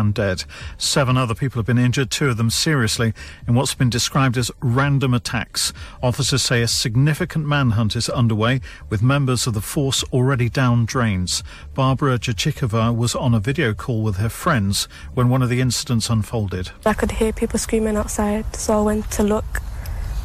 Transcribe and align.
man 0.00 0.12
dead. 0.12 0.44
Seven 0.78 1.16
other 1.16 1.34
people 1.34 1.58
have 1.58 1.66
been 1.66 1.78
injured, 1.78 2.10
two 2.10 2.28
of 2.28 2.36
them 2.36 2.50
seriously, 2.50 3.12
in 3.46 3.54
what's 3.54 3.74
been 3.74 3.90
described 3.90 4.36
as 4.38 4.50
random 4.60 5.12
attacks. 5.12 5.72
Officers 6.02 6.42
say 6.42 6.62
a 6.62 6.68
significant 6.68 7.46
manhunt 7.46 7.96
is 7.96 8.08
underway, 8.08 8.60
with 8.88 9.02
members 9.02 9.46
of 9.46 9.54
the 9.54 9.60
force 9.60 10.02
already 10.12 10.48
down 10.48 10.86
drains. 10.86 11.42
Barbara 11.74 12.18
Jachikova 12.18 12.96
was 12.96 13.14
on 13.14 13.34
a 13.34 13.40
video 13.40 13.74
call 13.74 14.02
with 14.02 14.16
her 14.16 14.28
friends 14.30 14.88
when 15.14 15.28
one 15.28 15.42
of 15.42 15.50
the 15.50 15.60
incidents 15.60 16.08
unfolded. 16.08 16.70
I 16.86 16.94
could 16.94 17.12
hear 17.12 17.32
people 17.32 17.58
screaming 17.58 17.96
outside, 17.96 18.56
so 18.56 18.78
I 18.78 18.82
went 18.82 19.10
to 19.12 19.22
look, 19.22 19.60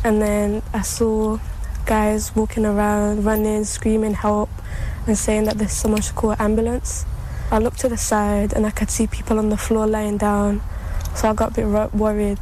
and 0.04 0.22
then 0.22 0.62
I 0.74 0.82
saw 0.82 1.40
guys 1.86 2.36
walking 2.36 2.66
around, 2.66 3.26
running, 3.26 3.66
screaming 3.66 4.14
help, 4.14 4.50
and 5.06 5.18
saying 5.18 5.44
that 5.46 5.58
there's 5.58 5.74
someone 5.74 6.02
should 6.02 6.16
call 6.16 6.32
an 6.32 6.38
ambulance. 6.40 7.06
I 7.52 7.60
looked 7.60 7.80
to 7.82 7.90
the 7.90 7.98
side 7.98 8.54
and 8.54 8.66
I 8.66 8.72
could 8.72 8.90
see 8.90 9.08
people 9.08 9.38
on 9.38 9.50
the 9.50 9.58
floor 9.58 9.86
lying 9.86 10.18
down, 10.18 10.62
so 11.16 11.30
I 11.30 11.34
got 11.34 11.52
a 11.52 11.54
bit 11.54 11.94
worried. 11.94 12.40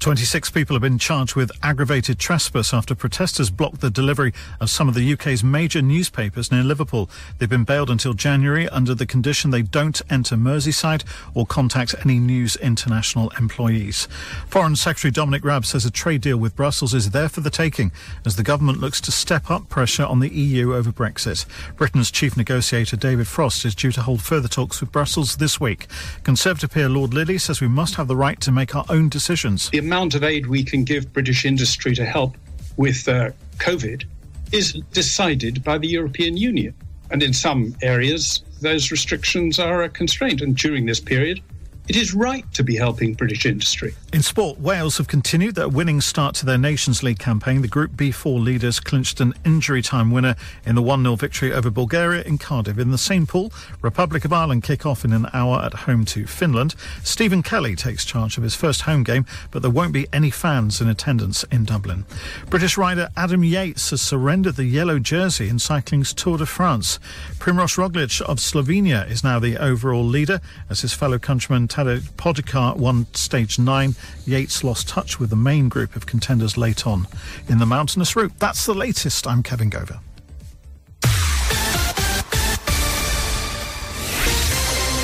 26 0.00 0.50
people 0.50 0.74
have 0.74 0.82
been 0.82 0.98
charged 0.98 1.34
with 1.34 1.50
aggravated 1.62 2.18
trespass 2.18 2.74
after 2.74 2.94
protesters 2.94 3.48
blocked 3.48 3.80
the 3.80 3.90
delivery 3.90 4.34
of 4.60 4.68
some 4.68 4.86
of 4.86 4.94
the 4.94 5.12
UK's 5.14 5.42
major 5.42 5.80
newspapers 5.80 6.52
near 6.52 6.62
Liverpool. 6.62 7.08
They've 7.38 7.48
been 7.48 7.64
bailed 7.64 7.88
until 7.88 8.12
January 8.12 8.68
under 8.68 8.94
the 8.94 9.06
condition 9.06 9.50
they 9.50 9.62
don't 9.62 10.02
enter 10.10 10.36
Merseyside 10.36 11.04
or 11.32 11.46
contact 11.46 11.94
any 12.04 12.18
News 12.18 12.56
International 12.56 13.30
employees. 13.38 14.06
Foreign 14.46 14.76
Secretary 14.76 15.10
Dominic 15.10 15.42
Raab 15.42 15.64
says 15.64 15.86
a 15.86 15.90
trade 15.90 16.20
deal 16.20 16.36
with 16.36 16.54
Brussels 16.54 16.92
is 16.92 17.10
there 17.10 17.30
for 17.30 17.40
the 17.40 17.50
taking 17.50 17.90
as 18.26 18.36
the 18.36 18.42
government 18.42 18.80
looks 18.80 19.00
to 19.02 19.12
step 19.12 19.50
up 19.50 19.70
pressure 19.70 20.04
on 20.04 20.20
the 20.20 20.28
EU 20.28 20.74
over 20.74 20.92
Brexit. 20.92 21.46
Britain's 21.76 22.10
chief 22.10 22.36
negotiator 22.36 22.96
David 22.96 23.26
Frost 23.26 23.64
is 23.64 23.74
due 23.74 23.92
to 23.92 24.02
hold 24.02 24.20
further 24.20 24.48
talks 24.48 24.80
with 24.80 24.92
Brussels 24.92 25.36
this 25.36 25.58
week. 25.58 25.86
Conservative 26.24 26.72
peer 26.72 26.90
Lord 26.90 27.14
Lilley 27.14 27.38
says 27.38 27.62
we 27.62 27.68
must 27.68 27.94
have 27.94 28.08
the 28.08 28.16
right 28.16 28.40
to 28.40 28.52
make 28.52 28.76
our 28.76 28.84
own 28.90 29.08
decisions. 29.08 29.70
The 29.70 29.78
amount 29.84 30.14
of 30.14 30.24
aid 30.24 30.46
we 30.46 30.64
can 30.64 30.82
give 30.84 31.12
British 31.12 31.44
industry 31.44 31.94
to 31.94 32.04
help 32.04 32.36
with 32.76 33.06
uh, 33.06 33.30
COVID 33.58 34.04
is 34.50 34.72
decided 34.92 35.62
by 35.62 35.78
the 35.78 35.88
European 35.88 36.36
Union. 36.36 36.74
And 37.10 37.22
in 37.22 37.32
some 37.32 37.76
areas, 37.82 38.42
those 38.60 38.90
restrictions 38.90 39.58
are 39.58 39.82
a 39.82 39.88
constraint. 39.88 40.40
And 40.40 40.56
during 40.56 40.86
this 40.86 41.00
period, 41.00 41.40
it 41.86 41.96
is 41.96 42.14
right 42.14 42.50
to 42.54 42.62
be 42.62 42.76
helping 42.76 43.12
British 43.12 43.44
industry. 43.44 43.94
In 44.12 44.22
sport, 44.22 44.58
Wales 44.58 44.96
have 44.96 45.06
continued 45.06 45.54
their 45.54 45.68
winning 45.68 46.00
start 46.00 46.34
to 46.36 46.46
their 46.46 46.56
Nations 46.56 47.02
League 47.02 47.18
campaign. 47.18 47.60
The 47.60 47.68
Group 47.68 47.92
B4 47.92 48.42
leaders 48.42 48.80
clinched 48.80 49.20
an 49.20 49.34
injury 49.44 49.82
time 49.82 50.10
winner 50.10 50.34
in 50.64 50.76
the 50.76 50.82
1 50.82 51.02
0 51.02 51.16
victory 51.16 51.52
over 51.52 51.70
Bulgaria 51.70 52.22
in 52.22 52.38
Cardiff. 52.38 52.78
In 52.78 52.90
the 52.90 52.96
same 52.96 53.26
pool, 53.26 53.52
Republic 53.82 54.24
of 54.24 54.32
Ireland 54.32 54.62
kick 54.62 54.86
off 54.86 55.04
in 55.04 55.12
an 55.12 55.26
hour 55.34 55.60
at 55.60 55.74
home 55.74 56.06
to 56.06 56.26
Finland. 56.26 56.74
Stephen 57.02 57.42
Kenny 57.42 57.76
takes 57.76 58.04
charge 58.04 58.38
of 58.38 58.44
his 58.44 58.54
first 58.54 58.82
home 58.82 59.02
game, 59.02 59.26
but 59.50 59.60
there 59.60 59.70
won't 59.70 59.92
be 59.92 60.06
any 60.12 60.30
fans 60.30 60.80
in 60.80 60.88
attendance 60.88 61.44
in 61.44 61.64
Dublin. 61.64 62.06
British 62.48 62.78
rider 62.78 63.10
Adam 63.16 63.44
Yates 63.44 63.90
has 63.90 64.00
surrendered 64.00 64.56
the 64.56 64.64
yellow 64.64 64.98
jersey 64.98 65.50
in 65.50 65.58
cycling's 65.58 66.14
Tour 66.14 66.38
de 66.38 66.46
France. 66.46 66.98
Primoz 67.38 67.76
Roglic 67.76 68.22
of 68.22 68.38
Slovenia 68.38 69.10
is 69.10 69.22
now 69.22 69.38
the 69.38 69.58
overall 69.58 70.04
leader 70.04 70.40
as 70.70 70.80
his 70.80 70.94
fellow 70.94 71.18
countryman 71.18 71.68
Tadej 71.74 72.02
Pogacar 72.12 72.76
won 72.76 73.04
stage 73.14 73.58
nine. 73.58 73.96
Yates 74.26 74.62
lost 74.62 74.88
touch 74.88 75.18
with 75.18 75.30
the 75.30 75.34
main 75.34 75.68
group 75.68 75.96
of 75.96 76.06
contenders 76.06 76.56
late 76.56 76.86
on 76.86 77.08
in 77.48 77.58
the 77.58 77.66
mountainous 77.66 78.14
route. 78.14 78.32
That's 78.38 78.64
the 78.64 78.74
latest. 78.74 79.26
I'm 79.26 79.42
Kevin 79.42 79.70
Gover. 79.70 79.98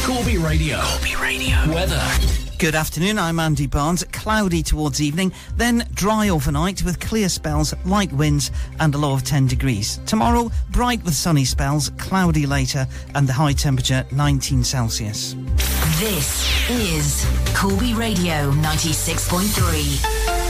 Corby 0.06 0.38
Radio. 0.38 0.80
Corby 0.80 1.16
Radio. 1.16 1.56
Weather. 1.74 2.00
Good 2.58 2.76
afternoon, 2.76 3.18
I'm 3.18 3.40
Andy 3.40 3.66
Barnes. 3.66 4.04
Cloudy 4.12 4.62
towards 4.62 5.02
evening, 5.02 5.32
then 5.56 5.88
dry 5.94 6.28
overnight 6.28 6.84
with 6.84 7.00
clear 7.00 7.28
spells, 7.28 7.74
light 7.84 8.12
winds, 8.12 8.52
and 8.78 8.94
a 8.94 8.98
low 8.98 9.12
of 9.12 9.24
10 9.24 9.48
degrees. 9.48 9.98
Tomorrow, 10.06 10.52
bright 10.70 11.02
with 11.02 11.14
sunny 11.14 11.44
spells, 11.44 11.90
cloudy 11.98 12.46
later, 12.46 12.86
and 13.16 13.26
the 13.26 13.32
high 13.32 13.54
temperature 13.54 14.06
19 14.12 14.62
Celsius. 14.62 15.34
This 16.00 16.48
is 16.70 17.26
Corby 17.54 17.92
Radio 17.92 18.52
96.3. 18.52 20.49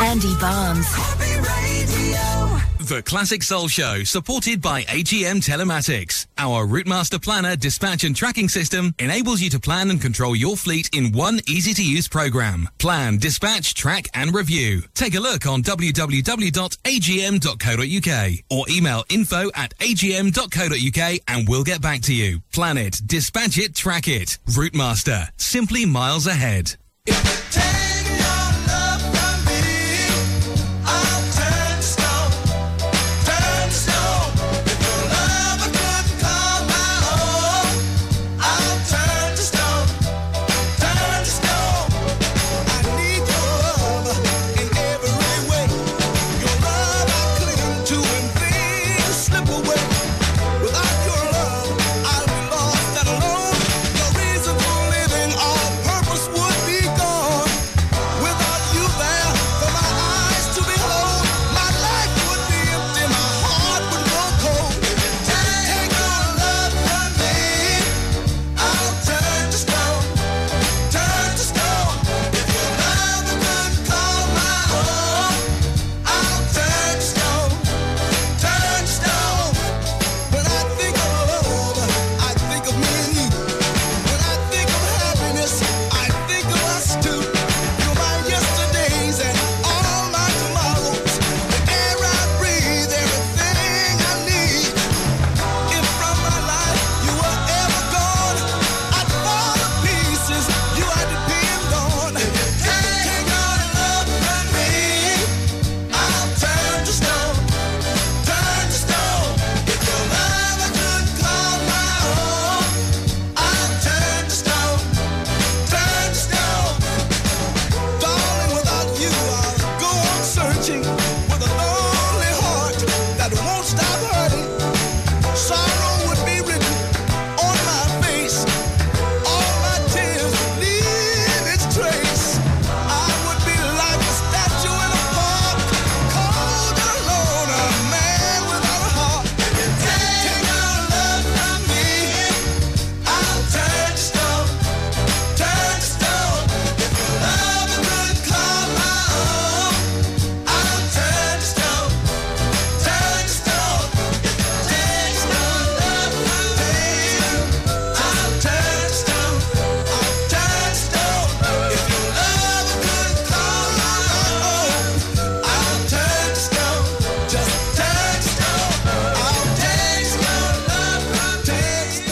Andy 0.00 0.34
Barnes. 0.40 0.86
The 2.86 3.02
Classic 3.02 3.42
Soul 3.42 3.66
Show, 3.66 4.04
supported 4.04 4.62
by 4.62 4.82
AGM 4.82 5.44
Telematics. 5.44 6.26
Our 6.38 6.66
Routemaster 6.66 7.20
Planner 7.20 7.56
dispatch 7.56 8.04
and 8.04 8.14
tracking 8.14 8.48
system 8.48 8.94
enables 9.00 9.40
you 9.40 9.50
to 9.50 9.58
plan 9.58 9.90
and 9.90 10.00
control 10.00 10.36
your 10.36 10.56
fleet 10.56 10.88
in 10.94 11.10
one 11.10 11.40
easy 11.48 11.74
to 11.74 11.84
use 11.84 12.06
program. 12.06 12.68
Plan, 12.78 13.18
dispatch, 13.18 13.74
track, 13.74 14.08
and 14.14 14.32
review. 14.32 14.82
Take 14.94 15.16
a 15.16 15.20
look 15.20 15.46
on 15.46 15.64
www.agm.co.uk 15.64 16.14
or 18.50 18.66
email 18.70 19.04
info 19.08 19.50
at 19.56 19.76
agm.co.uk 19.78 21.20
and 21.26 21.48
we'll 21.48 21.64
get 21.64 21.82
back 21.82 22.02
to 22.02 22.14
you. 22.14 22.40
Plan 22.52 22.78
it, 22.78 23.00
dispatch 23.04 23.58
it, 23.58 23.74
track 23.74 24.06
it. 24.06 24.38
Routemaster, 24.50 25.28
simply 25.38 25.86
miles 25.86 26.28
ahead. 26.28 26.76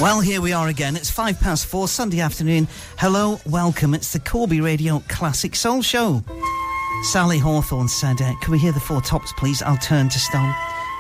Well, 0.05 0.21
here 0.21 0.43
we 0.43 0.53
are 0.53 0.69
again. 0.69 0.97
It's 0.97 1.09
five 1.09 1.41
past 1.41 1.65
four, 1.65 1.89
Sunday 1.89 2.21
afternoon. 2.21 2.69
Hello, 2.99 3.41
welcome. 3.47 3.95
It's 3.95 4.13
the 4.13 4.19
Corby 4.19 4.61
Radio 4.61 5.03
Classic 5.09 5.57
Soul 5.57 5.81
Show. 5.81 6.23
Sally 7.05 7.39
Hawthorne 7.39 7.89
said, 7.89 8.21
uh, 8.21 8.35
Can 8.43 8.53
we 8.53 8.59
hear 8.59 8.73
the 8.73 8.81
four 8.81 9.01
tops, 9.01 9.33
please? 9.39 9.63
I'll 9.63 9.79
turn 9.79 10.11
to 10.11 10.19
stone. 10.19 10.55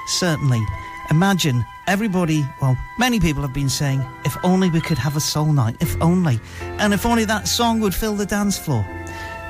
Certainly. 0.06 0.64
Imagine 1.10 1.66
everybody, 1.86 2.46
well, 2.62 2.78
many 2.98 3.20
people 3.20 3.42
have 3.42 3.52
been 3.52 3.68
saying, 3.68 4.02
if 4.24 4.38
only 4.42 4.70
we 4.70 4.80
could 4.80 4.96
have 4.96 5.16
a 5.16 5.20
soul 5.20 5.52
night, 5.52 5.76
if 5.80 6.00
only. 6.00 6.40
And 6.62 6.94
if 6.94 7.04
only 7.04 7.26
that 7.26 7.46
song 7.46 7.80
would 7.80 7.94
fill 7.94 8.14
the 8.14 8.24
dance 8.24 8.58
floor. 8.58 8.86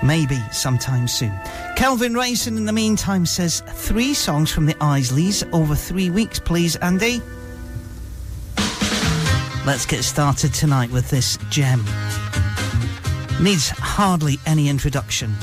Maybe 0.03 0.41
sometime 0.51 1.06
soon. 1.06 1.33
Kelvin 1.77 2.15
Rayson, 2.15 2.56
in 2.56 2.65
the 2.65 2.73
meantime, 2.73 3.25
says, 3.25 3.62
Three 3.69 4.15
songs 4.15 4.51
from 4.51 4.67
the 4.67 4.75
Isleys 4.81 5.49
over 5.53 5.77
three 5.77 6.11
weeks, 6.11 6.41
please, 6.41 6.75
Andy. 6.75 7.23
Let's 9.66 9.87
get 9.87 10.05
started 10.05 10.52
tonight 10.52 10.90
with 10.90 11.08
this 11.08 11.38
gem. 11.49 11.82
Needs 13.40 13.70
hardly 13.70 14.38
any 14.44 14.69
introduction. 14.69 15.34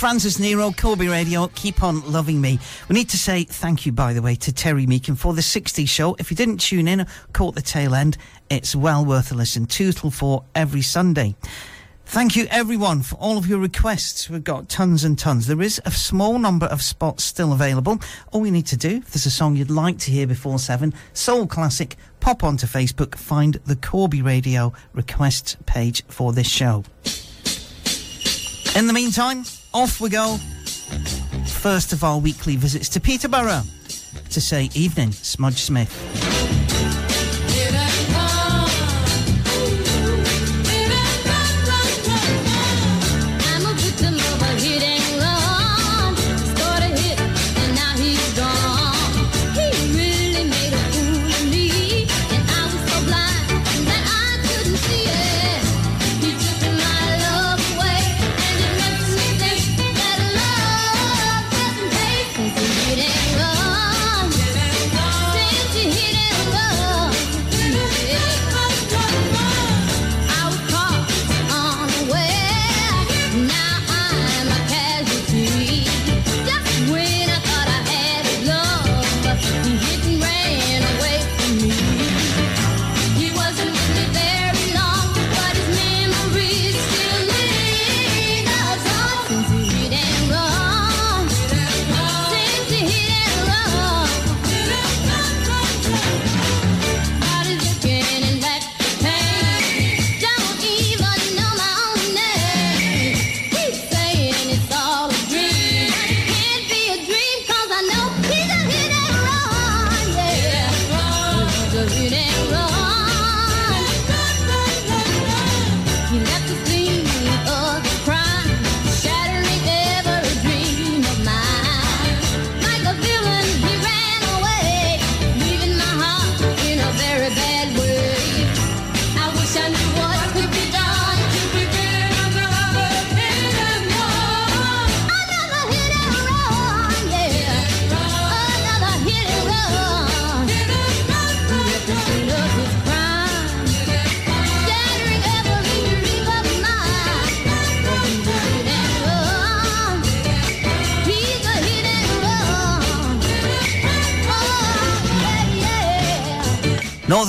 Frances 0.00 0.40
Nero, 0.40 0.72
Corby 0.72 1.08
Radio, 1.08 1.48
keep 1.48 1.82
on 1.82 2.00
loving 2.10 2.40
me. 2.40 2.58
We 2.88 2.94
need 2.94 3.10
to 3.10 3.18
say 3.18 3.44
thank 3.44 3.84
you, 3.84 3.92
by 3.92 4.14
the 4.14 4.22
way, 4.22 4.34
to 4.36 4.50
Terry 4.50 4.86
Meakin 4.86 5.14
for 5.14 5.34
the 5.34 5.42
60s 5.42 5.90
show. 5.90 6.16
If 6.18 6.30
you 6.30 6.36
didn't 6.38 6.56
tune 6.56 6.88
in, 6.88 7.06
caught 7.34 7.54
the 7.54 7.60
tail 7.60 7.94
end, 7.94 8.16
it's 8.48 8.74
well 8.74 9.04
worth 9.04 9.30
a 9.30 9.34
listen. 9.34 9.66
2 9.66 9.92
till 9.92 10.10
4 10.10 10.42
every 10.54 10.80
Sunday. 10.80 11.34
Thank 12.06 12.34
you 12.34 12.46
everyone 12.50 13.02
for 13.02 13.16
all 13.16 13.36
of 13.36 13.46
your 13.46 13.58
requests. 13.58 14.30
We've 14.30 14.42
got 14.42 14.70
tons 14.70 15.04
and 15.04 15.18
tons. 15.18 15.46
There 15.46 15.60
is 15.60 15.82
a 15.84 15.90
small 15.90 16.38
number 16.38 16.64
of 16.64 16.80
spots 16.80 17.22
still 17.22 17.52
available. 17.52 17.98
All 18.32 18.46
you 18.46 18.52
need 18.52 18.68
to 18.68 18.78
do, 18.78 18.96
if 18.96 19.10
there's 19.10 19.26
a 19.26 19.30
song 19.30 19.54
you'd 19.54 19.70
like 19.70 19.98
to 19.98 20.10
hear 20.10 20.26
before 20.26 20.58
seven, 20.58 20.94
soul 21.12 21.46
classic, 21.46 21.96
pop 22.20 22.42
onto 22.42 22.66
Facebook, 22.66 23.16
find 23.16 23.60
the 23.66 23.76
Corby 23.76 24.22
Radio 24.22 24.72
requests 24.94 25.58
page 25.66 26.06
for 26.06 26.32
this 26.32 26.48
show. 26.48 26.84
In 28.74 28.86
the 28.86 28.94
meantime, 28.94 29.44
off 29.72 30.00
we 30.00 30.10
go. 30.10 30.36
First 31.46 31.92
of 31.92 32.04
our 32.04 32.18
weekly 32.18 32.56
visits 32.56 32.88
to 32.90 33.00
Peterborough 33.00 33.62
to 34.30 34.40
say 34.40 34.70
evening, 34.74 35.12
Smudge 35.12 35.58
Smith. 35.62 36.59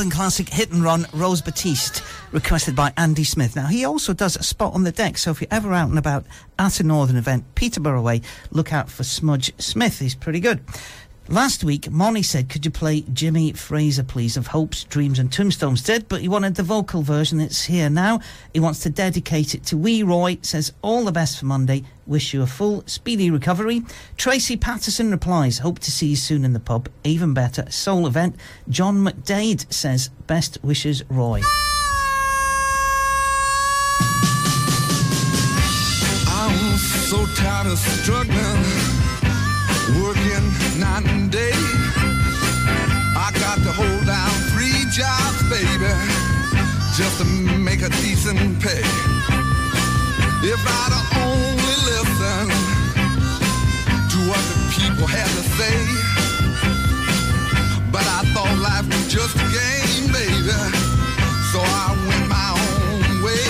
Classic 0.09 0.49
Hit 0.49 0.71
and 0.71 0.83
Run 0.83 1.05
Rose 1.13 1.41
Batiste, 1.41 2.01
requested 2.31 2.75
by 2.75 2.93
Andy 2.97 3.23
Smith. 3.23 3.55
Now, 3.55 3.67
he 3.67 3.85
also 3.85 4.13
does 4.13 4.35
a 4.35 4.43
spot 4.43 4.73
on 4.73 4.83
the 4.83 4.91
deck, 4.91 5.17
so 5.17 5.31
if 5.31 5.41
you're 5.41 5.47
ever 5.51 5.73
out 5.73 5.89
and 5.89 5.99
about 5.99 6.25
at 6.57 6.79
a 6.79 6.83
Northern 6.83 7.17
event, 7.17 7.43
Peterborough 7.55 8.01
way, 8.01 8.21
look 8.51 8.73
out 8.73 8.89
for 8.89 9.03
Smudge 9.03 9.51
Smith. 9.59 9.99
He's 9.99 10.15
pretty 10.15 10.39
good. 10.39 10.63
Last 11.31 11.63
week, 11.63 11.89
Monty 11.89 12.23
said, 12.23 12.49
could 12.49 12.65
you 12.65 12.71
play 12.71 13.05
Jimmy 13.13 13.53
Frazier, 13.53 14.03
please, 14.03 14.35
of 14.35 14.47
Hopes, 14.47 14.83
Dreams 14.83 15.17
and 15.17 15.31
Tombstones? 15.31 15.81
Did, 15.81 16.09
but 16.09 16.19
he 16.19 16.27
wanted 16.27 16.55
the 16.55 16.61
vocal 16.61 17.03
version. 17.03 17.39
It's 17.39 17.63
here 17.63 17.89
now. 17.89 18.19
He 18.53 18.59
wants 18.59 18.81
to 18.81 18.89
dedicate 18.89 19.55
it 19.55 19.63
to 19.67 19.77
Wee 19.77 20.03
Roy. 20.03 20.39
Says, 20.41 20.73
all 20.81 21.05
the 21.05 21.11
best 21.13 21.39
for 21.39 21.45
Monday. 21.45 21.85
Wish 22.05 22.33
you 22.33 22.41
a 22.41 22.47
full, 22.47 22.83
speedy 22.85 23.31
recovery. 23.31 23.81
Tracy 24.17 24.57
Patterson 24.57 25.09
replies, 25.09 25.59
hope 25.59 25.79
to 25.79 25.89
see 25.89 26.07
you 26.07 26.15
soon 26.17 26.43
in 26.43 26.51
the 26.51 26.59
pub. 26.59 26.89
Even 27.05 27.33
better, 27.33 27.65
soul 27.71 28.07
event. 28.07 28.35
John 28.67 28.97
McDade 28.97 29.71
says, 29.71 30.09
best 30.27 30.57
wishes, 30.61 31.01
Roy. 31.09 31.41
So 37.07 37.25
tired 37.35 37.67
of 37.67 37.77
struggling 37.77 38.80
night 40.81 41.05
and 41.05 41.31
day. 41.31 41.53
I 43.13 43.29
got 43.43 43.57
to 43.65 43.71
hold 43.71 44.03
down 44.05 44.31
three 44.51 44.81
jobs, 44.89 45.39
baby, 45.47 45.93
just 46.97 47.15
to 47.19 47.25
make 47.69 47.81
a 47.83 47.89
decent 48.01 48.39
pay. 48.59 48.81
If 50.53 50.61
I'd 50.81 50.93
only 51.21 51.77
listened 51.89 52.51
to 54.11 54.17
what 54.29 54.43
the 54.49 54.57
people 54.77 55.05
had 55.05 55.29
to 55.37 55.43
say, 55.59 55.77
but 57.91 58.05
I 58.17 58.21
thought 58.33 58.53
life 58.69 58.87
was 58.93 59.05
just 59.17 59.35
a 59.35 59.47
game, 59.59 60.05
baby, 60.19 60.59
so 61.51 61.59
I 61.61 61.87
went 62.07 62.25
my 62.37 62.49
own 62.65 63.21
way. 63.25 63.47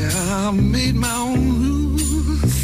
Yeah, 0.00 0.48
I 0.48 0.50
made 0.50 0.94
my 0.94 1.16
own 1.28 1.40
rules, 1.60 2.56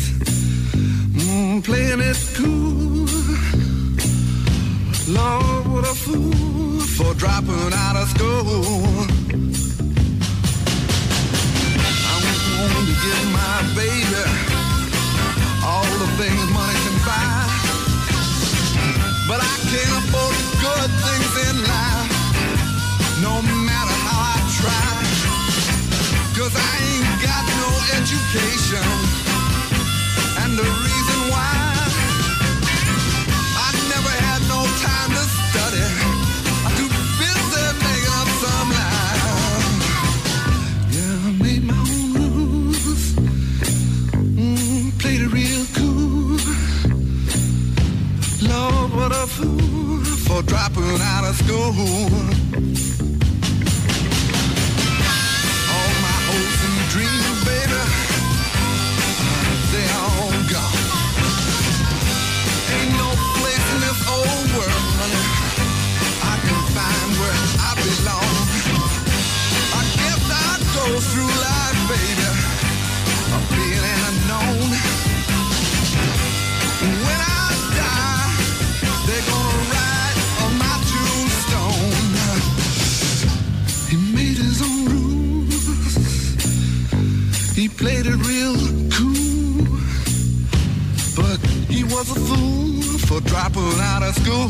mm, 1.21 1.63
playing 1.63 2.01
it 2.01 2.17
cool. 2.35 2.94
Lord, 5.07 5.67
what 5.69 5.85
a 5.85 5.95
fool 5.95 6.81
for 6.97 7.13
dropping 7.15 7.73
out 7.75 7.95
of 7.95 8.09
school. 8.09 8.65
I 12.09 12.15
want 12.57 12.89
to 12.89 12.95
give 13.05 13.27
my 13.37 13.57
baby 13.77 14.25
all 15.63 15.85
the 16.01 16.09
things 16.17 16.49
money 16.57 16.79
can 16.85 16.97
buy. 17.05 17.45
But 19.29 19.41
I 19.45 19.55
can't 19.69 19.93
afford 20.01 20.35
the 20.41 20.47
good 20.65 20.91
things 21.05 21.24
fool 49.27 50.05
for 50.27 50.43
dropping 50.43 51.01
out 51.01 51.25
of 51.25 51.37
school. 51.37 52.84
was 92.09 92.17
a 92.17 92.21
fool 92.21 92.99
for 92.99 93.21
dropping 93.29 93.81
out 93.81 94.03
of 94.03 94.15
school. 94.15 94.49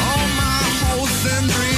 All 0.00 0.28
my 0.36 0.62
hopes 0.84 1.26
and 1.38 1.50
dreams. 1.50 1.69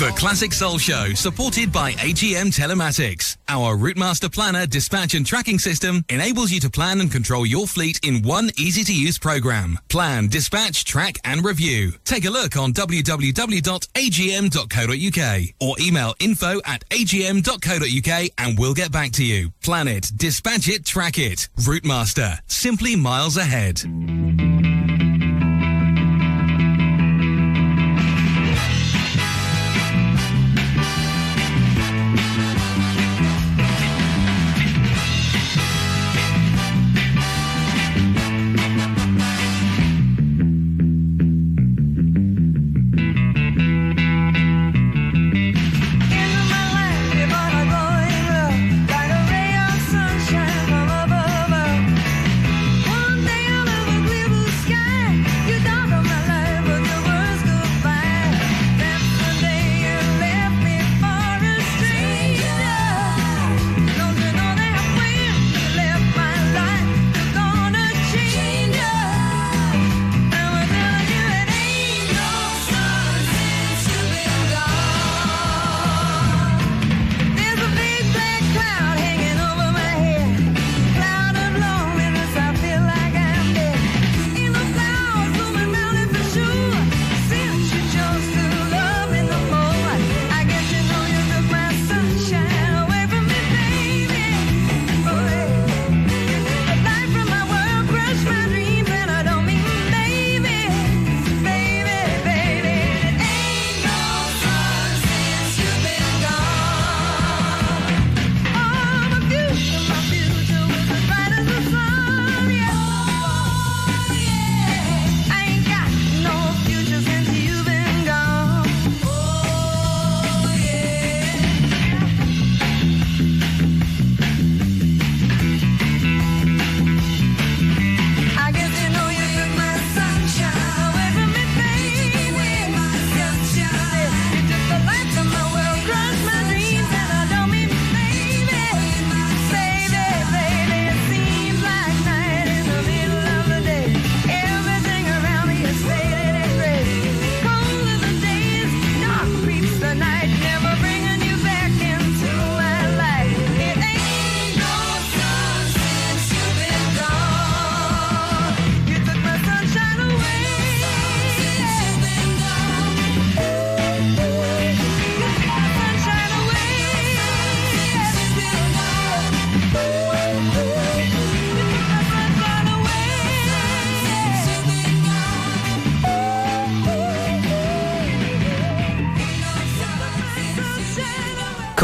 The 0.00 0.08
Classic 0.16 0.50
Soul 0.54 0.78
Show, 0.78 1.12
supported 1.12 1.70
by 1.70 1.92
AGM 1.92 2.56
Telematics. 2.58 3.36
Our 3.50 3.76
Routemaster 3.76 4.32
Planner 4.32 4.66
dispatch 4.66 5.12
and 5.12 5.26
tracking 5.26 5.58
system 5.58 6.06
enables 6.08 6.50
you 6.50 6.58
to 6.60 6.70
plan 6.70 7.02
and 7.02 7.12
control 7.12 7.44
your 7.44 7.66
fleet 7.66 8.00
in 8.02 8.22
one 8.22 8.48
easy 8.56 8.82
to 8.82 8.94
use 8.94 9.18
program. 9.18 9.78
Plan, 9.90 10.28
dispatch, 10.28 10.86
track, 10.86 11.18
and 11.22 11.44
review. 11.44 11.92
Take 12.06 12.24
a 12.24 12.30
look 12.30 12.56
on 12.56 12.72
www.agm.co.uk 12.72 13.20
or 15.60 15.76
email 15.78 16.14
info 16.18 16.62
at 16.64 16.88
agm.co.uk 16.88 18.30
and 18.38 18.58
we'll 18.58 18.72
get 18.72 18.90
back 18.90 19.12
to 19.12 19.22
you. 19.22 19.50
Plan 19.62 19.86
it, 19.86 20.10
dispatch 20.16 20.66
it, 20.70 20.86
track 20.86 21.18
it. 21.18 21.50
Routemaster, 21.58 22.38
simply 22.46 22.96
miles 22.96 23.36
ahead. 23.36 23.82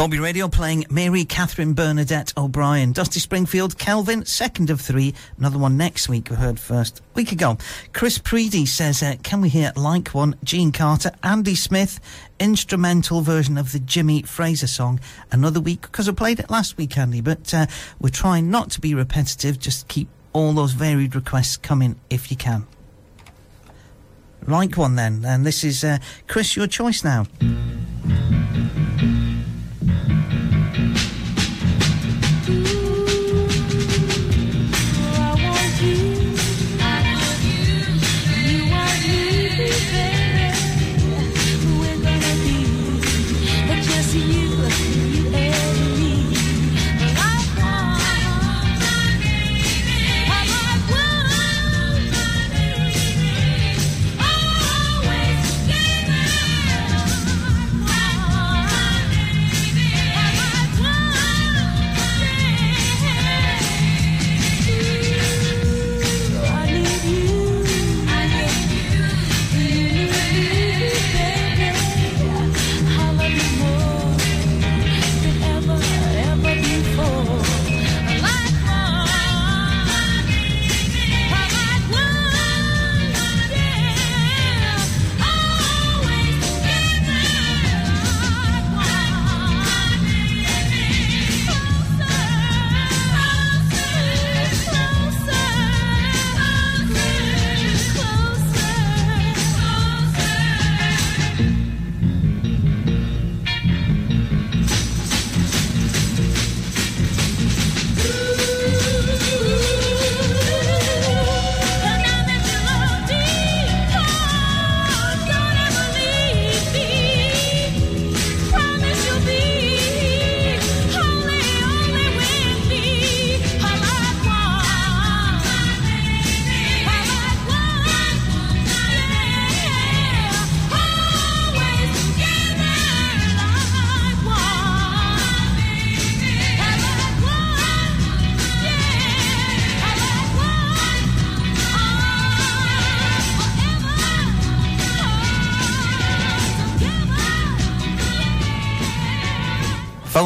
Corby 0.06 0.20
Radio 0.20 0.46
playing 0.46 0.86
Mary 0.88 1.24
Catherine 1.24 1.74
Bernadette 1.74 2.32
O'Brien. 2.36 2.92
Dusty 2.92 3.18
Springfield, 3.18 3.76
Kelvin, 3.76 4.24
second 4.24 4.70
of 4.70 4.80
three. 4.80 5.12
Another 5.36 5.58
one 5.58 5.76
next 5.76 6.08
week, 6.08 6.30
we 6.30 6.36
heard 6.36 6.60
first 6.60 7.02
week 7.14 7.32
ago. 7.32 7.58
Chris 7.92 8.16
Preedy 8.16 8.68
says, 8.68 9.02
uh, 9.02 9.16
can 9.24 9.40
we 9.40 9.48
hear 9.48 9.72
Like 9.74 10.10
One, 10.10 10.36
Gene 10.44 10.70
Carter, 10.70 11.10
Andy 11.24 11.56
Smith, 11.56 11.98
instrumental 12.38 13.20
version 13.20 13.58
of 13.58 13.72
the 13.72 13.80
Jimmy 13.80 14.22
Frazier 14.22 14.68
song 14.68 15.00
another 15.32 15.58
week? 15.58 15.82
Because 15.82 16.08
I 16.08 16.12
played 16.12 16.38
it 16.38 16.50
last 16.50 16.76
week, 16.76 16.96
Andy, 16.96 17.20
but 17.20 17.52
uh, 17.52 17.66
we're 17.98 18.10
trying 18.10 18.48
not 18.48 18.70
to 18.70 18.80
be 18.80 18.94
repetitive, 18.94 19.58
just 19.58 19.88
keep 19.88 20.06
all 20.32 20.52
those 20.52 20.74
varied 20.74 21.16
requests 21.16 21.56
coming 21.56 21.98
if 22.10 22.30
you 22.30 22.36
can. 22.36 22.64
Like 24.46 24.76
one 24.76 24.94
then, 24.94 25.24
and 25.24 25.44
this 25.44 25.64
is 25.64 25.82
uh, 25.82 25.98
Chris, 26.28 26.54
your 26.54 26.68
choice 26.68 27.02
now. 27.02 27.26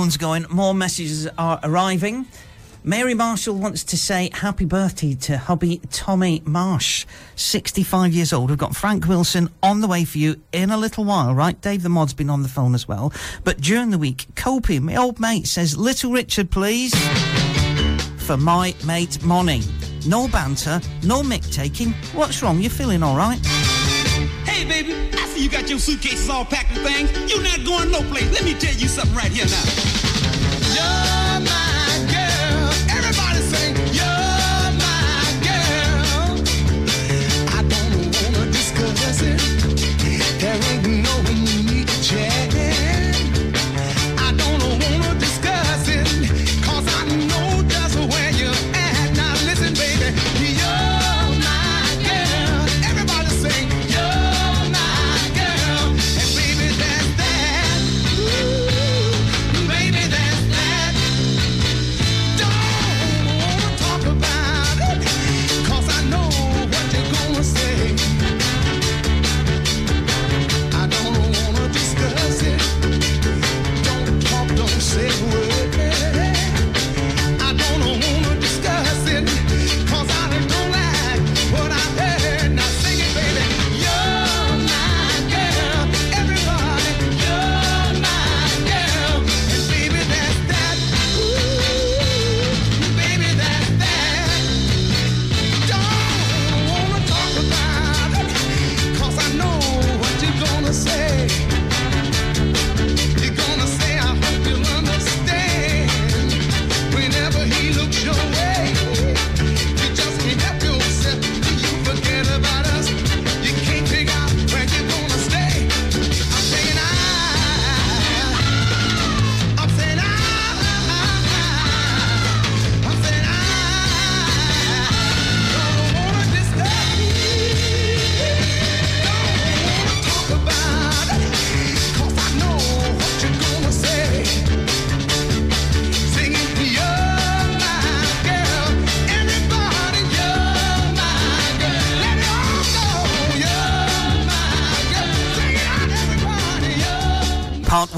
Phones 0.00 0.16
going, 0.16 0.46
more 0.48 0.72
messages 0.72 1.28
are 1.36 1.60
arriving. 1.62 2.24
Mary 2.82 3.12
Marshall 3.12 3.54
wants 3.56 3.84
to 3.84 3.98
say 3.98 4.30
happy 4.32 4.64
birthday 4.64 5.14
to 5.16 5.36
hubby 5.36 5.82
Tommy 5.90 6.40
Marsh, 6.46 7.04
65 7.36 8.14
years 8.14 8.32
old. 8.32 8.48
We've 8.48 8.58
got 8.58 8.74
Frank 8.74 9.06
Wilson 9.06 9.50
on 9.62 9.82
the 9.82 9.86
way 9.86 10.06
for 10.06 10.16
you 10.16 10.40
in 10.52 10.70
a 10.70 10.78
little 10.78 11.04
while, 11.04 11.34
right? 11.34 11.60
Dave 11.60 11.82
the 11.82 11.90
Mod's 11.90 12.14
been 12.14 12.30
on 12.30 12.42
the 12.42 12.48
phone 12.48 12.74
as 12.74 12.88
well. 12.88 13.12
But 13.44 13.60
during 13.60 13.90
the 13.90 13.98
week, 13.98 14.24
Copy, 14.36 14.80
my 14.80 14.96
old 14.96 15.20
mate, 15.20 15.46
says, 15.46 15.76
Little 15.76 16.12
Richard, 16.12 16.50
please. 16.50 16.94
For 18.24 18.38
my 18.38 18.74
mate 18.86 19.22
Money. 19.22 19.60
No 20.06 20.28
banter, 20.28 20.80
no 21.02 21.22
mic 21.22 21.42
taking. 21.42 21.92
What's 22.14 22.42
wrong? 22.42 22.58
You 22.58 22.70
feeling 22.70 23.02
all 23.02 23.18
right? 23.18 23.38
Hey, 24.50 24.64
baby, 24.64 24.92
I 25.12 25.26
see 25.26 25.44
you 25.44 25.48
got 25.48 25.70
your 25.70 25.78
suitcases 25.78 26.28
all 26.28 26.44
packed 26.44 26.76
and 26.76 26.80
things. 26.80 27.32
You're 27.32 27.40
not 27.40 27.64
going 27.64 27.92
no 27.92 28.02
place. 28.10 28.32
Let 28.32 28.44
me 28.44 28.52
tell 28.54 28.74
you 28.74 28.88
something 28.88 29.16
right 29.16 29.30
here 29.30 29.46
now. 29.46 29.99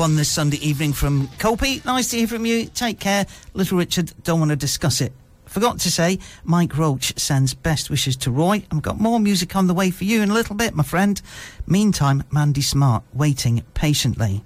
One 0.02 0.16
this 0.16 0.32
Sunday 0.32 0.56
evening 0.56 0.92
from 0.92 1.28
Colpy. 1.38 1.80
Nice 1.84 2.10
to 2.10 2.16
hear 2.16 2.26
from 2.26 2.44
you. 2.44 2.66
Take 2.66 2.98
care. 2.98 3.24
Little 3.54 3.78
Richard, 3.78 4.12
don't 4.24 4.40
want 4.40 4.50
to 4.50 4.56
discuss 4.56 5.00
it. 5.00 5.12
Forgot 5.46 5.78
to 5.78 5.92
say, 5.92 6.18
Mike 6.42 6.76
Roach 6.76 7.16
sends 7.20 7.54
best 7.54 7.88
wishes 7.88 8.16
to 8.16 8.32
Roy. 8.32 8.64
I've 8.72 8.82
got 8.82 8.98
more 8.98 9.20
music 9.20 9.54
on 9.54 9.68
the 9.68 9.74
way 9.74 9.92
for 9.92 10.02
you 10.02 10.20
in 10.20 10.28
a 10.28 10.34
little 10.34 10.56
bit, 10.56 10.74
my 10.74 10.82
friend. 10.82 11.22
Meantime, 11.68 12.24
Mandy 12.32 12.62
Smart 12.62 13.04
waiting 13.14 13.62
patiently. 13.74 14.42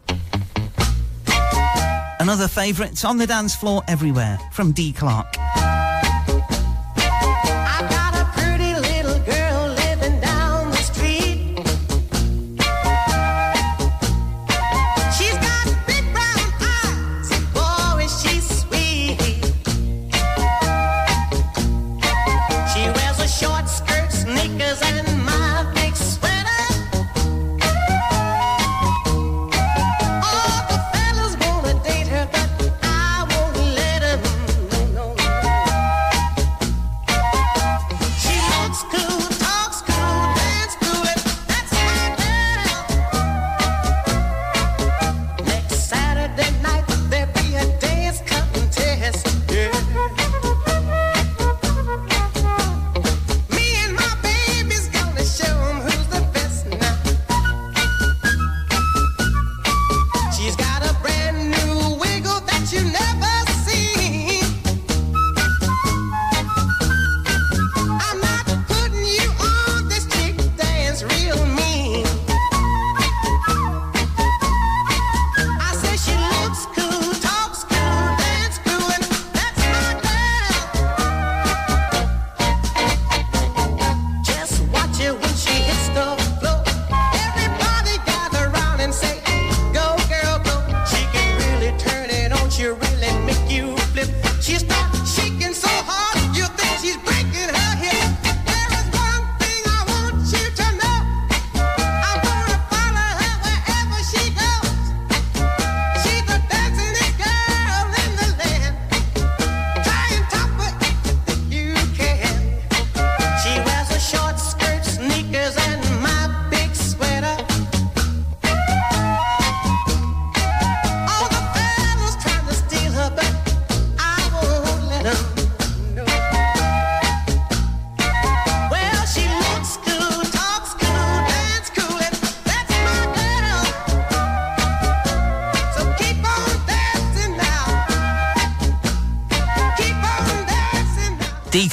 Another 2.20 2.48
favourites 2.48 3.02
on 3.06 3.16
the 3.16 3.26
dance 3.26 3.56
floor 3.56 3.82
everywhere 3.88 4.38
from 4.52 4.72
Dee 4.72 4.92
Clark. 4.92 5.38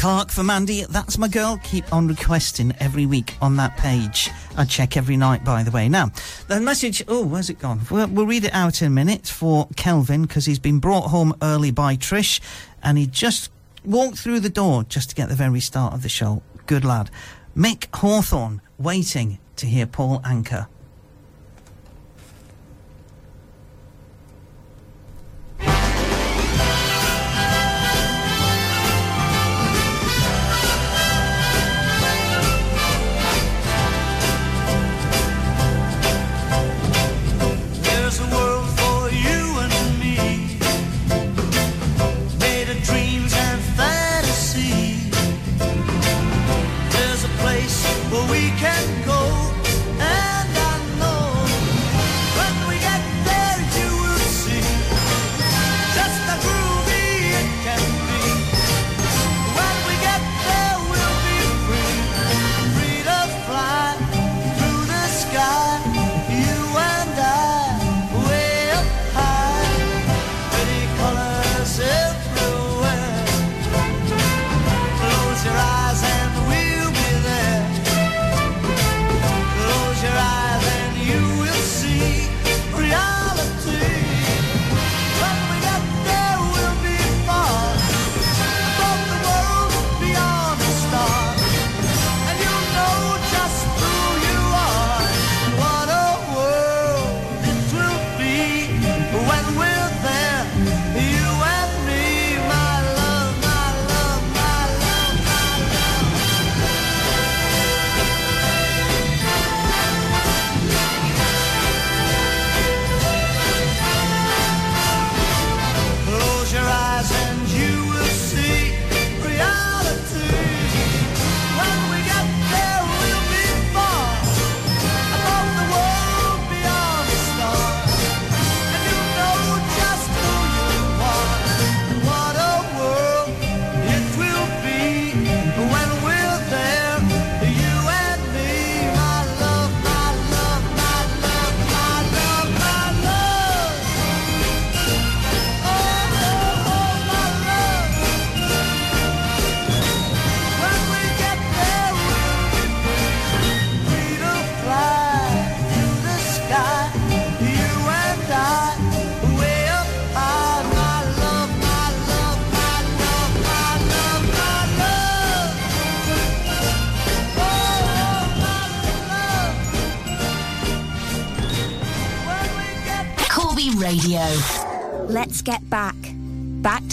Clark 0.03 0.31
for 0.31 0.43
Mandy, 0.43 0.83
that's 0.83 1.17
my 1.17 1.29
girl. 1.29 1.57
Keep 1.63 1.93
on 1.93 2.09
requesting 2.09 2.73
every 2.81 3.05
week 3.05 3.37
on 3.41 3.55
that 3.55 3.77
page. 3.77 4.29
I 4.57 4.65
check 4.65 4.97
every 4.97 5.15
night, 5.15 5.45
by 5.45 5.63
the 5.63 5.71
way. 5.71 5.87
Now, 5.87 6.11
the 6.49 6.59
message, 6.59 7.01
oh, 7.07 7.25
where's 7.25 7.49
it 7.49 7.57
gone? 7.57 7.79
We'll, 7.89 8.07
we'll 8.07 8.25
read 8.25 8.43
it 8.43 8.53
out 8.53 8.81
in 8.81 8.87
a 8.87 8.89
minute 8.89 9.27
for 9.27 9.69
Kelvin 9.77 10.23
because 10.23 10.45
he's 10.45 10.59
been 10.59 10.79
brought 10.79 11.03
home 11.07 11.33
early 11.41 11.71
by 11.71 11.95
Trish 11.95 12.41
and 12.83 12.97
he 12.97 13.07
just 13.07 13.49
walked 13.85 14.17
through 14.17 14.41
the 14.41 14.49
door 14.49 14.83
just 14.83 15.11
to 15.11 15.15
get 15.15 15.29
the 15.29 15.35
very 15.35 15.61
start 15.61 15.93
of 15.93 16.03
the 16.03 16.09
show. 16.09 16.43
Good 16.65 16.83
lad. 16.83 17.09
Mick 17.55 17.87
Hawthorne, 17.95 18.59
waiting 18.77 19.39
to 19.55 19.67
hear 19.67 19.85
Paul 19.85 20.19
Anka. 20.19 20.67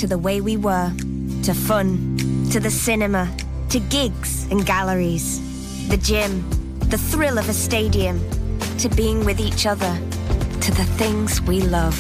To 0.01 0.07
the 0.07 0.17
way 0.17 0.41
we 0.41 0.57
were. 0.57 0.91
To 1.43 1.53
fun. 1.53 2.17
To 2.53 2.59
the 2.59 2.71
cinema. 2.71 3.31
To 3.69 3.79
gigs 3.79 4.51
and 4.51 4.65
galleries. 4.65 5.39
The 5.89 5.99
gym. 5.99 6.43
The 6.89 6.97
thrill 6.97 7.37
of 7.37 7.47
a 7.51 7.53
stadium. 7.53 8.19
To 8.79 8.89
being 8.89 9.27
with 9.27 9.39
each 9.39 9.67
other. 9.67 9.95
To 10.63 10.71
the 10.73 10.87
things 10.97 11.43
we 11.43 11.61
love. 11.61 11.99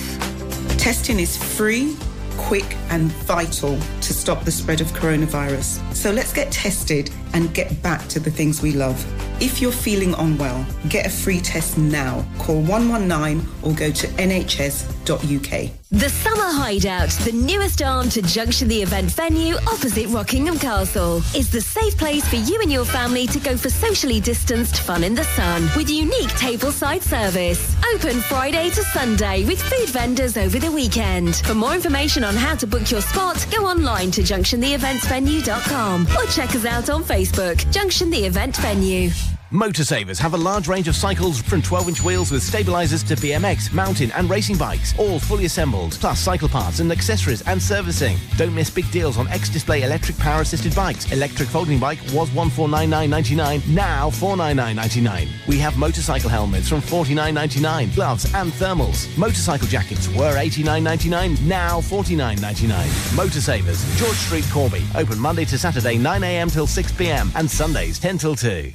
Testing 0.78 1.20
is 1.20 1.36
free, 1.36 1.94
quick, 2.38 2.74
and 2.88 3.12
vital 3.28 3.78
to 4.00 4.14
stop 4.14 4.44
the 4.44 4.50
spread 4.50 4.80
of 4.80 4.86
coronavirus. 4.92 5.94
So 5.94 6.10
let's 6.10 6.32
get 6.32 6.50
tested 6.50 7.10
and 7.34 7.52
get 7.52 7.82
back 7.82 8.08
to 8.08 8.18
the 8.18 8.30
things 8.30 8.62
we 8.62 8.72
love. 8.72 8.98
If 9.42 9.60
you're 9.60 9.72
feeling 9.72 10.14
unwell, 10.14 10.66
get 10.88 11.04
a 11.04 11.10
free 11.10 11.40
test 11.40 11.76
now. 11.76 12.24
Call 12.38 12.62
119 12.62 13.46
or 13.62 13.74
go 13.74 13.90
to 13.92 14.06
nhs.uk. 14.06 15.79
The 15.92 16.08
Summer 16.08 16.44
Hideout, 16.44 17.10
the 17.24 17.32
newest 17.32 17.82
arm 17.82 18.08
to 18.10 18.22
Junction 18.22 18.68
the 18.68 18.80
event 18.80 19.10
venue 19.10 19.56
opposite 19.66 20.06
Rockingham 20.06 20.56
Castle, 20.56 21.16
is 21.34 21.50
the 21.50 21.60
safe 21.60 21.98
place 21.98 22.24
for 22.28 22.36
you 22.36 22.60
and 22.62 22.70
your 22.70 22.84
family 22.84 23.26
to 23.26 23.40
go 23.40 23.56
for 23.56 23.70
socially 23.70 24.20
distanced 24.20 24.82
fun 24.82 25.02
in 25.02 25.16
the 25.16 25.24
sun 25.24 25.68
with 25.76 25.90
unique 25.90 26.28
tableside 26.38 27.02
service. 27.02 27.74
Open 27.92 28.20
Friday 28.20 28.70
to 28.70 28.84
Sunday 28.84 29.44
with 29.46 29.60
food 29.60 29.88
vendors 29.88 30.36
over 30.36 30.60
the 30.60 30.70
weekend. 30.70 31.34
For 31.38 31.54
more 31.54 31.74
information 31.74 32.22
on 32.22 32.36
how 32.36 32.54
to 32.54 32.68
book 32.68 32.88
your 32.92 33.00
spot, 33.00 33.44
go 33.50 33.66
online 33.66 34.12
to 34.12 34.22
junctiontheeventsvenue.com 34.22 36.06
or 36.16 36.24
check 36.26 36.54
us 36.54 36.66
out 36.66 36.88
on 36.88 37.02
Facebook, 37.02 37.68
Junction 37.72 38.10
the 38.10 38.26
Event 38.26 38.56
Venue. 38.58 39.10
Motorsavers 39.52 40.16
have 40.16 40.34
a 40.34 40.36
large 40.36 40.68
range 40.68 40.86
of 40.86 40.94
cycles 40.94 41.42
from 41.42 41.60
12-inch 41.60 42.04
wheels 42.04 42.30
with 42.30 42.40
stabilizers 42.40 43.02
to 43.02 43.16
BMX, 43.16 43.72
mountain 43.72 44.12
and 44.12 44.30
racing 44.30 44.56
bikes, 44.56 44.96
all 44.96 45.18
fully 45.18 45.44
assembled, 45.44 45.90
plus 45.94 46.20
cycle 46.20 46.48
parts 46.48 46.78
and 46.78 46.92
accessories 46.92 47.42
and 47.48 47.60
servicing. 47.60 48.16
Don't 48.36 48.54
miss 48.54 48.70
big 48.70 48.88
deals 48.92 49.18
on 49.18 49.26
X-Display 49.26 49.82
electric 49.82 50.16
power-assisted 50.18 50.72
bikes. 50.76 51.10
Electric 51.10 51.48
folding 51.48 51.80
bike 51.80 51.98
was 52.12 52.30
1499.99, 52.30 53.66
now 53.74 54.08
499.99. 54.10 55.28
We 55.48 55.58
have 55.58 55.76
motorcycle 55.76 56.30
helmets 56.30 56.68
from 56.68 56.80
49.99, 56.80 57.92
gloves 57.96 58.32
and 58.32 58.52
thermals. 58.52 59.18
Motorcycle 59.18 59.66
jackets 59.66 60.06
were 60.10 60.36
89.99, 60.36 61.42
now 61.42 61.80
49.99. 61.80 62.68
Motorsavers, 63.16 63.98
George 63.98 64.14
Street, 64.14 64.46
Corby. 64.52 64.84
Open 64.94 65.18
Monday 65.18 65.44
to 65.46 65.58
Saturday 65.58 65.96
9am 65.98 66.52
till 66.52 66.68
6pm 66.68 67.32
and 67.34 67.50
Sundays 67.50 67.98
10 67.98 68.16
till 68.16 68.36
2. 68.36 68.70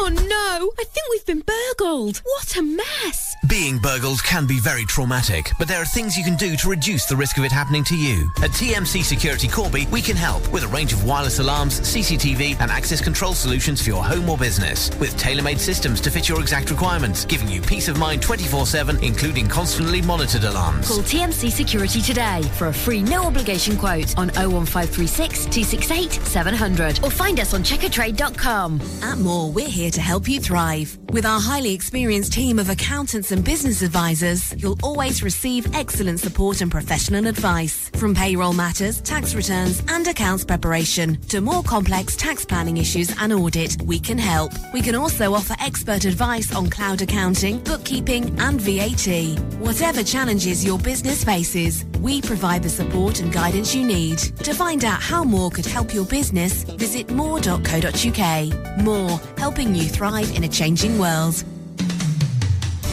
Oh 0.00 0.08
no, 0.10 0.70
I 0.78 0.84
think 0.84 1.06
we've 1.10 1.26
been 1.26 1.42
burgled. 1.44 2.18
What 2.18 2.56
a 2.56 2.62
mess. 2.62 3.27
Being 3.46 3.78
burgled 3.78 4.22
can 4.24 4.46
be 4.46 4.58
very 4.58 4.84
traumatic, 4.84 5.52
but 5.58 5.68
there 5.68 5.80
are 5.80 5.84
things 5.84 6.18
you 6.18 6.24
can 6.24 6.34
do 6.34 6.56
to 6.56 6.68
reduce 6.68 7.06
the 7.06 7.14
risk 7.14 7.38
of 7.38 7.44
it 7.44 7.52
happening 7.52 7.84
to 7.84 7.96
you. 7.96 8.30
At 8.42 8.50
TMC 8.50 9.04
Security 9.04 9.46
Corby, 9.46 9.86
we 9.92 10.02
can 10.02 10.16
help 10.16 10.46
with 10.52 10.64
a 10.64 10.68
range 10.68 10.92
of 10.92 11.04
wireless 11.04 11.38
alarms, 11.38 11.80
CCTV, 11.80 12.56
and 12.60 12.70
access 12.70 13.00
control 13.00 13.34
solutions 13.34 13.80
for 13.80 13.90
your 13.90 14.04
home 14.04 14.28
or 14.28 14.36
business, 14.36 14.90
with 14.98 15.16
tailor-made 15.16 15.60
systems 15.60 16.00
to 16.00 16.10
fit 16.10 16.28
your 16.28 16.40
exact 16.40 16.70
requirements, 16.70 17.24
giving 17.24 17.48
you 17.48 17.62
peace 17.62 17.86
of 17.86 17.96
mind 17.96 18.22
24/7, 18.22 19.02
including 19.02 19.46
constantly 19.46 20.02
monitored 20.02 20.44
alarms. 20.44 20.88
Call 20.88 21.02
TMC 21.02 21.50
Security 21.50 22.02
today 22.02 22.42
for 22.58 22.66
a 22.66 22.74
free 22.74 23.02
no 23.02 23.24
obligation 23.24 23.76
quote 23.76 24.18
on 24.18 24.30
01536 24.30 25.44
268 25.44 26.12
700 26.26 27.00
or 27.04 27.10
find 27.10 27.38
us 27.38 27.54
on 27.54 27.62
checkatrade.com. 27.62 28.80
At 29.02 29.18
Moore, 29.18 29.52
we're 29.52 29.68
here 29.68 29.90
to 29.92 30.00
help 30.00 30.28
you 30.28 30.40
thrive. 30.40 30.98
With 31.12 31.24
our 31.24 31.40
highly 31.40 31.72
experienced 31.72 32.32
team 32.32 32.58
of 32.58 32.68
accountants 32.68 33.27
and 33.32 33.44
business 33.44 33.82
advisors, 33.82 34.54
you'll 34.62 34.78
always 34.82 35.22
receive 35.22 35.74
excellent 35.74 36.20
support 36.20 36.60
and 36.60 36.70
professional 36.70 37.26
advice. 37.26 37.90
From 37.94 38.14
payroll 38.14 38.52
matters, 38.52 39.00
tax 39.00 39.34
returns, 39.34 39.82
and 39.88 40.06
accounts 40.06 40.44
preparation 40.44 41.20
to 41.22 41.40
more 41.40 41.62
complex 41.62 42.16
tax 42.16 42.44
planning 42.44 42.76
issues 42.76 43.14
and 43.20 43.32
audit, 43.32 43.80
we 43.82 43.98
can 43.98 44.18
help. 44.18 44.52
We 44.72 44.82
can 44.82 44.94
also 44.94 45.34
offer 45.34 45.54
expert 45.60 46.04
advice 46.04 46.54
on 46.54 46.70
cloud 46.70 47.02
accounting, 47.02 47.58
bookkeeping, 47.60 48.38
and 48.40 48.60
VAT. 48.60 49.38
Whatever 49.58 50.02
challenges 50.02 50.64
your 50.64 50.78
business 50.78 51.24
faces, 51.24 51.84
we 52.00 52.22
provide 52.22 52.62
the 52.62 52.68
support 52.68 53.20
and 53.20 53.32
guidance 53.32 53.74
you 53.74 53.86
need. 53.86 54.18
To 54.18 54.54
find 54.54 54.84
out 54.84 55.02
how 55.02 55.24
Moore 55.24 55.50
could 55.50 55.66
help 55.66 55.92
your 55.92 56.06
business, 56.06 56.62
visit 56.62 57.10
moore.co.uk. 57.10 58.78
Moore, 58.82 59.20
helping 59.36 59.74
you 59.74 59.84
thrive 59.84 60.34
in 60.36 60.44
a 60.44 60.48
changing 60.48 60.98
world. 60.98 61.44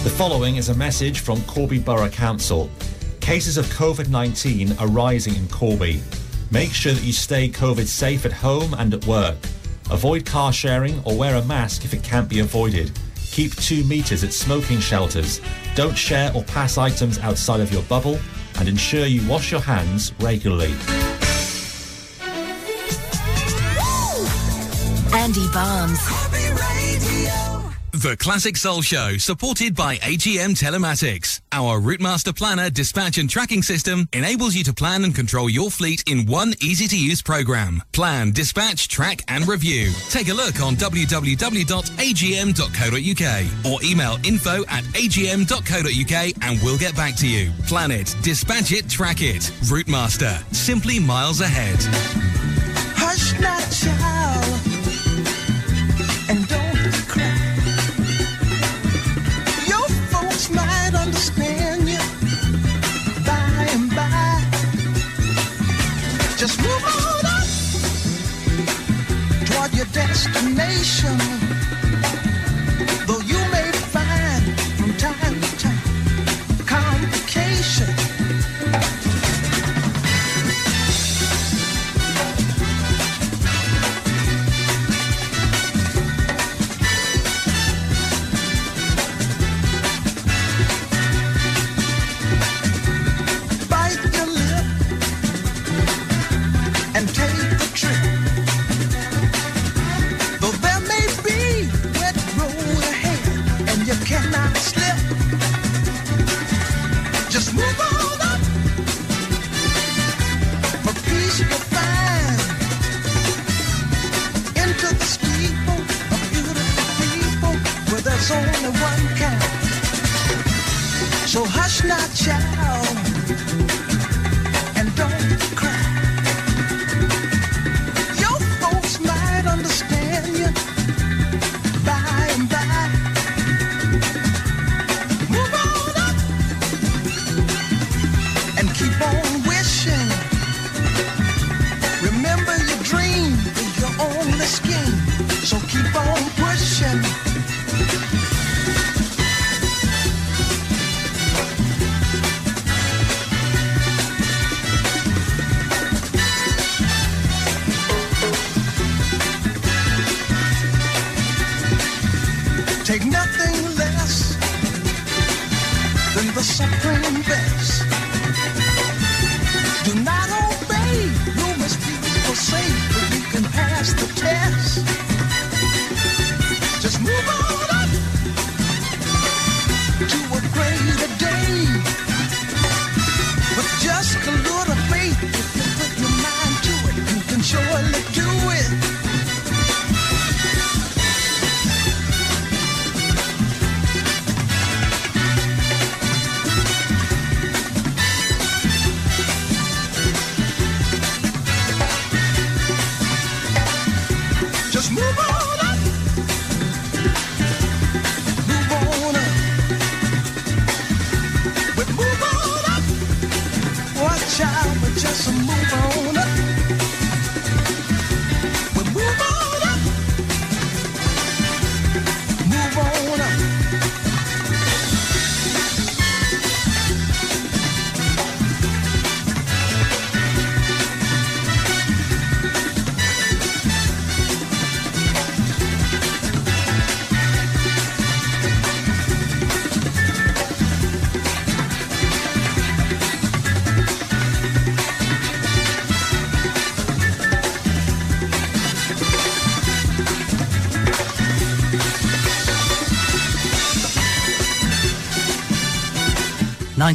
The 0.06 0.12
following 0.12 0.58
is 0.58 0.70
a 0.70 0.76
message 0.76 1.22
from 1.22 1.42
Corby 1.46 1.80
Borough 1.80 2.10
Council. 2.10 2.70
Cases 3.22 3.58
of 3.58 3.66
COVID 3.66 4.08
19 4.08 4.74
are 4.78 4.88
rising 4.88 5.36
in 5.36 5.48
Corby. 5.48 6.00
Make 6.52 6.74
sure 6.74 6.94
that 6.94 7.04
you 7.04 7.12
stay 7.12 7.50
COVID 7.50 7.88
safe 7.88 8.24
at 8.24 8.32
home 8.32 8.76
and 8.76 8.94
at 8.94 9.04
work. 9.08 9.36
Avoid 9.90 10.24
car 10.24 10.54
sharing 10.54 11.02
or 11.06 11.18
wear 11.18 11.34
a 11.38 11.46
mask 11.46 11.86
if 11.86 11.94
it 11.96 12.04
can't 12.04 12.30
be 12.30 12.42
avoided. 12.42 12.92
Keep 13.32 13.56
two 13.56 13.84
metres 13.86 14.24
at 14.24 14.32
smoking 14.32 14.80
shelters. 14.80 15.42
Don't 15.74 15.98
share 15.98 16.32
or 16.36 16.44
pass 16.44 16.78
items 16.78 17.18
outside 17.18 17.60
of 17.60 17.74
your 17.74 17.82
bubble. 17.84 18.20
And 18.60 18.70
ensure 18.70 19.08
you 19.08 19.28
wash 19.28 19.52
your 19.52 19.62
hands 19.62 20.14
regularly. 20.20 20.76
Andy 25.16 25.48
Barnes. 25.52 26.25
The 28.02 28.18
Classic 28.18 28.58
Soul 28.58 28.82
Show, 28.82 29.16
supported 29.18 29.74
by 29.74 29.96
AGM 29.98 30.60
Telematics. 30.60 31.40
Our 31.54 31.80
Routemaster 31.80 32.36
Planner 32.36 32.70
dispatch 32.70 33.18
and 33.18 33.30
tracking 33.30 33.64
system 33.64 34.10
enables 34.12 34.54
you 34.54 34.66
to 34.66 34.74
plan 34.74 35.06
and 35.06 35.16
control 35.16 35.50
your 35.50 35.72
fleet 35.72 36.04
in 36.06 36.26
one 36.26 36.56
easy 36.60 36.90
to 36.90 36.98
use 37.00 37.22
program. 37.22 37.82
Plan, 37.94 38.32
dispatch, 38.32 38.90
track, 38.90 39.22
and 39.30 39.48
review. 39.48 39.92
Take 40.10 40.28
a 40.28 40.34
look 40.34 40.60
on 40.60 40.76
www.agm.co.uk 40.76 41.26
or 43.72 43.82
email 43.84 44.18
info 44.26 44.66
at 44.68 44.84
agm.co.uk 44.84 46.34
and 46.42 46.62
we'll 46.64 46.78
get 46.78 46.98
back 46.98 47.16
to 47.16 47.28
you. 47.30 47.50
Plan 47.66 47.92
it, 47.92 48.14
dispatch 48.22 48.74
it, 48.74 48.90
track 48.90 49.22
it. 49.22 49.42
Routemaster, 49.72 50.44
simply 50.54 51.00
miles 51.00 51.40
ahead. 51.40 51.78
Hush 52.98 53.40
not, 53.40 53.72
child, 53.72 54.15
destination. 70.16 71.75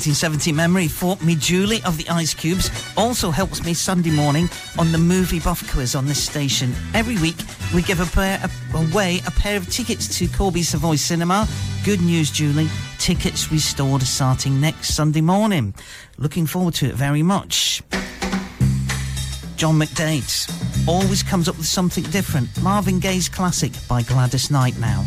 1970 0.01 0.53
memory 0.53 0.88
for 0.88 1.18
me 1.22 1.34
Julie 1.34 1.82
of 1.84 1.98
the 1.98 2.09
Ice 2.09 2.32
Cubes 2.32 2.70
also 2.96 3.30
helps 3.30 3.62
me 3.66 3.74
Sunday 3.74 4.11
morning 4.11 4.48
on 4.78 4.92
the 4.92 4.96
movie 4.96 5.40
buff 5.40 5.70
quiz 5.70 5.94
on 5.94 6.07
this 6.07 6.24
station. 6.24 6.72
Every 6.94 7.18
week 7.18 7.36
we 7.74 7.82
give 7.82 8.01
a 8.01 8.07
pair, 8.07 8.40
a, 8.42 8.78
away 8.78 9.20
a 9.26 9.30
pair 9.30 9.59
of 9.59 9.68
tickets 9.68 10.18
to 10.18 10.26
Corby 10.28 10.62
Savoy 10.62 10.96
Cinema. 10.96 11.46
Good 11.84 12.01
news, 12.01 12.30
Julie. 12.30 12.70
Tickets 12.98 13.53
restored 13.53 14.01
starting 14.01 14.59
next 14.59 14.94
Sunday 14.94 15.20
morning. 15.20 15.74
Looking 16.16 16.46
forward 16.46 16.72
to 16.76 16.86
it 16.86 16.94
very 16.94 17.22
much. 17.22 17.82
John 19.57 19.78
McDade 19.78 20.88
always 20.88 21.22
comes 21.22 21.46
up 21.46 21.59
with 21.59 21.66
something 21.66 22.05
different. 22.05 22.48
Marvin 22.62 23.01
Gaye's 23.01 23.28
classic 23.28 23.72
by 23.86 24.01
Gladys 24.01 24.51
Knight 24.51 24.78
now. 24.78 25.05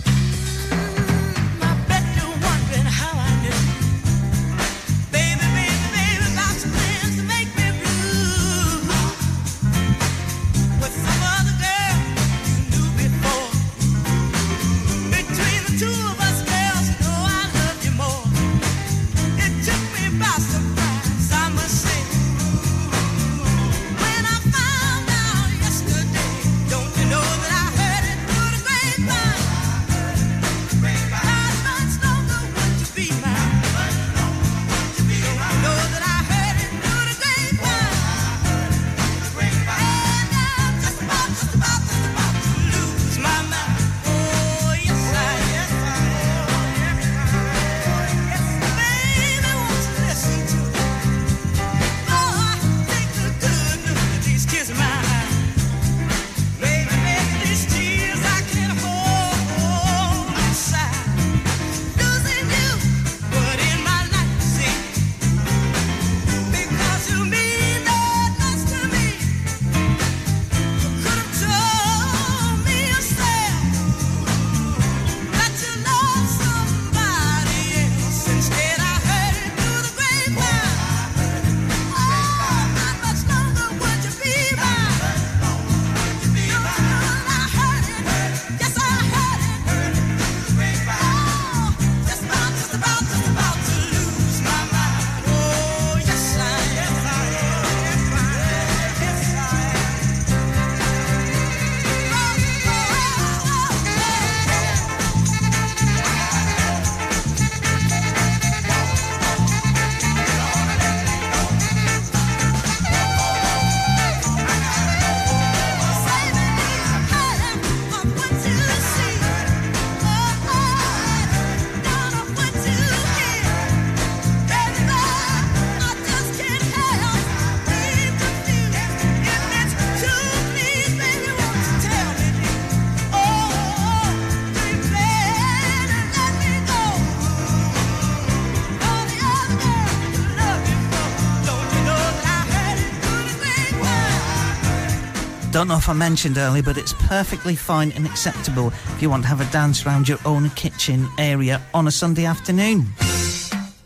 Don't 145.64 145.70
know 145.70 145.78
if 145.78 145.88
I 145.88 145.93
mentioned 145.93 146.38
earlier, 146.38 146.61
but 146.61 146.78
it's 146.78 146.91
perfectly 146.91 147.55
fine 147.55 147.93
and 147.93 148.05
acceptable 148.05 148.68
if 148.68 149.01
you 149.01 149.09
want 149.09 149.24
to 149.24 149.30
have 149.30 149.39
a 149.39 149.49
dance 149.49 149.86
around 149.86 150.09
your 150.09 150.18
own 150.26 150.49
kitchen 150.49 151.07
area 151.18 151.61
on 151.74 151.88
a 151.88 151.91
Sunday 151.91 152.26
afternoon. 152.26 152.88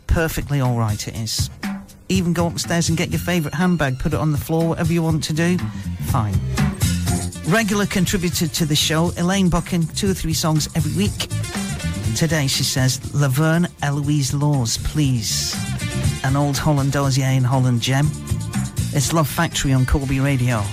Perfectly 0.08 0.60
all 0.60 0.76
right, 0.76 1.06
it 1.06 1.14
is. 1.14 1.48
Even 2.08 2.32
go 2.32 2.48
upstairs 2.48 2.88
and 2.88 2.98
get 2.98 3.10
your 3.10 3.20
favourite 3.20 3.54
handbag, 3.54 4.00
put 4.00 4.12
it 4.12 4.18
on 4.18 4.32
the 4.32 4.38
floor, 4.38 4.70
whatever 4.70 4.92
you 4.92 5.04
want 5.04 5.22
to 5.22 5.32
do. 5.32 5.56
Fine. 6.06 6.34
Regular 7.46 7.86
contributor 7.86 8.48
to 8.48 8.66
the 8.66 8.74
show, 8.74 9.12
Elaine 9.16 9.48
Buchan, 9.48 9.86
two 9.86 10.10
or 10.10 10.14
three 10.14 10.34
songs 10.34 10.68
every 10.74 10.96
week. 10.96 11.28
Today 12.16 12.48
she 12.48 12.64
says, 12.64 13.14
Laverne 13.14 13.68
Eloise 13.82 14.34
Laws, 14.34 14.78
please. 14.78 15.54
An 16.24 16.34
old 16.34 16.58
Holland 16.58 16.90
Dozier 16.90 17.26
and 17.26 17.46
Holland 17.46 17.82
gem. 17.82 18.10
It's 18.94 19.12
Love 19.12 19.28
Factory 19.28 19.72
on 19.72 19.86
Corby 19.86 20.18
Radio. 20.18 20.64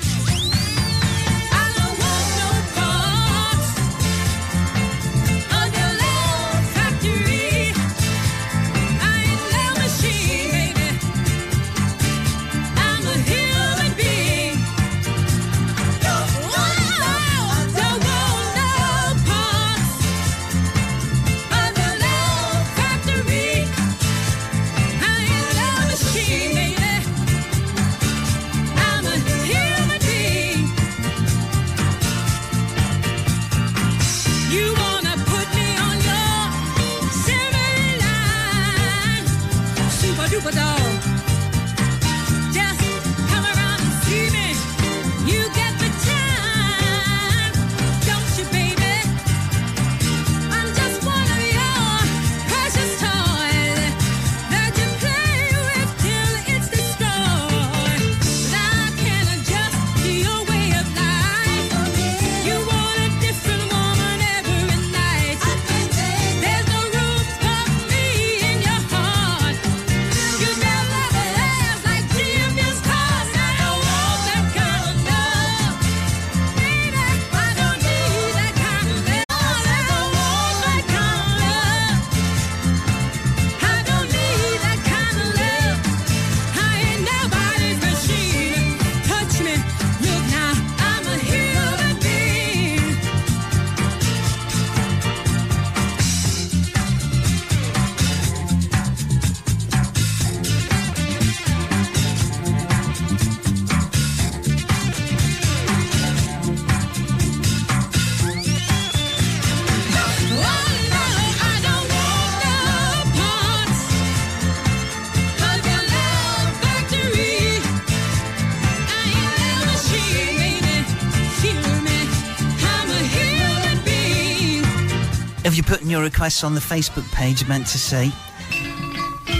Putting 125.65 125.89
your 125.89 126.01
requests 126.01 126.43
on 126.43 126.53
the 126.53 126.61
Facebook 126.61 127.09
page, 127.11 127.47
meant 127.47 127.67
to 127.67 127.77
say, 127.77 128.11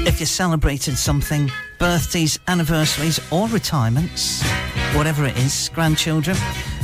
if 0.08 0.20
you're 0.20 0.28
celebrating 0.28 0.96
something, 0.96 1.52
birthdays, 1.78 2.40
anniversaries, 2.48 3.20
or 3.32 3.48
retirements, 3.50 4.44
whatever 4.94 5.26
it 5.26 5.38
is, 5.38 5.70
grandchildren, 5.74 6.38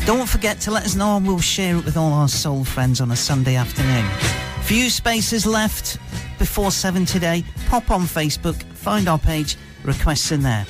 don't 0.06 0.28
forget 0.28 0.60
to 0.62 0.72
let 0.72 0.86
us 0.86 0.96
know 0.96 1.18
and 1.18 1.26
we'll 1.26 1.40
share 1.40 1.78
it 1.78 1.86
with 1.86 1.98
all 1.98 2.14
our 2.14 2.28
soul 2.28 2.64
friends 2.64 3.02
on 3.02 3.12
a 3.12 3.16
Sunday 3.16 3.56
afternoon. 3.56 4.06
Few 4.64 4.90
spaces 4.90 5.46
left 5.46 5.98
before 6.40 6.72
seven 6.72 7.06
today. 7.06 7.44
Pop 7.68 7.92
on 7.92 8.02
Facebook, 8.02 8.62
find 8.74 9.08
our 9.08 9.20
page, 9.20 9.58
requests 9.84 10.32
in 10.32 10.42
there. 10.42 10.66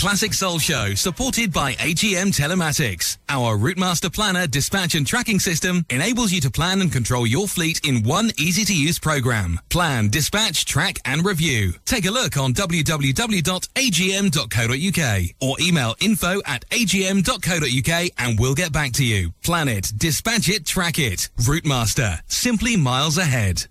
Classic 0.00 0.32
Soul 0.32 0.58
Show, 0.58 0.94
supported 0.94 1.52
by 1.52 1.74
AGM 1.74 2.34
Telematics. 2.34 3.18
Our 3.28 3.58
Routemaster 3.58 4.10
Planner 4.10 4.46
dispatch 4.46 4.94
and 4.94 5.06
tracking 5.06 5.38
system 5.38 5.84
enables 5.90 6.32
you 6.32 6.40
to 6.40 6.50
plan 6.50 6.80
and 6.80 6.90
control 6.90 7.26
your 7.26 7.46
fleet 7.46 7.84
in 7.84 8.02
one 8.02 8.30
easy 8.38 8.64
to 8.64 8.74
use 8.74 8.98
program. 8.98 9.60
Plan, 9.68 10.08
dispatch, 10.08 10.64
track, 10.64 11.00
and 11.04 11.22
review. 11.22 11.74
Take 11.84 12.06
a 12.06 12.10
look 12.10 12.38
on 12.38 12.54
www.agm.co.uk 12.54 13.20
or 15.42 15.56
email 15.60 15.94
info 16.00 16.40
at 16.46 16.66
agm.co.uk 16.70 18.10
and 18.16 18.40
we'll 18.40 18.54
get 18.54 18.72
back 18.72 18.92
to 18.92 19.04
you. 19.04 19.34
Plan 19.44 19.68
it, 19.68 19.92
dispatch 19.98 20.48
it, 20.48 20.64
track 20.64 20.98
it. 20.98 21.28
Routemaster, 21.40 22.20
simply 22.26 22.74
miles 22.74 23.18
ahead. 23.18 23.66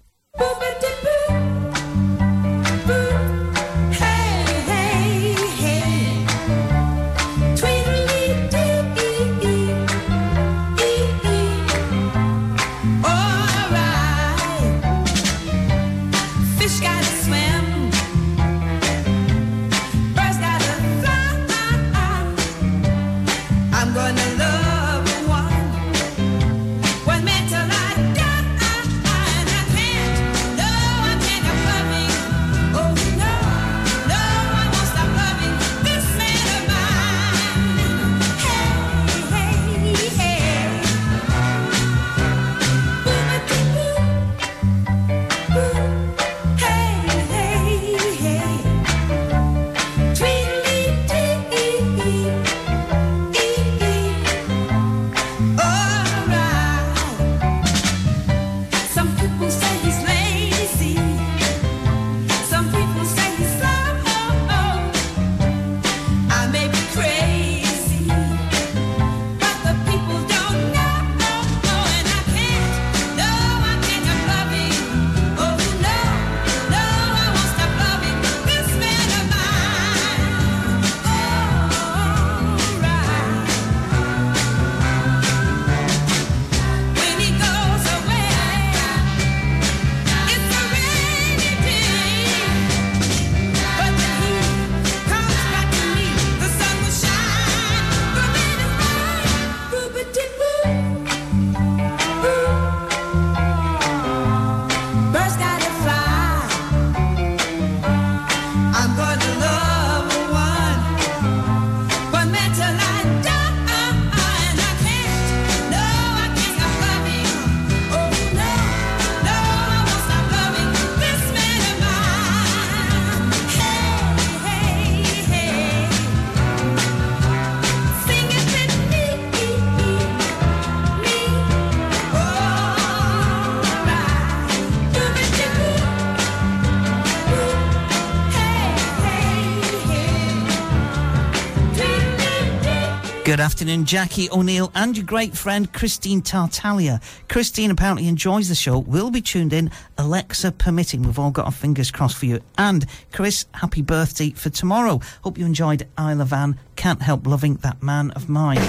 afternoon, 143.49 143.83
Jackie 143.83 144.29
O'Neill 144.29 144.71
and 144.75 144.95
your 144.95 145.05
great 145.07 145.35
friend 145.35 145.73
Christine 145.73 146.21
Tartaglia. 146.21 147.01
Christine 147.29 147.71
apparently 147.71 148.07
enjoys 148.07 148.47
the 148.47 148.53
show, 148.53 148.77
will 148.77 149.09
be 149.09 149.21
tuned 149.21 149.53
in, 149.53 149.71
Alexa 149.97 150.51
permitting. 150.51 151.01
We've 151.01 151.17
all 151.17 151.31
got 151.31 151.47
our 151.47 151.51
fingers 151.51 151.89
crossed 151.89 152.17
for 152.17 152.27
you. 152.27 152.41
And 152.59 152.85
Chris, 153.11 153.47
happy 153.55 153.81
birthday 153.81 154.29
for 154.29 154.51
tomorrow. 154.51 155.01
Hope 155.23 155.39
you 155.39 155.47
enjoyed 155.47 155.87
Isla 155.97 156.25
Van. 156.25 156.59
Can't 156.75 157.01
help 157.01 157.25
loving 157.25 157.55
that 157.55 157.81
man 157.81 158.11
of 158.11 158.29
mine. 158.29 158.61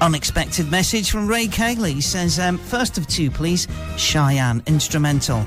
Unexpected 0.00 0.70
message 0.70 1.10
from 1.10 1.28
Ray 1.28 1.48
Cayley 1.48 2.00
says, 2.00 2.38
um, 2.38 2.56
first 2.56 2.96
of 2.96 3.06
two, 3.08 3.30
please, 3.30 3.68
Cheyenne 3.98 4.62
Instrumental. 4.66 5.44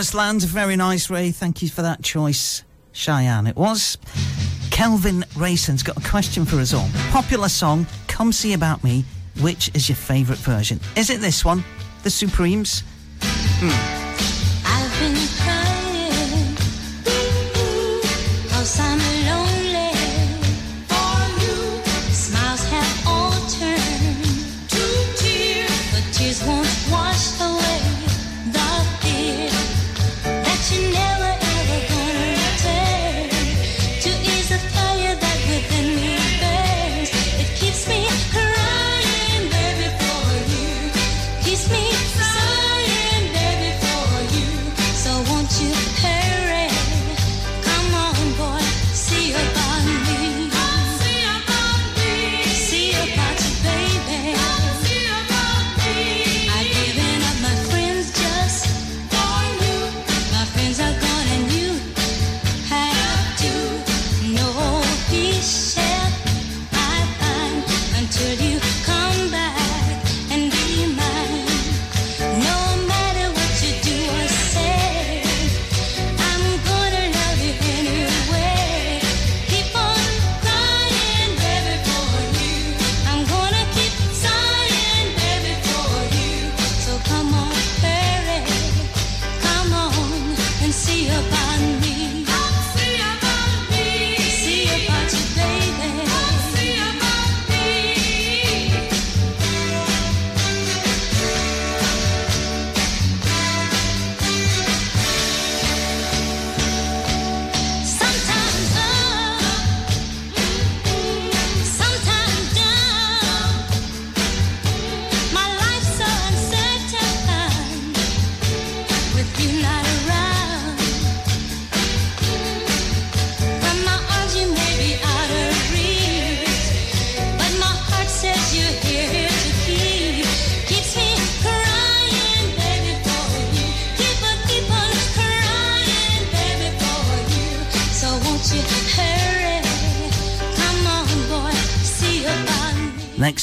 Promised 0.00 0.14
Land, 0.14 0.42
very 0.44 0.76
nice, 0.76 1.10
Ray. 1.10 1.30
Thank 1.30 1.60
you 1.60 1.68
for 1.68 1.82
that 1.82 2.02
choice. 2.02 2.62
Cheyenne, 2.92 3.46
it 3.46 3.54
was. 3.54 3.98
Kelvin 4.70 5.26
Rayson's 5.36 5.82
got 5.82 5.98
a 5.98 6.08
question 6.08 6.46
for 6.46 6.56
us 6.56 6.72
all. 6.72 6.88
Popular 7.10 7.50
song, 7.50 7.86
Come 8.06 8.32
See 8.32 8.54
About 8.54 8.82
Me. 8.82 9.04
Which 9.42 9.70
is 9.74 9.90
your 9.90 9.96
favourite 9.96 10.40
version? 10.40 10.80
Is 10.96 11.10
it 11.10 11.20
this 11.20 11.44
one, 11.44 11.62
The 12.02 12.08
Supremes? 12.08 12.82
Hmm. 13.20 13.99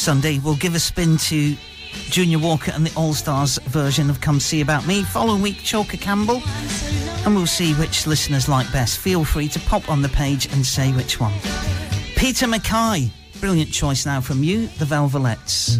Sunday, 0.07 0.39
we'll 0.39 0.55
give 0.55 0.73
a 0.73 0.79
spin 0.79 1.17
to 1.17 1.53
Junior 2.09 2.39
Walker 2.39 2.71
and 2.71 2.87
the 2.87 2.97
All 2.97 3.13
Stars 3.13 3.57
version 3.63 4.09
of 4.09 4.21
Come 4.21 4.39
See 4.39 4.61
About 4.61 4.87
Me. 4.87 5.03
Following 5.03 5.41
week, 5.41 5.57
Choker 5.57 5.97
Campbell. 5.97 6.41
And 7.25 7.35
we'll 7.35 7.45
see 7.45 7.73
which 7.73 8.07
listeners 8.07 8.47
like 8.47 8.71
best. 8.71 8.99
Feel 8.99 9.25
free 9.25 9.49
to 9.49 9.59
pop 9.59 9.89
on 9.89 10.01
the 10.01 10.07
page 10.07 10.45
and 10.53 10.65
say 10.65 10.93
which 10.93 11.19
one. 11.19 11.33
Peter 12.15 12.47
Mackay, 12.47 13.11
brilliant 13.41 13.73
choice 13.73 14.05
now 14.05 14.21
from 14.21 14.45
you, 14.45 14.67
the 14.77 14.85
Velvelettes. 14.85 15.77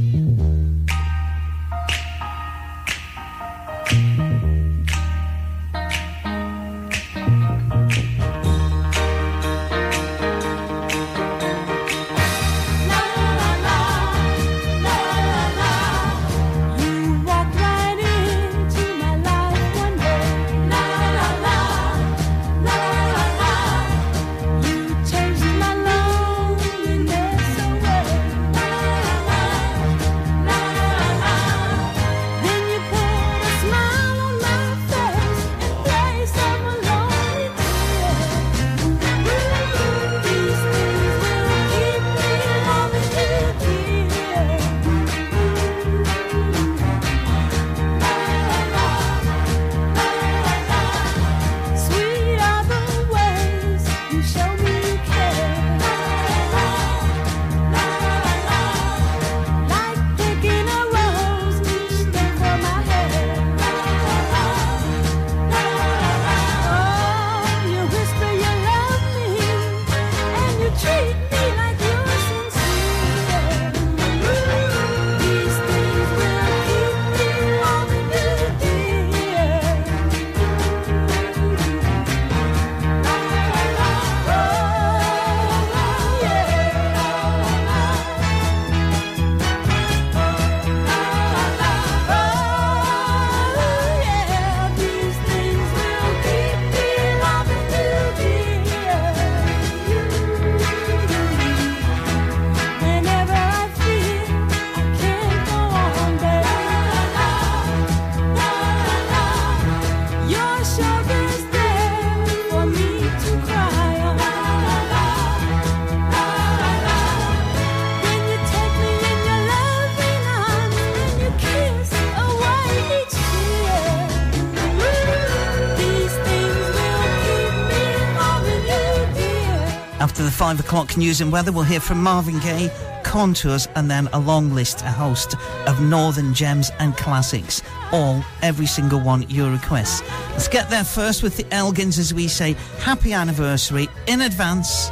5 130.48 130.62
o'clock 130.62 130.96
news 130.96 131.20
and 131.20 131.30
weather, 131.30 131.52
we'll 131.52 131.66
hear 131.66 131.82
from 131.82 132.02
Marvin 132.02 132.40
Gaye, 132.40 132.72
Contours, 133.04 133.68
and 133.76 133.92
then 133.92 134.08
a 134.14 134.20
long 134.20 134.56
list, 134.56 134.80
a 134.80 134.90
host 134.90 135.36
of 135.68 135.82
northern 135.82 136.34
gems 136.34 136.72
and 136.80 136.96
classics. 136.96 137.62
All, 137.92 138.24
every 138.42 138.66
single 138.66 139.02
one, 139.02 139.30
your 139.30 139.52
requests. 139.52 140.02
Let's 140.32 140.48
get 140.48 140.70
there 140.70 140.86
first 140.86 141.22
with 141.22 141.36
the 141.36 141.44
Elgins, 141.52 142.00
as 142.00 142.14
we 142.14 142.30
say, 142.30 142.54
happy 142.80 143.12
anniversary 143.12 143.90
in 144.08 144.22
advance 144.22 144.90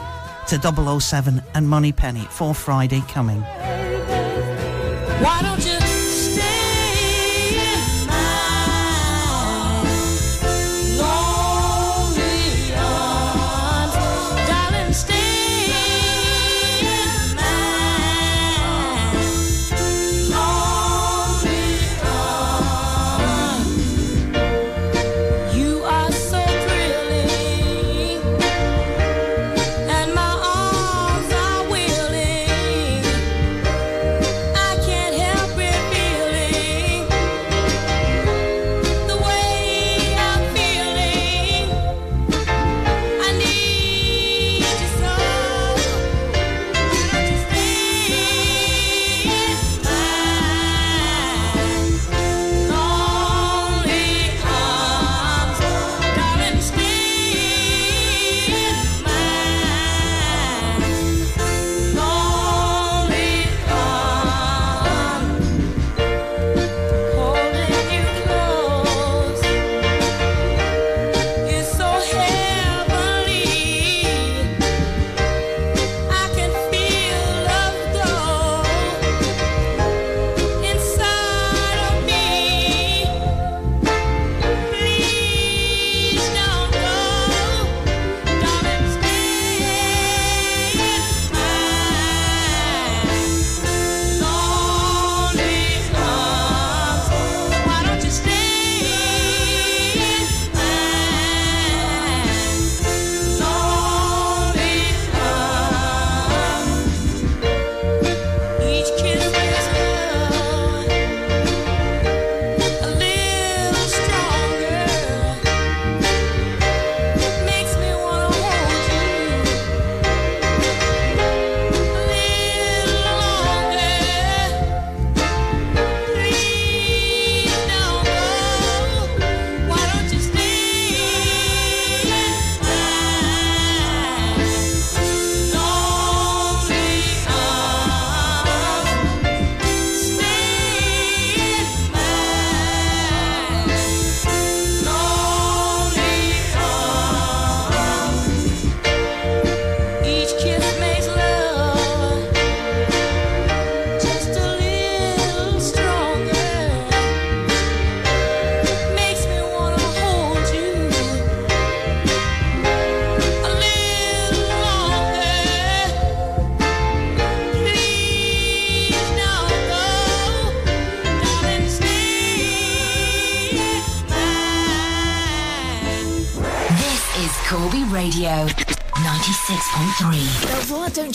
to 0.49 0.99
007 0.99 1.41
and 1.53 1.69
Moneypenny 1.69 2.25
for 2.25 2.53
Friday 2.53 2.99
coming. 3.07 3.39
Why 5.21 5.41
don't 5.41 5.65
you? 5.65 5.74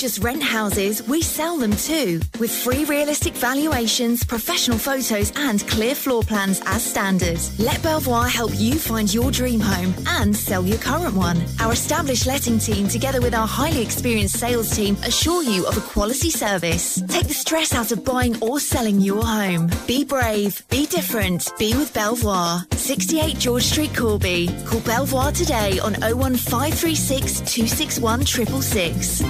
Just 0.01 0.24
rent 0.24 0.42
houses, 0.42 1.07
we 1.07 1.20
sell 1.20 1.59
them 1.59 1.72
too. 1.72 2.20
With 2.38 2.51
free 2.51 2.84
realistic 2.86 3.34
valuations, 3.34 4.24
professional 4.24 4.78
photos, 4.78 5.30
and 5.36 5.66
clear 5.68 5.94
floor 5.94 6.22
plans 6.22 6.62
as 6.64 6.82
standard. 6.82 7.38
Let 7.59 7.82
Belvoir 7.82 8.26
help 8.26 8.53
you 8.55 8.78
find 8.78 9.12
your 9.12 9.30
dream 9.30 9.61
home 9.61 9.92
and 10.07 10.34
sell 10.34 10.64
your 10.64 10.78
current 10.78 11.14
one. 11.14 11.42
Our 11.61 11.72
established 11.72 12.26
letting 12.26 12.59
team, 12.59 12.88
together 12.88 13.20
with 13.20 13.34
our 13.34 13.46
highly 13.46 13.82
experienced 13.82 14.38
sales 14.38 14.70
team, 14.74 14.96
assure 15.05 15.42
you 15.42 15.66
of 15.66 15.76
a 15.76 15.82
quality 15.82 16.30
service. 16.30 17.03
Take 17.09 17.28
the 17.28 17.34
stress 17.34 17.74
out 17.74 17.92
of 17.92 18.03
buying 18.03 18.42
or 18.42 18.59
selling 18.59 19.01
your 19.01 19.22
home. 19.22 19.70
Be 19.86 20.05
brave, 20.05 20.66
be 20.70 20.86
different, 20.86 21.53
be 21.59 21.74
with 21.74 21.92
Belvoir. 21.92 22.64
68 22.72 23.38
George 23.38 23.64
Street, 23.64 23.94
Corby. 23.94 24.48
Call 24.64 24.80
Belvoir 24.80 25.32
today 25.32 25.78
on 25.80 25.92
01536 26.01 27.40
261 27.40 28.24
666. 28.24 29.30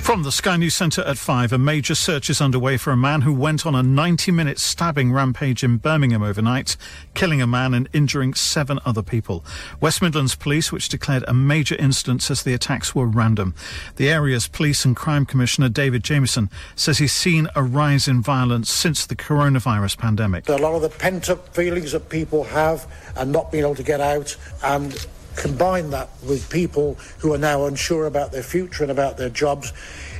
From 0.00 0.24
the 0.24 0.32
Sky 0.32 0.56
News 0.56 0.74
Centre 0.74 1.02
at 1.02 1.18
5, 1.18 1.52
a 1.52 1.58
major 1.58 1.94
search 1.94 2.30
is 2.30 2.40
underway 2.40 2.76
for 2.78 2.90
a 2.90 2.96
man 2.96 3.20
who 3.20 3.32
went 3.32 3.64
on 3.64 3.76
a 3.76 3.82
90 3.82 4.32
minute 4.32 4.58
stabbing 4.58 5.12
rampage 5.12 5.62
in 5.62 5.76
Birmingham 5.76 6.22
overnight, 6.22 6.76
killing 7.14 7.40
a 7.40 7.46
man 7.46 7.74
and 7.74 7.88
injuring 7.92 8.34
seven 8.34 8.80
other 8.84 9.02
people. 9.02 9.44
West 9.80 10.02
Midlands 10.02 10.34
Police, 10.34 10.72
which 10.72 10.88
declared 10.88 11.22
a 11.28 11.34
major 11.34 11.76
incident, 11.76 12.22
says 12.22 12.42
the 12.42 12.54
attacks 12.54 12.92
were 12.92 13.06
random. 13.06 13.54
The 13.96 14.10
area's 14.10 14.48
Police 14.48 14.84
and 14.84 14.96
Crime 14.96 15.26
Commissioner, 15.26 15.68
David 15.68 16.02
Jamieson, 16.02 16.50
says 16.74 16.98
he's 16.98 17.12
seen 17.12 17.46
a 17.54 17.62
rise 17.62 18.08
in 18.08 18.20
violence 18.20 18.68
since 18.68 19.06
the 19.06 19.14
coronavirus 19.14 19.98
pandemic. 19.98 20.48
A 20.48 20.56
lot 20.56 20.74
of 20.74 20.82
the 20.82 20.88
pent 20.88 21.30
up 21.30 21.54
feelings 21.54 21.92
that 21.92 22.08
people 22.08 22.42
have 22.44 22.90
and 23.16 23.30
not 23.30 23.52
being 23.52 23.62
able 23.62 23.76
to 23.76 23.84
get 23.84 24.00
out 24.00 24.36
and 24.64 25.06
combine 25.36 25.90
that 25.90 26.08
with 26.26 26.48
people 26.50 26.94
who 27.18 27.32
are 27.32 27.38
now 27.38 27.66
unsure 27.66 28.06
about 28.06 28.32
their 28.32 28.42
future 28.42 28.82
and 28.82 28.90
about 28.90 29.16
their 29.16 29.28
jobs, 29.28 29.72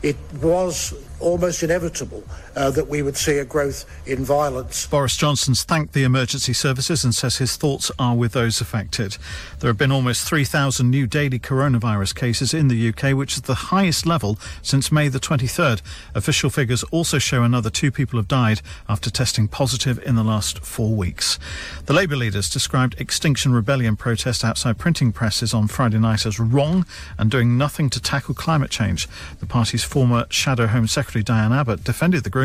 it 0.02 0.16
was 0.40 0.94
almost 1.20 1.62
inevitable 1.62 2.24
uh, 2.56 2.70
that 2.70 2.88
we 2.88 3.02
would 3.02 3.16
see 3.16 3.38
a 3.38 3.44
growth 3.44 3.84
in 4.06 4.24
violence. 4.24 4.86
Boris 4.86 5.16
Johnson's 5.16 5.64
thanked 5.64 5.92
the 5.92 6.04
emergency 6.04 6.52
services 6.52 7.04
and 7.04 7.14
says 7.14 7.36
his 7.36 7.56
thoughts 7.56 7.90
are 7.98 8.16
with 8.16 8.32
those 8.32 8.60
affected. 8.60 9.16
There 9.60 9.68
have 9.68 9.78
been 9.78 9.92
almost 9.92 10.26
3,000 10.26 10.90
new 10.90 11.06
daily 11.06 11.38
coronavirus 11.38 12.14
cases 12.14 12.52
in 12.54 12.68
the 12.68 12.88
UK, 12.88 13.16
which 13.16 13.36
is 13.36 13.42
the 13.42 13.54
highest 13.54 14.06
level 14.06 14.38
since 14.62 14.90
May 14.90 15.08
the 15.08 15.20
23rd. 15.20 15.82
Official 16.14 16.50
figures 16.50 16.82
also 16.84 17.18
show 17.18 17.42
another 17.42 17.70
two 17.70 17.90
people 17.90 18.18
have 18.18 18.28
died 18.28 18.60
after 18.88 19.10
testing 19.10 19.48
positive 19.48 19.98
in 20.04 20.16
the 20.16 20.24
last 20.24 20.64
four 20.64 20.94
weeks. 20.94 21.38
The 21.86 21.92
Labour 21.92 22.16
leaders 22.16 22.48
described 22.48 23.00
Extinction 23.00 23.52
Rebellion 23.52 23.96
protest 23.96 24.44
outside 24.44 24.78
printing 24.78 25.12
presses 25.12 25.54
on 25.54 25.68
Friday 25.68 25.98
night 25.98 26.26
as 26.26 26.40
wrong 26.40 26.86
and 27.18 27.30
doing 27.30 27.56
nothing 27.56 27.90
to 27.90 28.00
tackle 28.00 28.34
climate 28.34 28.70
change. 28.70 29.08
The 29.38 29.46
party's 29.46 29.84
former 29.84 30.26
Shadow 30.30 30.66
Home 30.66 30.86
Secretary 30.86 31.22
Diane 31.22 31.52
Abbott 31.52 31.84
defended 31.84 32.24
the 32.24 32.30
group 32.30 32.39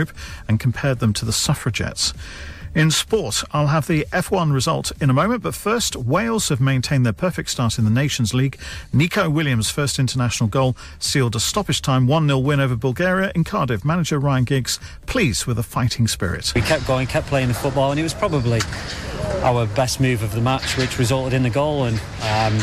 and 0.48 0.60
compared 0.60 1.00
them 1.00 1.14
to 1.14 1.26
the 1.26 1.32
suffragettes. 1.32 2.14
In 2.76 2.92
sport, 2.92 3.42
I'll 3.54 3.68
have 3.68 3.88
the 3.88 4.06
F1 4.12 4.52
result 4.52 4.92
in 5.00 5.10
a 5.10 5.14
moment, 5.14 5.42
but 5.42 5.56
first, 5.56 5.96
Wales 5.96 6.50
have 6.50 6.60
maintained 6.60 7.06
their 7.06 7.14
perfect 7.14 7.50
start 7.50 7.78
in 7.78 7.86
the 7.86 7.90
Nations 7.90 8.34
League. 8.34 8.60
Neco 8.92 9.30
Williams' 9.30 9.70
first 9.70 9.98
international 9.98 10.50
goal 10.50 10.76
sealed 11.00 11.38
a 11.38 11.40
stoppage 11.40 11.82
time 11.82 12.06
1 12.06 12.28
0 12.28 12.38
win 12.40 12.60
over 12.60 12.76
Bulgaria 12.76 13.32
in 13.34 13.46
Cardiff. 13.46 13.86
Manager 13.86 14.20
Ryan 14.20 14.44
Giggs 14.44 14.78
pleased 15.06 15.46
with 15.46 15.58
a 15.58 15.64
fighting 15.64 16.06
spirit. 16.06 16.52
We 16.54 16.60
kept 16.60 16.86
going, 16.86 17.08
kept 17.08 17.28
playing 17.28 17.48
the 17.48 17.54
football, 17.54 17.92
and 17.92 18.00
it 18.00 18.04
was 18.04 18.14
probably 18.14 18.60
our 19.42 19.68
best 19.68 20.02
move 20.02 20.22
of 20.22 20.34
the 20.34 20.42
match, 20.42 20.76
which 20.76 21.00
resulted 21.00 21.32
in 21.32 21.44
the 21.44 21.50
goal. 21.50 21.86
And 21.86 21.98
um, 22.24 22.58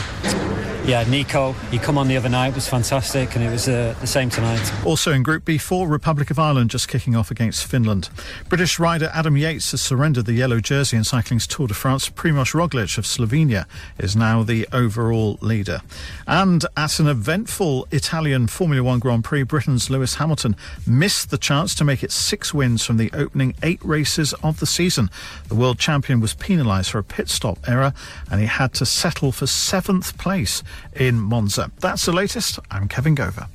yeah, 0.85 1.05
Neco, 1.09 1.53
he 1.71 1.79
come 1.79 1.97
on 1.97 2.09
the 2.09 2.17
other 2.17 2.29
night 2.29 2.55
was 2.55 2.69
fantastic, 2.69 3.37
and 3.37 3.45
it 3.45 3.51
was 3.51 3.69
uh, 3.69 3.95
the 4.01 4.07
same 4.07 4.31
tonight. 4.31 4.73
Also 4.85 5.13
in 5.13 5.23
Group 5.23 5.45
B4, 5.45 5.89
Republic 5.89 6.31
of 6.31 6.39
Ireland 6.39 6.71
just 6.71 6.89
kicking 6.89 7.15
off 7.15 7.31
against 7.31 7.67
Finland. 7.67 8.09
British 8.49 8.79
rider 8.79 9.11
Adam 9.15 9.37
Yates 9.37 9.71
has 9.71 9.81
surrendered 10.03 10.27
the 10.27 10.33
yellow 10.33 10.59
jersey 10.59 10.97
in 10.97 11.05
cycling's 11.05 11.47
Tour 11.47 11.69
de 11.69 11.75
France. 11.75 12.09
Primoz 12.09 12.55
Roglic 12.55 12.99
of 12.99 13.05
Slovenia 13.05 13.67
is 14.01 14.17
now 14.17 14.43
the 14.43 14.67
overall 14.73 15.39
leader. 15.41 15.81
And 16.27 16.67
at 16.77 16.99
an 16.99 17.07
eventful 17.07 17.87
Italian 17.93 18.49
Formula 18.49 18.83
One 18.83 18.99
Grand 18.99 19.23
Prix, 19.23 19.45
Britain's 19.45 19.91
Lewis 19.91 20.17
Hamilton 20.17 20.57
missed 20.89 21.31
the 21.31 21.39
chance 21.39 21.73
to 21.77 21.85
make 21.85 22.03
it 22.03 22.11
six 22.11 22.53
wins 22.53 22.85
from 22.85 22.97
the 22.97 23.13
opening 23.13 23.55
eight 23.63 23.79
races 23.85 24.33
of 24.43 24.59
the 24.59 24.67
season. 24.67 25.09
The 25.47 25.55
world 25.55 25.79
champion 25.79 26.19
was 26.19 26.35
penalised 26.35 26.91
for 26.91 26.99
a 26.99 27.05
pit 27.05 27.29
stop 27.29 27.61
error 27.69 27.95
and 28.29 28.41
he 28.41 28.49
had 28.49 28.75
to 28.75 28.85
settle 28.85 29.31
for 29.31 29.47
seventh 29.47 30.19
place 30.19 30.65
in 30.97 31.21
Monza. 31.21 31.71
That's 31.79 32.07
the 32.07 32.13
latest. 32.13 32.59
I'm 32.73 32.89
Kevin 32.89 33.15
Gover. 33.15 33.47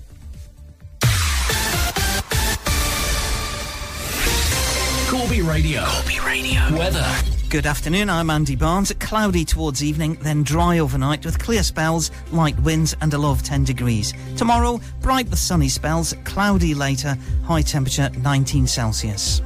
Corby 5.08 5.42
Radio. 5.42 5.86
Corby 5.86 6.20
Radio. 6.20 6.60
Weather. 6.78 7.06
Good 7.50 7.66
afternoon, 7.66 8.10
I'm 8.10 8.30
Andy 8.30 8.58
Barnes. 8.58 8.92
Cloudy 9.00 9.46
towards 9.46 9.82
evening, 9.82 10.16
then 10.16 10.44
dry 10.44 10.80
overnight 10.80 11.26
with 11.26 11.40
clear 11.40 11.64
spells, 11.64 12.12
light 12.34 12.60
winds, 12.60 12.94
and 13.00 13.14
a 13.14 13.18
low 13.18 13.32
of 13.32 13.42
10 13.42 13.64
degrees. 13.64 14.14
Tomorrow, 14.36 14.82
bright 15.00 15.30
with 15.30 15.40
sunny 15.40 15.70
spells, 15.70 16.14
cloudy 16.26 16.74
later, 16.74 17.18
high 17.46 17.62
temperature 17.62 18.10
19 18.22 18.68
Celsius. 18.68 19.40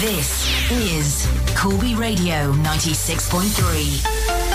This 0.00 0.70
is 0.70 1.26
Corby 1.56 1.94
Radio 1.94 2.52
96.3. 2.52 4.45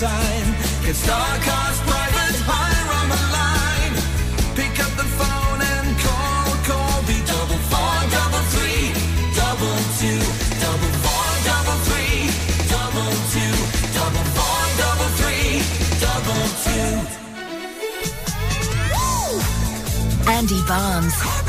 time. 0.00 0.52
It's 0.84 1.00
Starcast 1.00 1.80
Private 1.88 2.36
Hire 2.44 2.88
on 3.00 3.08
the 3.08 3.22
line. 3.32 3.96
Pick 4.52 4.76
up 4.84 4.92
the 4.92 5.08
phone 5.16 5.60
and 5.64 5.96
call 6.04 6.52
double 7.24 7.60
four 7.72 7.96
double 8.12 8.44
three 8.52 8.92
double 9.32 9.78
two 9.96 10.20
double 10.60 10.92
four 11.00 11.28
double 11.48 11.80
three 11.88 12.28
double 12.68 13.08
two 13.32 13.56
double 13.96 14.26
four 14.36 14.60
double 14.84 15.10
three 15.16 15.64
double 16.04 16.44
two. 16.60 16.92
Andy 20.28 20.60
Barnes. 20.68 21.45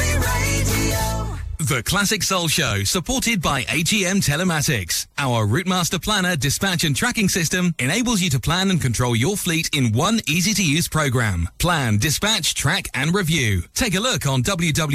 The 1.67 1.83
Classic 1.83 2.23
Soul 2.23 2.47
Show, 2.47 2.85
supported 2.85 3.41
by 3.41 3.63
AGM 3.63 4.25
Telematics. 4.25 5.05
Our 5.17 5.45
Routemaster 5.45 6.01
Planner 6.01 6.37
dispatch 6.37 6.85
and 6.85 6.95
tracking 6.95 7.27
system 7.27 7.75
enables 7.77 8.21
you 8.21 8.29
to 8.29 8.39
plan 8.39 8.71
and 8.71 8.81
control 8.81 9.17
your 9.17 9.35
fleet 9.35 9.69
in 9.75 9.91
one 9.91 10.21
easy 10.29 10.53
to 10.53 10.63
use 10.63 10.87
program. 10.87 11.49
Plan, 11.57 11.97
dispatch, 11.97 12.55
track, 12.55 12.87
and 12.93 13.13
review. 13.13 13.63
Take 13.73 13.95
a 13.95 13.99
look 13.99 14.25
on 14.25 14.43
www.agm.co.uk 14.43 14.93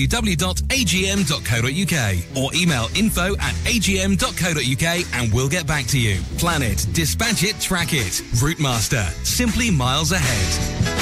or 2.42 2.54
email 2.54 2.88
info 2.96 3.34
at 3.34 3.54
agm.co.uk 3.66 5.06
and 5.20 5.30
we'll 5.34 5.50
get 5.50 5.66
back 5.66 5.84
to 5.88 6.00
you. 6.00 6.22
Plan 6.38 6.62
it, 6.62 6.86
dispatch 6.94 7.42
it, 7.44 7.60
track 7.60 7.92
it. 7.92 8.22
Routemaster, 8.40 9.10
simply 9.26 9.70
miles 9.70 10.12
ahead. 10.12 11.01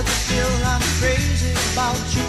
but 0.00 0.08
still 0.08 0.56
I'm 0.64 0.80
crazy 0.96 1.52
about 1.72 2.00
you. 2.16 2.24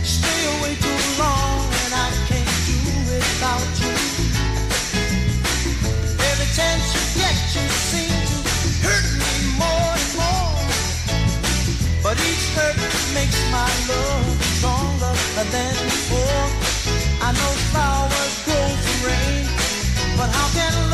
Stay 0.00 0.40
away 0.56 0.72
too 0.80 1.00
long 1.20 1.60
and 1.84 1.92
I 1.92 2.08
can't 2.24 2.56
do 2.64 2.78
without 3.12 3.68
you. 3.84 3.96
Every 6.30 6.48
chance 6.56 6.84
you 6.96 7.04
get, 7.20 7.36
you 7.52 7.66
seem 7.92 8.16
to 8.32 8.38
hurt 8.80 9.08
me 9.20 9.34
more 9.60 9.92
and 10.00 10.10
more. 10.16 10.56
But 12.02 12.16
each 12.16 12.46
hurt 12.56 12.80
makes 13.12 13.38
my 13.52 13.68
love 13.92 14.40
stronger 14.56 15.14
than 15.52 15.74
before. 15.84 16.44
I 17.20 17.30
know 17.36 17.52
flowers 17.72 18.34
grow 18.46 18.68
from 18.84 18.98
rain, 19.04 19.44
but 20.16 20.30
how 20.32 20.48
can 20.56 20.87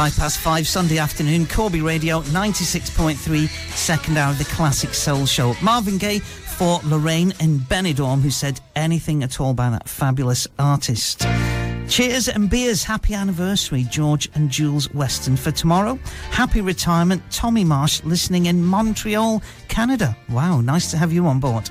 Five 0.00 0.16
past 0.16 0.38
five, 0.38 0.66
Sunday 0.66 0.96
afternoon, 0.96 1.46
Corby 1.46 1.82
Radio 1.82 2.22
96.3, 2.22 3.48
second 3.76 4.16
hour 4.16 4.30
of 4.30 4.38
the 4.38 4.46
Classic 4.46 4.94
Soul 4.94 5.26
Show. 5.26 5.54
Marvin 5.60 5.98
Gaye 5.98 6.20
for 6.20 6.80
Lorraine 6.84 7.34
and 7.38 7.60
Benidorm, 7.60 8.22
who 8.22 8.30
said 8.30 8.58
anything 8.74 9.22
at 9.22 9.42
all 9.42 9.52
by 9.52 9.68
that 9.68 9.86
fabulous 9.86 10.48
artist. 10.58 11.26
Cheers 11.86 12.28
and 12.28 12.48
beers. 12.48 12.82
Happy 12.82 13.12
anniversary, 13.12 13.82
George 13.90 14.30
and 14.34 14.48
Jules 14.48 14.90
Weston. 14.94 15.36
For 15.36 15.50
tomorrow, 15.50 15.98
happy 16.30 16.62
retirement, 16.62 17.22
Tommy 17.30 17.62
Marsh, 17.62 18.02
listening 18.02 18.46
in 18.46 18.64
Montreal, 18.64 19.42
Canada. 19.68 20.16
Wow, 20.30 20.62
nice 20.62 20.90
to 20.92 20.96
have 20.96 21.12
you 21.12 21.26
on 21.26 21.40
board. 21.40 21.70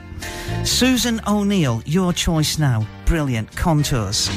Susan 0.63 1.19
O'Neill, 1.25 1.81
your 1.87 2.13
choice 2.13 2.59
now. 2.59 2.85
Brilliant 3.07 3.55
contours. 3.55 4.29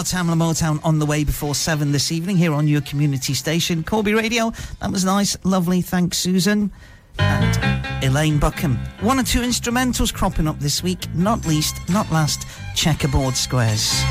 More 0.00 0.04
Tamla 0.06 0.34
Motown 0.34 0.80
on 0.82 0.98
the 0.98 1.04
way 1.04 1.24
before 1.24 1.54
seven 1.54 1.92
this 1.92 2.10
evening 2.10 2.38
here 2.38 2.54
on 2.54 2.66
your 2.66 2.80
community 2.80 3.34
station, 3.34 3.84
Corby 3.84 4.14
Radio. 4.14 4.50
That 4.80 4.90
was 4.90 5.04
nice, 5.04 5.36
lovely. 5.44 5.82
Thanks, 5.82 6.16
Susan. 6.16 6.72
And 7.18 8.02
Elaine 8.02 8.38
Buckham. 8.38 8.78
One 9.00 9.20
or 9.20 9.24
two 9.24 9.40
instrumentals 9.40 10.10
cropping 10.10 10.48
up 10.48 10.58
this 10.58 10.82
week, 10.82 11.00
not 11.14 11.44
least, 11.44 11.86
not 11.90 12.10
last, 12.10 12.46
Checkerboard 12.74 13.36
Squares. 13.36 14.02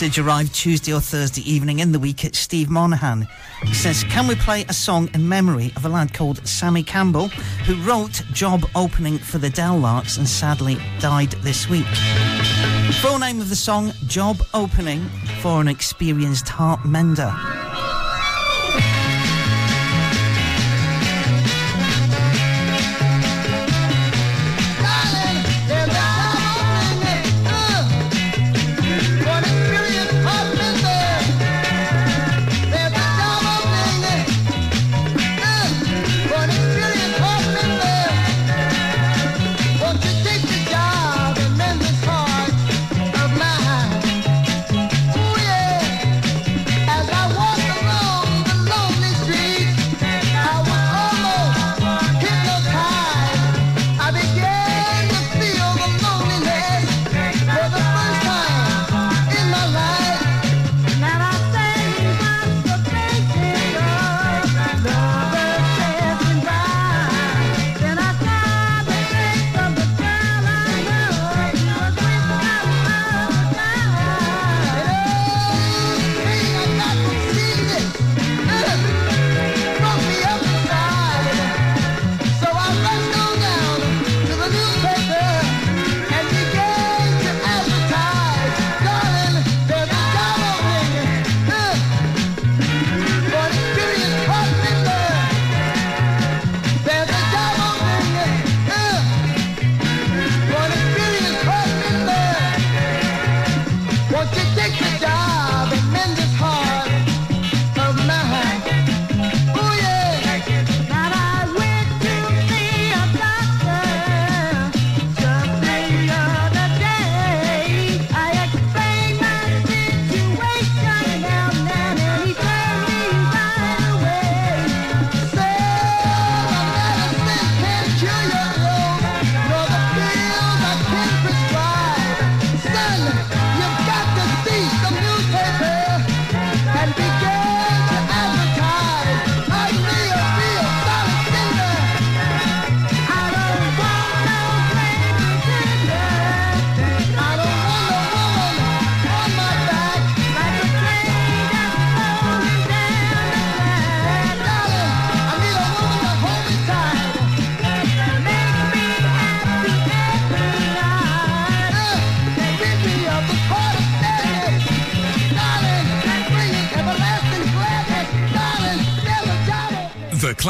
message 0.00 0.20
arrived 0.20 0.54
Tuesday 0.54 0.92
or 0.92 1.00
Thursday 1.00 1.40
evening 1.40 1.80
in 1.80 1.90
the 1.90 1.98
week 1.98 2.24
at 2.24 2.36
Steve 2.36 2.70
Monahan. 2.70 3.26
He 3.64 3.74
says, 3.74 4.04
Can 4.04 4.28
we 4.28 4.36
play 4.36 4.64
a 4.68 4.72
song 4.72 5.10
in 5.12 5.28
memory 5.28 5.72
of 5.74 5.84
a 5.84 5.88
lad 5.88 6.14
called 6.14 6.46
Sammy 6.46 6.84
Campbell 6.84 7.26
who 7.66 7.74
wrote 7.82 8.22
Job 8.32 8.64
Opening 8.76 9.18
for 9.18 9.38
the 9.38 9.50
Del 9.50 9.76
Larks 9.76 10.16
and 10.16 10.28
sadly 10.28 10.76
died 11.00 11.32
this 11.42 11.68
week? 11.68 11.84
Full 13.00 13.18
name 13.18 13.40
of 13.40 13.48
the 13.48 13.56
song, 13.56 13.90
Job 14.06 14.36
Opening 14.54 15.04
for 15.42 15.60
an 15.60 15.66
Experienced 15.66 16.48
Heart 16.48 16.84
Mender. 16.84 17.34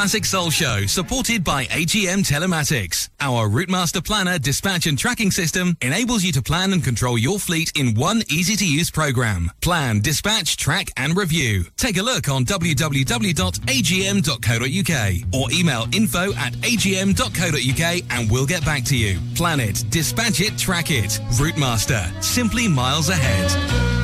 Classic 0.08 0.24
Soul 0.24 0.48
Show, 0.48 0.86
supported 0.86 1.44
by 1.44 1.66
AGM 1.66 2.26
Telematics. 2.26 3.10
Our 3.20 3.46
Routemaster 3.46 4.02
Planner 4.02 4.38
dispatch 4.38 4.86
and 4.86 4.98
tracking 4.98 5.30
system 5.30 5.76
enables 5.82 6.24
you 6.24 6.32
to 6.32 6.40
plan 6.40 6.72
and 6.72 6.82
control 6.82 7.18
your 7.18 7.38
fleet 7.38 7.72
in 7.76 7.92
one 7.92 8.22
easy 8.30 8.56
to 8.56 8.66
use 8.66 8.90
program. 8.90 9.50
Plan, 9.60 10.00
dispatch, 10.00 10.56
track, 10.56 10.90
and 10.96 11.14
review. 11.14 11.66
Take 11.76 11.98
a 11.98 12.02
look 12.02 12.30
on 12.30 12.46
www.agm.co.uk 12.46 12.94
or 15.34 15.52
email 15.52 15.86
info 15.92 16.32
at 16.36 16.54
agm.co.uk 16.54 18.02
and 18.10 18.30
we'll 18.30 18.46
get 18.46 18.64
back 18.64 18.84
to 18.84 18.96
you. 18.96 19.18
Plan 19.34 19.60
it, 19.60 19.84
dispatch 19.90 20.40
it, 20.40 20.56
track 20.56 20.90
it. 20.90 21.20
Routemaster, 21.36 22.10
simply 22.24 22.66
miles 22.66 23.10
ahead. 23.10 23.97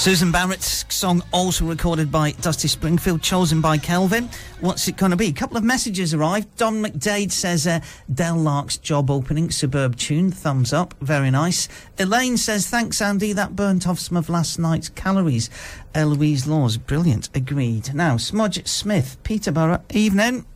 Susan 0.00 0.32
Barrett's 0.32 0.86
song, 0.88 1.22
also 1.30 1.66
recorded 1.66 2.10
by 2.10 2.30
Dusty 2.30 2.68
Springfield, 2.68 3.20
chosen 3.20 3.60
by 3.60 3.76
Kelvin. 3.76 4.30
What's 4.60 4.88
it 4.88 4.96
going 4.96 5.10
to 5.10 5.16
be? 5.16 5.26
A 5.26 5.32
couple 5.32 5.58
of 5.58 5.62
messages 5.62 6.14
arrived. 6.14 6.56
Don 6.56 6.82
McDade 6.82 7.30
says, 7.30 7.66
uh, 7.66 7.80
Del 8.10 8.36
Lark's 8.36 8.78
job 8.78 9.10
opening, 9.10 9.50
superb 9.50 9.96
tune, 9.96 10.30
thumbs 10.30 10.72
up, 10.72 10.94
very 11.02 11.30
nice. 11.30 11.68
Elaine 11.98 12.38
says, 12.38 12.66
thanks, 12.66 13.02
Andy, 13.02 13.34
that 13.34 13.54
burnt 13.54 13.86
off 13.86 13.98
some 13.98 14.16
of 14.16 14.30
last 14.30 14.58
night's 14.58 14.88
calories. 14.88 15.50
Eloise 15.94 16.46
Laws, 16.46 16.78
brilliant, 16.78 17.28
agreed. 17.34 17.92
Now, 17.92 18.16
Smudge 18.16 18.66
Smith, 18.66 19.18
Peterborough, 19.22 19.82
evening. 19.90 20.46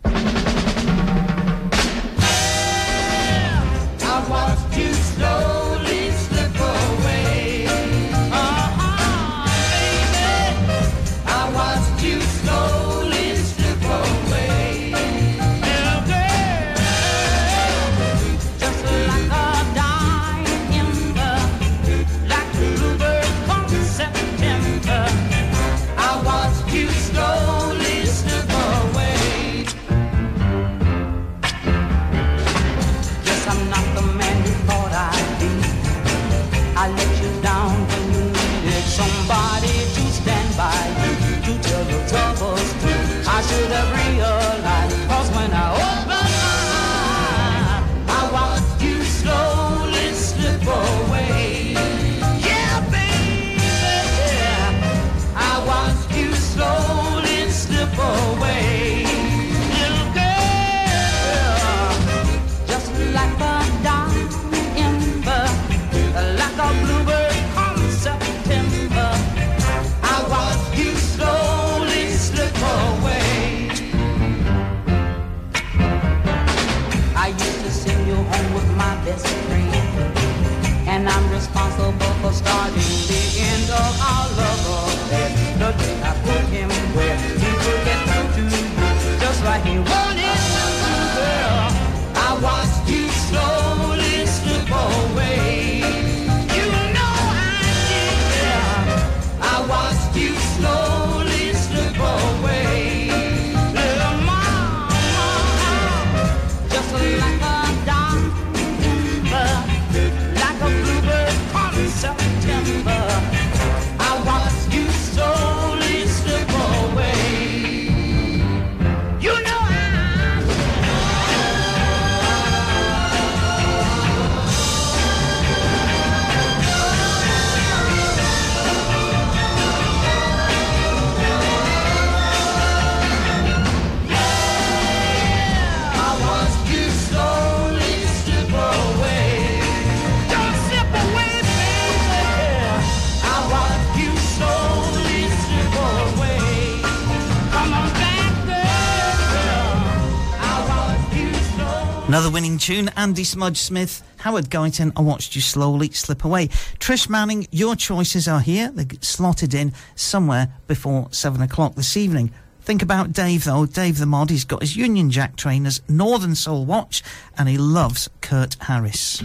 Another 152.14 152.30
winning 152.30 152.58
tune, 152.58 152.90
Andy 152.90 153.24
Smudge 153.24 153.56
Smith, 153.56 154.00
Howard 154.18 154.48
Guyton, 154.48 154.92
I 154.94 155.00
watched 155.00 155.34
you 155.34 155.40
slowly 155.40 155.90
slip 155.90 156.24
away. 156.24 156.46
Trish 156.78 157.08
Manning, 157.08 157.48
your 157.50 157.74
choices 157.74 158.28
are 158.28 158.38
here. 158.38 158.70
They're 158.72 158.86
slotted 159.00 159.52
in 159.52 159.72
somewhere 159.96 160.52
before 160.68 161.08
seven 161.10 161.42
o'clock 161.42 161.74
this 161.74 161.96
evening. 161.96 162.32
Think 162.60 162.82
about 162.82 163.12
Dave 163.12 163.42
though. 163.42 163.66
Dave 163.66 163.98
the 163.98 164.06
mod, 164.06 164.30
he's 164.30 164.44
got 164.44 164.60
his 164.60 164.76
Union 164.76 165.10
Jack 165.10 165.34
trainers, 165.34 165.82
Northern 165.88 166.36
Soul 166.36 166.64
watch, 166.64 167.02
and 167.36 167.48
he 167.48 167.58
loves 167.58 168.08
Kurt 168.20 168.54
Harris. 168.60 169.20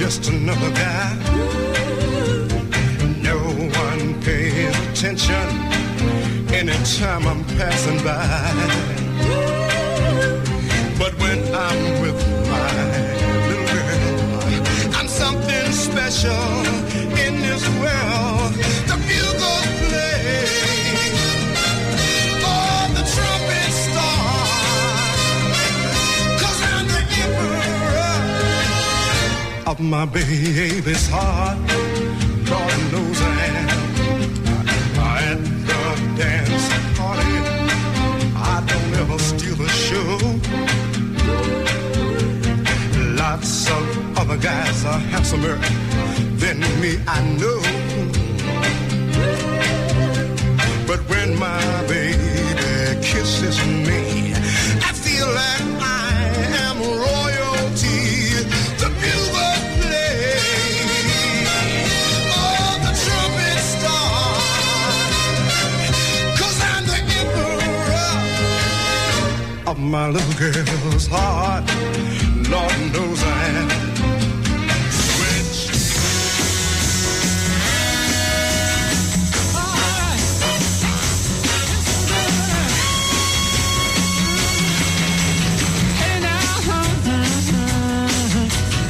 Just 0.00 0.30
another 0.30 0.70
guy. 0.70 1.14
No 3.20 3.36
one 3.84 4.18
pays 4.22 4.74
attention 4.88 5.46
anytime 6.54 7.26
I'm 7.26 7.44
passing 7.44 8.02
by. 8.02 8.50
But 10.98 11.12
when 11.20 11.40
I'm 11.54 12.00
with 12.00 12.18
my 12.48 12.72
little 13.46 13.66
girl, 13.74 14.94
I'm 14.96 15.06
something 15.06 15.70
special 15.70 16.89
of 29.70 29.78
my 29.78 30.04
baby's 30.04 31.08
heart. 31.08 31.56
Lord 32.50 32.78
knows 32.92 33.20
I 33.22 33.40
am. 33.46 33.68
At 34.98 35.38
the 35.68 35.82
dance 36.18 36.66
party, 36.98 37.34
I 38.34 38.56
don't 38.66 38.92
ever 39.02 39.18
steal 39.18 39.60
a 39.62 39.68
show. 39.68 40.12
Lots 43.22 43.70
of 43.70 44.18
other 44.18 44.38
guys 44.38 44.84
are 44.84 44.98
handsomer 45.12 45.56
than 46.42 46.58
me, 46.80 46.92
I 47.06 47.20
know. 47.38 47.60
But 50.88 51.00
when 51.10 51.38
my 51.38 51.62
baby 51.86 52.18
kisses 53.02 53.56
me, 53.86 54.32
I 54.88 54.92
feel 55.04 55.28
like 55.28 55.59
of 69.70 69.78
my 69.78 70.08
little 70.08 70.34
girl's 70.34 71.06
heart. 71.06 71.64
Lord 72.50 72.78
knows 72.92 73.22
I 73.22 73.44
am. 73.60 73.68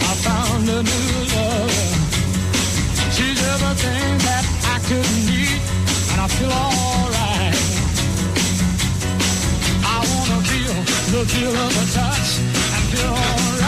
Uh, 0.03 0.15
found 0.25 0.69
a 0.69 0.83
new 0.83 1.11
lover. 1.35 1.89
She's 3.15 3.41
everything 3.53 4.19
that 4.29 4.45
I 4.65 4.79
could 4.89 5.11
need, 5.29 5.61
and 6.13 6.21
I 6.21 6.29
feel 6.29 6.51
alright. 6.51 7.00
The 11.11 11.25
thrill 11.25 11.57
of 11.57 11.77
a 11.77 11.93
touch 11.93 12.39
and 12.39 12.95
pure 12.95 13.60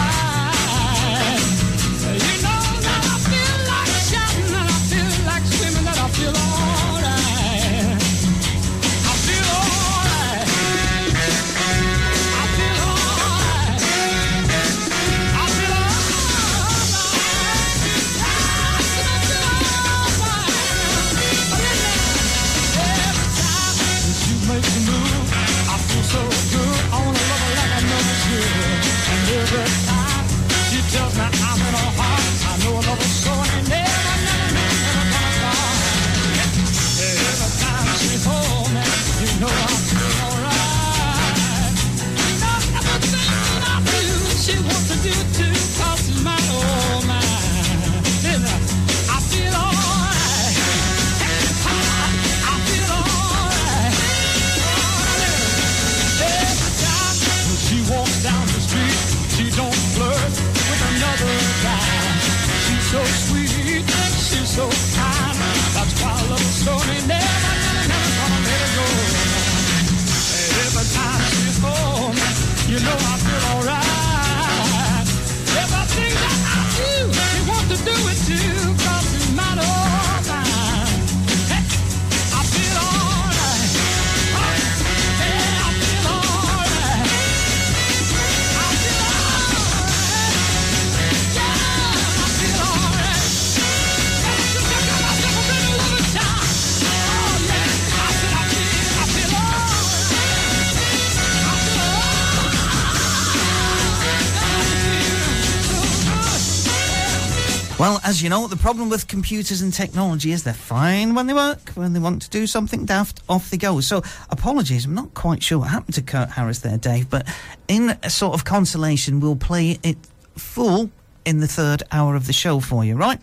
Well, 107.83 108.01
as 108.05 108.23
you 108.23 108.29
know, 108.29 108.47
the 108.47 108.55
problem 108.55 108.91
with 108.91 109.09
computers 109.09 109.61
and 109.61 109.75
technology 109.75 110.31
is 110.31 110.45
they're 110.45 110.55
fine 110.55 111.17
when 111.17 111.27
they 111.27 111.35
work. 111.35 111.71
When 111.71 111.95
they 111.95 111.99
want 111.99 112.23
to 112.23 112.31
do 112.31 112.47
something 112.47 112.85
daft, 112.85 113.21
off 113.29 113.51
they 113.51 113.57
go. 113.57 113.81
So, 113.81 114.05
apologies, 114.31 114.85
I'm 114.85 114.95
not 114.95 115.15
quite 115.15 115.43
sure 115.43 115.59
what 115.59 115.71
happened 115.71 115.97
to 115.97 116.03
Kurt 116.03 116.31
Harris 116.31 116.61
there, 116.61 116.79
Dave, 116.79 117.11
but 117.11 117.27
in 117.67 117.99
a 118.05 118.09
sort 118.09 118.35
of 118.35 118.45
consolation, 118.45 119.19
we'll 119.19 119.35
play 119.35 119.81
it 119.83 119.97
full 120.37 120.93
in 121.25 121.41
the 121.41 121.49
third 121.49 121.83
hour 121.91 122.15
of 122.15 122.29
the 122.29 122.33
show 122.33 122.61
for 122.61 122.85
you, 122.85 122.95
right? 122.95 123.19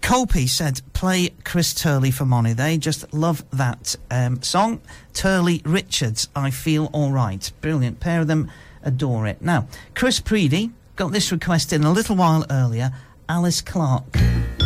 Copey 0.00 0.48
said, 0.48 0.80
play 0.94 1.34
Chris 1.44 1.74
Turley 1.74 2.10
for 2.10 2.24
money. 2.24 2.54
They 2.54 2.78
just 2.78 3.12
love 3.12 3.44
that 3.50 3.94
um, 4.10 4.40
song. 4.40 4.80
Turley 5.12 5.60
Richards, 5.66 6.30
I 6.34 6.50
Feel 6.50 6.88
Alright. 6.94 7.52
Brilliant. 7.60 8.00
Pair 8.00 8.22
of 8.22 8.26
them 8.26 8.50
adore 8.82 9.26
it. 9.26 9.42
Now, 9.42 9.68
Chris 9.94 10.18
Preedy 10.18 10.72
got 10.96 11.12
this 11.12 11.30
request 11.30 11.74
in 11.74 11.84
a 11.84 11.92
little 11.92 12.16
while 12.16 12.46
earlier. 12.48 12.92
Alice 13.28 13.60
Clark. 13.60 14.61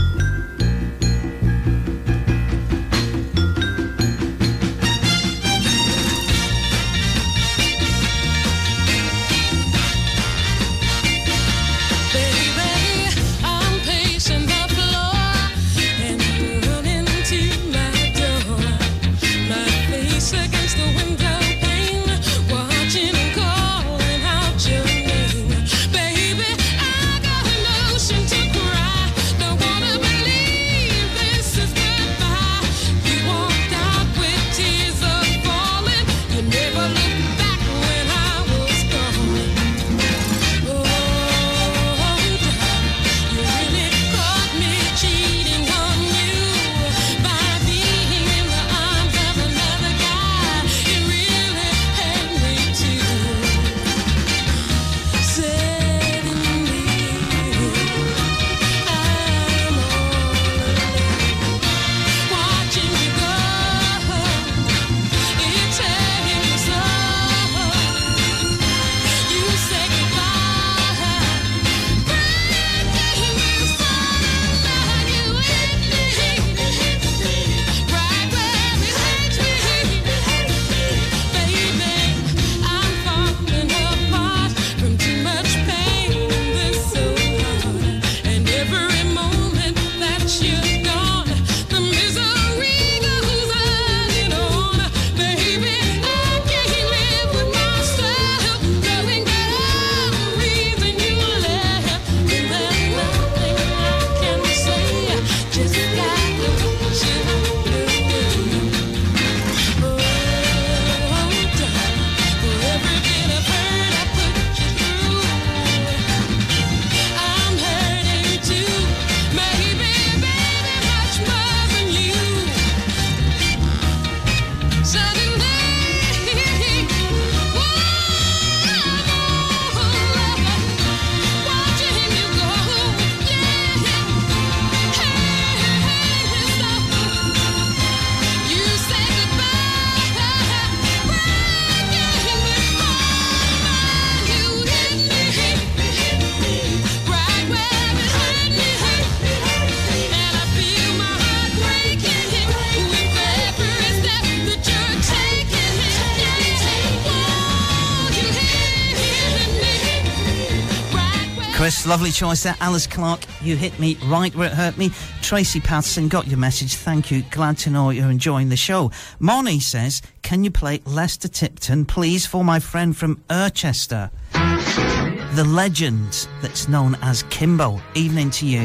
Lovely 161.97 162.13
choice 162.13 162.43
there. 162.43 162.55
Alice 162.61 162.87
Clark, 162.87 163.25
you 163.41 163.57
hit 163.57 163.81
me 163.81 163.97
right 164.05 164.35
where 164.37 164.49
it 164.49 164.53
hurt 164.53 164.77
me. 164.77 164.91
Tracy 165.23 165.61
Patterson, 165.61 166.09
got 166.09 166.27
your 166.27 166.37
message. 166.37 166.75
Thank 166.75 167.11
you. 167.11 167.23
Glad 167.31 167.57
to 167.61 167.71
know 167.71 167.89
you're 167.89 168.11
enjoying 168.11 168.51
the 168.51 168.57
show. 168.57 168.91
Moni 169.19 169.61
says, 169.61 170.03
can 170.21 170.45
you 170.45 170.51
play 170.51 170.83
Lester 170.85 171.27
Tipton, 171.27 171.87
please, 171.87 172.27
for 172.27 172.45
my 172.45 172.61
friend 172.61 172.95
from 172.95 173.23
Irchester? 173.31 174.11
The 174.33 175.45
legend 175.49 176.29
that's 176.43 176.69
known 176.69 176.99
as 177.01 177.23
Kimbo. 177.31 177.81
Evening 177.95 178.29
to 178.33 178.47
you. 178.47 178.61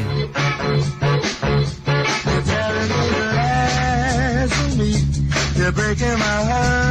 You're 5.56 5.72
breaking 5.72 6.18
my 6.18 6.44
heart. 6.44 6.81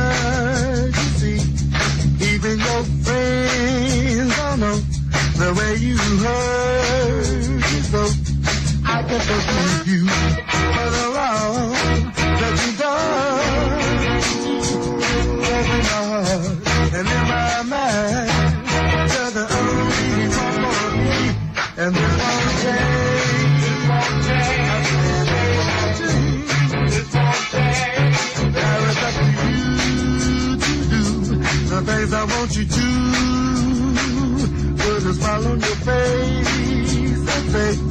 You 5.82 5.96
me 5.96 7.80
so. 7.90 8.04
I 8.86 9.04
can 9.04 9.20
forgive 9.20 9.88
you 9.88 10.01
face 35.84 37.28
and 37.36 37.52
say, 37.52 37.91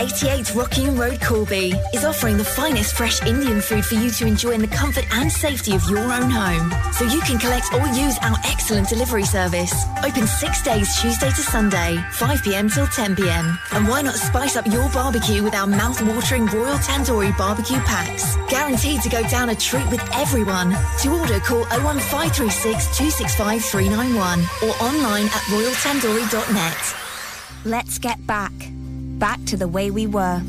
88 0.00 0.54
Rockingham 0.54 0.96
Road, 0.96 1.20
Corby, 1.20 1.74
is 1.92 2.06
offering 2.06 2.38
the 2.38 2.44
finest 2.44 2.96
fresh 2.96 3.20
Indian 3.26 3.60
food 3.60 3.84
for 3.84 3.96
you 3.96 4.10
to 4.12 4.26
enjoy 4.26 4.52
in 4.52 4.62
the 4.62 4.66
comfort 4.66 5.04
and 5.12 5.30
safety 5.30 5.76
of 5.76 5.86
your 5.90 6.10
own 6.10 6.30
home. 6.30 6.72
So 6.94 7.04
you 7.04 7.20
can 7.20 7.38
collect 7.38 7.70
or 7.74 7.86
use 7.88 8.16
our 8.22 8.34
excellent 8.46 8.88
delivery 8.88 9.24
service. 9.24 9.74
Open 10.02 10.26
six 10.26 10.62
days, 10.62 10.98
Tuesday 11.02 11.28
to 11.28 11.42
Sunday, 11.42 12.02
5 12.12 12.42
p.m. 12.42 12.70
till 12.70 12.86
10 12.86 13.14
p.m. 13.14 13.58
And 13.72 13.86
why 13.86 14.00
not 14.00 14.14
spice 14.14 14.56
up 14.56 14.66
your 14.66 14.88
barbecue 14.88 15.42
with 15.42 15.54
our 15.54 15.66
mouth-watering 15.66 16.46
Royal 16.46 16.78
Tandoori 16.78 17.36
barbecue 17.36 17.80
packs? 17.80 18.36
Guaranteed 18.48 19.02
to 19.02 19.10
go 19.10 19.22
down 19.28 19.50
a 19.50 19.54
treat 19.54 19.86
with 19.90 20.00
everyone. 20.14 20.74
To 21.00 21.10
order, 21.12 21.40
call 21.40 21.64
01536 21.76 22.96
265 22.96 23.62
391 23.62 24.40
or 24.64 24.72
online 24.82 25.26
at 25.26 25.44
royaltandoori.net. 25.52 26.96
Let's 27.66 27.98
get 27.98 28.26
back. 28.26 28.52
Back 29.20 29.44
to 29.48 29.58
the 29.58 29.68
way 29.68 29.90
we 29.90 30.06
were. 30.06 30.40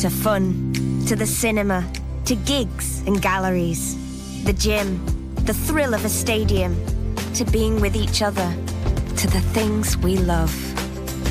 To 0.00 0.10
fun. 0.10 0.72
To 1.06 1.14
the 1.14 1.26
cinema. 1.26 1.88
To 2.24 2.34
gigs 2.34 3.00
and 3.06 3.22
galleries. 3.22 3.94
The 4.42 4.52
gym. 4.52 5.00
The 5.44 5.54
thrill 5.54 5.94
of 5.94 6.04
a 6.04 6.08
stadium. 6.08 6.74
To 7.34 7.44
being 7.44 7.80
with 7.80 7.94
each 7.94 8.22
other. 8.22 8.52
To 9.18 9.28
the 9.28 9.40
things 9.54 9.96
we 9.98 10.16
love. 10.16 10.52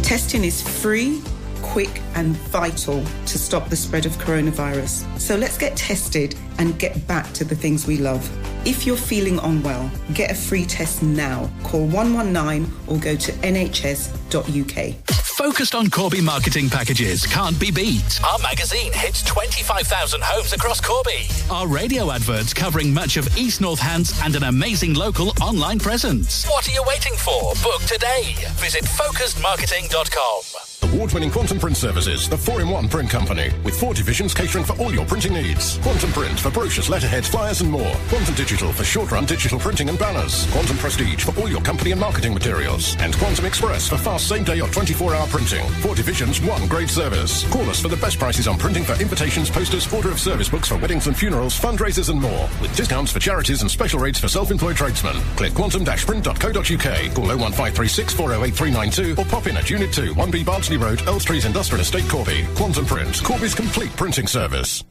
Testing 0.03 0.45
is 0.45 0.61
free, 0.61 1.22
quick, 1.61 2.01
and 2.13 2.38
vital 2.47 3.03
to 3.26 3.38
stop 3.38 3.67
the 3.67 3.76
spread 3.76 4.05
of 4.05 4.13
coronavirus. 4.13 5.19
So 5.19 5.35
let's 5.35 5.57
get 5.57 5.76
tested 5.76 6.34
and 6.59 6.80
get 6.80 7.05
back 7.07 7.34
to 7.34 7.43
the 7.43 7.57
things 7.57 7.85
we 7.85 7.97
love. 7.97 8.23
If 8.65 8.88
you're 8.88 8.95
feeling 8.95 9.38
unwell, 9.39 9.91
get 10.13 10.31
a 10.31 10.35
free 10.35 10.65
test 10.65 11.03
now. 11.03 11.49
Call 11.63 11.88
119 11.88 12.72
or 12.88 12.97
go 12.99 13.17
to 13.17 13.31
nhs.uk. 13.34 15.15
Focused 15.36 15.76
on 15.76 15.90
Corby 15.90 16.22
marketing 16.22 16.70
packages 16.70 17.26
can't 17.26 17.60
be 17.60 17.70
beat. 17.70 18.22
Our 18.24 18.40
magazine 18.40 18.94
hits 18.94 19.22
25,000 19.24 20.24
homes 20.24 20.53
across 20.53 20.80
Corby. 20.80 21.28
Our 21.52 21.68
radio 21.68 22.10
adverts 22.12 22.53
covering 22.53 22.94
much 22.94 23.18
of 23.18 23.28
East 23.38 23.60
Northants 23.60 24.18
and 24.24 24.38
an 24.38 24.44
amazing 24.44 24.94
local 24.94 25.34
online 25.41 25.80
presence. 25.80 26.45
What 26.45 26.70
are 26.70 26.72
you 26.72 26.84
waiting 26.88 27.16
for? 27.18 27.53
Book 27.62 27.82
today. 27.82 28.34
Visit 28.56 28.86
focusedmarketing.com. 28.86 30.74
Award-winning 30.86 31.32
Quantum 31.32 31.60
Print 31.60 31.76
Services, 31.76 32.30
the 32.30 32.38
four-in-one 32.38 32.88
print 32.88 33.10
company, 33.10 33.52
with 33.64 33.80
four 33.80 33.95
divisions 33.95 34.36
catering 34.36 34.64
for 34.64 34.74
all 34.82 34.94
your 34.94 35.06
printing 35.06 35.34
needs. 35.34 35.80
Quantum 35.80 36.12
Print 36.12 36.40
for 36.40 36.52
brochures, 36.52 36.90
letterheads, 36.90 37.28
flyers 37.28 37.62
and 37.62 37.72
more. 37.72 37.95
Quantum 38.10 38.36
Digital 38.36 38.72
for 38.72 38.84
short-run 38.84 39.26
digital 39.26 39.57
printing 39.57 39.90
and 39.90 39.98
banners. 39.98 40.45
Quantum 40.52 40.78
Prestige 40.78 41.24
for 41.24 41.40
all 41.40 41.49
your 41.49 41.62
company 41.62 41.91
and 41.91 41.99
marketing 41.99 42.36
materials. 42.36 42.95
And 42.99 43.16
Quantum 43.16 43.45
Express 43.45 43.90
for 43.90 43.98
fast 43.98 44.28
same-day 44.28 44.62
or 44.62 44.68
24-hour 44.68 45.28
printing. 45.28 45.68
Four 45.82 45.95
divisions, 45.95 46.40
one 46.41 46.68
great 46.68 46.90
service. 46.90 47.49
Call 47.52 47.68
us 47.70 47.82
for 47.82 47.88
the 47.88 47.98
best 47.98 48.20
prices 48.20 48.48
on 48.48 48.60
printing 48.60 48.84
for 48.84 48.94
invitations, 49.02 49.49
posters, 49.49 49.91
order 49.91 50.12
of 50.12 50.20
service 50.20 50.49
books 50.49 50.68
for 50.68 50.78
weddings 50.78 51.07
and 51.07 51.18
funerals, 51.18 51.60
fundraisers 51.60 52.10
and 52.12 52.22
more. 52.22 52.48
With 52.62 52.76
discounts 52.76 53.12
for 53.12 53.20
charities 53.20 53.62
and 53.62 53.72
special 53.72 53.99
rates 53.99 54.20
for 54.20 54.28
self-employed 54.28 54.76
tradesmen. 54.76 55.16
Click 55.36 55.56
quantum-print.co.uk. 55.56 57.16
Call 57.16 57.26
01536 57.26 58.14
408 58.14 58.53
392 58.53 59.20
or 59.20 59.26
pop 59.26 59.48
in 59.48 59.57
at 59.57 59.68
Unit 59.70 59.91
2, 59.91 60.14
1B 60.14 60.45
Barnsley 60.45 60.74
Road, 60.77 60.99
Earlstrees 60.99 61.45
Industrial 61.45 61.81
Estate, 61.81 62.10
Corby. 62.10 62.45
Quantum 62.56 62.85
Print, 62.85 63.22
Corby's 63.23 63.56
complete 63.56 63.95
printing 63.95 64.27
service. 64.27 64.84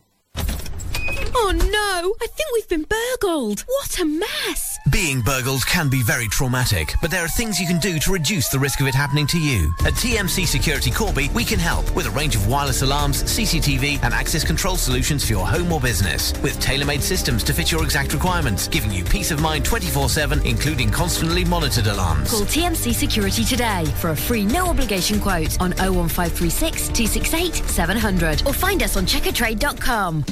Oh 1.37 1.53
no! 1.53 2.15
I 2.23 2.27
think 2.29 2.49
we've 2.53 2.69
been 2.69 2.85
burgled. 2.85 3.61
What 3.67 3.99
a 3.99 4.05
mess! 4.05 4.79
Being 4.91 5.21
burgled 5.23 5.67
can 5.67 5.89
be 5.89 6.03
very 6.03 6.29
traumatic, 6.29 6.95
but 7.03 7.11
there 7.11 7.25
are 7.25 7.29
things 7.29 7.61
you 7.61 7.67
can 7.67 7.79
do 7.81 7.99
to 7.99 8.13
reduce 8.13 8.49
the 8.49 8.59
risk 8.59 8.81
of 8.81 8.87
it 8.87 8.95
happening 8.95 9.27
to 9.29 9.41
you. 9.41 9.73
At 9.81 9.95
TMC 9.95 10.47
Security 10.47 10.91
Corby, 10.91 11.31
we 11.35 11.45
can 11.45 11.59
help 11.59 11.91
with 11.97 12.07
a 12.07 12.11
range 12.11 12.37
of 12.37 12.47
wireless 12.47 12.83
alarms, 12.83 13.25
CCTV, 13.25 13.99
and 14.05 14.15
access 14.15 14.45
control 14.45 14.77
solutions 14.77 15.25
for 15.25 15.33
your 15.33 15.47
home 15.47 15.73
or 15.73 15.81
business, 15.81 16.33
with 16.43 16.61
tailor-made 16.61 17.03
systems 17.03 17.43
to 17.45 17.53
fit 17.53 17.73
your 17.73 17.83
exact 17.83 18.13
requirements, 18.13 18.69
giving 18.69 18.93
you 18.93 19.03
peace 19.03 19.31
of 19.31 19.41
mind 19.41 19.65
24/7, 19.65 20.45
including 20.45 20.91
constantly 20.91 21.45
monitored 21.45 21.89
alarms. 21.89 22.31
Call 22.31 22.45
TMC 22.45 22.95
Security 22.95 23.45
today 23.45 23.85
for 24.01 24.11
a 24.11 24.17
free 24.17 24.45
no 24.45 24.67
obligation 24.69 25.19
quote 25.19 25.61
on 25.61 25.73
01536 25.79 26.89
268 26.89 27.55
700 27.69 28.43
or 28.47 28.53
find 28.53 28.83
us 28.83 28.97
on 28.97 29.07
checkatrade.com. 29.07 30.25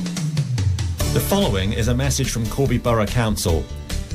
The 1.13 1.21
following 1.21 1.75
is 1.75 1.89
a 1.89 1.95
message 1.95 2.31
from 2.31 2.47
Corby 2.47 2.79
Borough 2.79 3.05
Council. 3.05 3.63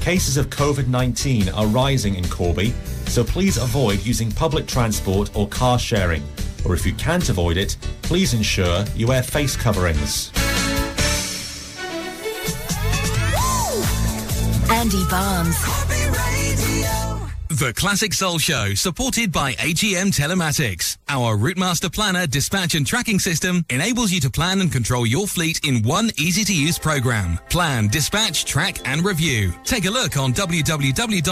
Cases 0.02 0.36
of 0.36 0.50
COVID 0.50 0.88
19 0.88 1.48
are 1.50 1.68
rising 1.68 2.16
in 2.16 2.28
Corby, 2.28 2.74
so 3.06 3.24
please 3.24 3.58
avoid 3.58 4.04
using 4.04 4.32
public 4.32 4.66
transport 4.66 5.30
or 5.36 5.48
car 5.48 5.78
sharing. 5.78 6.24
Or 6.66 6.74
if 6.74 6.88
you 6.88 6.94
can't 6.94 7.30
avoid 7.30 7.56
it, 7.56 7.78
please 8.02 8.34
ensure 8.34 8.84
you 8.96 9.06
wear 9.06 9.22
face 9.22 9.56
coverings. 9.56 10.32
Andy 14.72 15.04
Barnes. 15.08 15.87
The 17.58 17.74
Classic 17.74 18.14
Soul 18.14 18.38
Show, 18.38 18.76
supported 18.76 19.32
by 19.32 19.54
AGM 19.54 20.16
Telematics. 20.16 20.98
Our 21.10 21.36
Routemaster 21.36 21.92
Planner 21.92 22.28
dispatch 22.28 22.76
and 22.76 22.86
tracking 22.86 23.18
system 23.18 23.66
enables 23.72 24.12
you 24.12 24.20
to 24.20 24.30
plan 24.30 24.62
and 24.62 24.72
control 24.72 25.08
your 25.08 25.26
fleet 25.26 25.66
in 25.66 25.82
one 25.82 26.12
easy 26.20 26.44
to 26.44 26.54
use 26.54 26.78
program. 26.78 27.40
Plan, 27.50 27.88
dispatch, 27.88 28.46
track, 28.46 28.88
and 28.88 29.04
review. 29.04 29.56
Take 29.64 29.86
a 29.86 29.90
look 29.90 30.18
on 30.18 30.34
www.agm.co.uk 30.34 31.24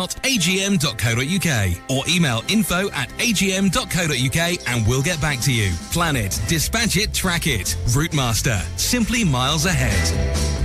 or 1.92 2.04
email 2.10 2.42
info 2.48 2.90
at 2.90 3.10
agm.co.uk 3.20 4.68
and 4.68 4.88
we'll 4.88 5.04
get 5.04 5.22
back 5.22 5.40
to 5.42 5.54
you. 5.54 5.72
Plan 5.92 6.16
it, 6.16 6.42
dispatch 6.48 6.98
it, 6.98 7.14
track 7.14 7.46
it. 7.46 7.78
Routemaster, 7.90 8.64
simply 8.80 9.24
miles 9.24 9.68
ahead. 9.68 10.65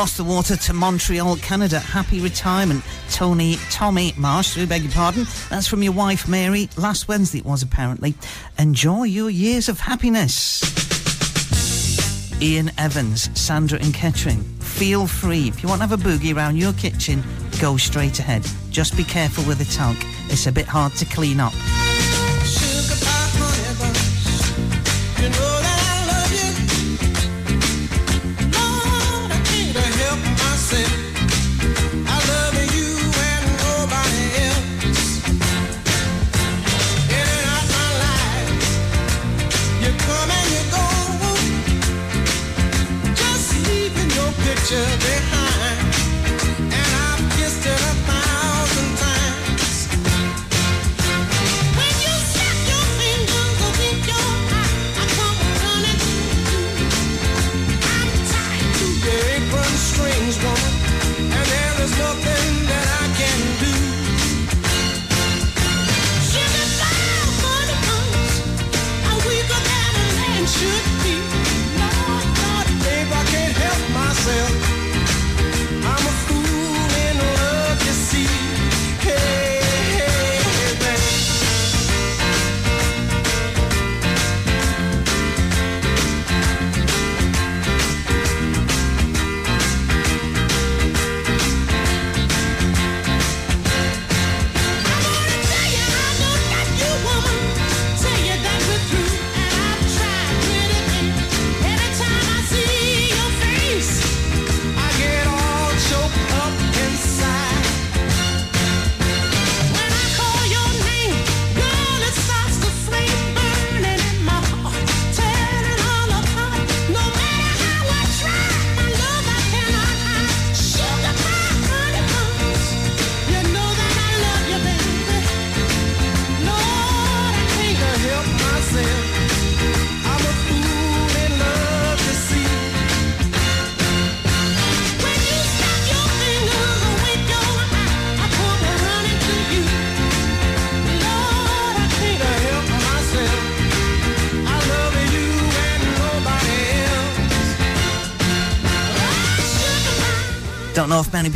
Across 0.00 0.16
the 0.16 0.24
water 0.24 0.56
to 0.56 0.72
Montreal, 0.72 1.36
Canada. 1.36 1.78
Happy 1.78 2.22
retirement, 2.22 2.82
Tony, 3.10 3.56
Tommy 3.70 4.14
Marsh. 4.16 4.56
We 4.56 4.64
beg 4.64 4.84
your 4.84 4.92
pardon. 4.92 5.26
That's 5.50 5.66
from 5.66 5.82
your 5.82 5.92
wife, 5.92 6.26
Mary. 6.26 6.70
Last 6.78 7.06
Wednesday 7.06 7.40
it 7.40 7.44
was, 7.44 7.62
apparently. 7.62 8.14
Enjoy 8.58 9.02
your 9.02 9.28
years 9.28 9.68
of 9.68 9.78
happiness. 9.78 10.62
Ian 12.40 12.70
Evans, 12.78 13.28
Sandra 13.38 13.78
and 13.78 13.92
Kettering. 13.92 14.42
Feel 14.60 15.06
free. 15.06 15.48
If 15.48 15.62
you 15.62 15.68
want 15.68 15.82
to 15.82 15.86
have 15.86 16.00
a 16.00 16.02
boogie 16.02 16.34
around 16.34 16.56
your 16.56 16.72
kitchen, 16.72 17.22
go 17.60 17.76
straight 17.76 18.18
ahead. 18.20 18.42
Just 18.70 18.96
be 18.96 19.04
careful 19.04 19.44
with 19.44 19.58
the 19.58 19.66
talc. 19.66 19.98
It's 20.30 20.46
a 20.46 20.52
bit 20.52 20.64
hard 20.64 20.94
to 20.94 21.04
clean 21.04 21.40
up. 21.40 21.52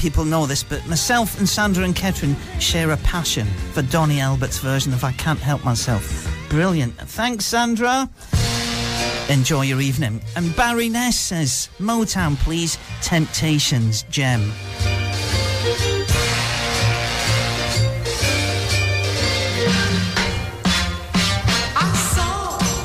People 0.04 0.26
know 0.26 0.44
this, 0.44 0.62
but 0.62 0.86
myself 0.86 1.38
and 1.38 1.48
Sandra 1.48 1.82
and 1.82 1.96
Kettering 1.96 2.36
share 2.58 2.90
a 2.90 2.96
passion 2.98 3.46
for 3.72 3.80
Donnie 3.80 4.20
Elbert's 4.20 4.58
version 4.58 4.92
of 4.92 5.02
I 5.02 5.12
Can't 5.12 5.38
Help 5.38 5.64
Myself. 5.64 6.28
Brilliant. 6.50 6.92
Thanks, 6.94 7.46
Sandra. 7.46 8.10
Enjoy 9.30 9.62
your 9.62 9.80
evening. 9.80 10.20
And 10.36 10.54
Barry 10.56 10.90
Ness 10.90 11.16
says, 11.16 11.70
Motown, 11.78 12.36
please. 12.36 12.76
Temptations, 13.00 14.02
Gem. 14.10 14.52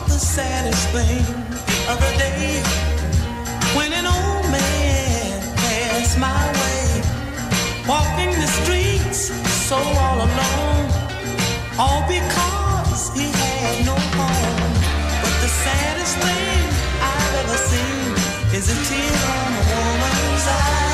The 0.08 0.72
thing 0.94 1.26
the 1.66 1.86
other 1.90 2.18
day 2.18 2.64
when 3.76 3.92
an 3.92 4.06
old 4.06 4.50
man 4.50 5.58
passed 5.58 6.18
my 6.18 6.59
so 9.70 9.78
all 9.78 10.18
alone, 10.18 10.90
all 11.78 12.02
because 12.08 13.14
he 13.14 13.30
had 13.30 13.86
no 13.86 13.94
home. 14.18 14.74
But 15.22 15.36
the 15.46 15.52
saddest 15.64 16.18
thing 16.26 16.62
I've 17.14 17.36
ever 17.42 17.58
seen 17.70 18.10
is 18.58 18.66
a 18.74 18.78
tear 18.90 19.14
from 19.26 19.52
a 19.62 19.66
woman's 19.78 20.46
eye, 20.50 20.89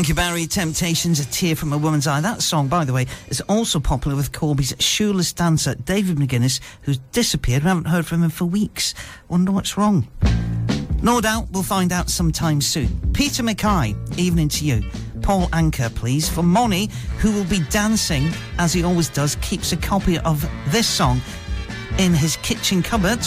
Thank 0.00 0.08
you, 0.08 0.14
Barry. 0.14 0.46
Temptations, 0.46 1.20
A 1.20 1.26
Tear 1.26 1.54
from 1.54 1.74
a 1.74 1.76
Woman's 1.76 2.06
Eye. 2.06 2.22
That 2.22 2.40
song, 2.40 2.68
by 2.68 2.86
the 2.86 2.92
way, 2.94 3.04
is 3.28 3.42
also 3.50 3.78
popular 3.78 4.16
with 4.16 4.32
Corby's 4.32 4.74
shoeless 4.78 5.30
dancer, 5.34 5.74
David 5.74 6.16
McGuinness, 6.16 6.58
who's 6.80 6.96
disappeared. 7.12 7.64
We 7.64 7.68
haven't 7.68 7.84
heard 7.84 8.06
from 8.06 8.22
him 8.22 8.30
for 8.30 8.46
weeks. 8.46 8.94
Wonder 9.28 9.52
what's 9.52 9.76
wrong. 9.76 10.08
No 11.02 11.20
doubt 11.20 11.48
we'll 11.50 11.62
find 11.62 11.92
out 11.92 12.08
sometime 12.08 12.62
soon. 12.62 12.88
Peter 13.12 13.42
Mackay, 13.42 13.94
evening 14.16 14.48
to 14.48 14.64
you. 14.64 14.82
Paul 15.20 15.48
Anka, 15.48 15.94
please, 15.94 16.30
for 16.30 16.42
Moni, 16.42 16.88
who 17.18 17.30
will 17.32 17.44
be 17.44 17.60
dancing, 17.68 18.30
as 18.56 18.72
he 18.72 18.82
always 18.82 19.10
does, 19.10 19.36
keeps 19.42 19.72
a 19.72 19.76
copy 19.76 20.18
of 20.20 20.48
this 20.68 20.88
song 20.88 21.20
in 21.98 22.14
his 22.14 22.36
kitchen 22.36 22.82
cupboard 22.82 23.20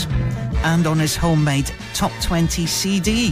and 0.64 0.88
on 0.88 0.98
his 0.98 1.16
homemade 1.16 1.72
Top 1.94 2.12
20 2.24 2.66
CD. 2.66 3.32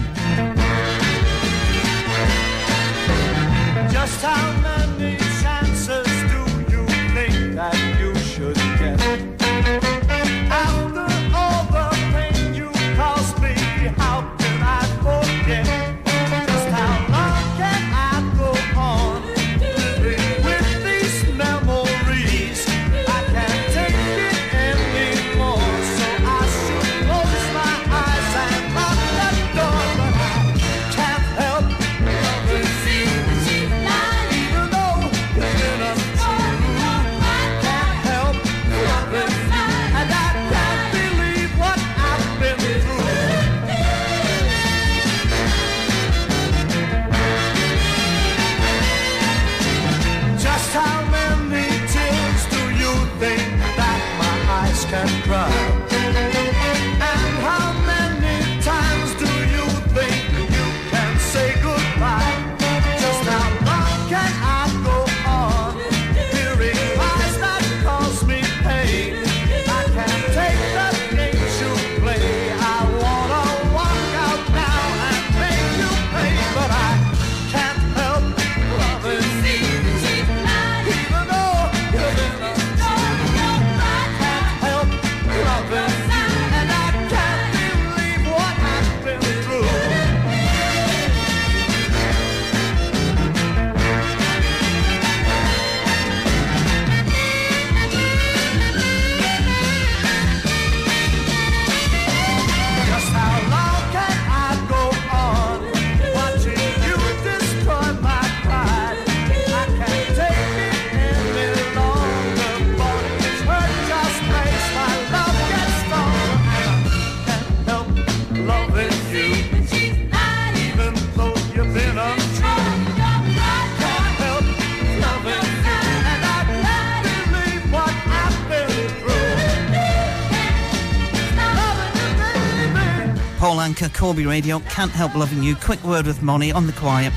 Corby 134.02 134.26
Radio. 134.26 134.58
Can't 134.62 134.90
help 134.90 135.14
loving 135.14 135.44
you. 135.44 135.56
Quick 135.56 135.84
word 135.84 136.08
with 136.08 136.24
Moni 136.24 136.52
on 136.52 136.66
the 136.66 136.74
quiet. 136.74 137.14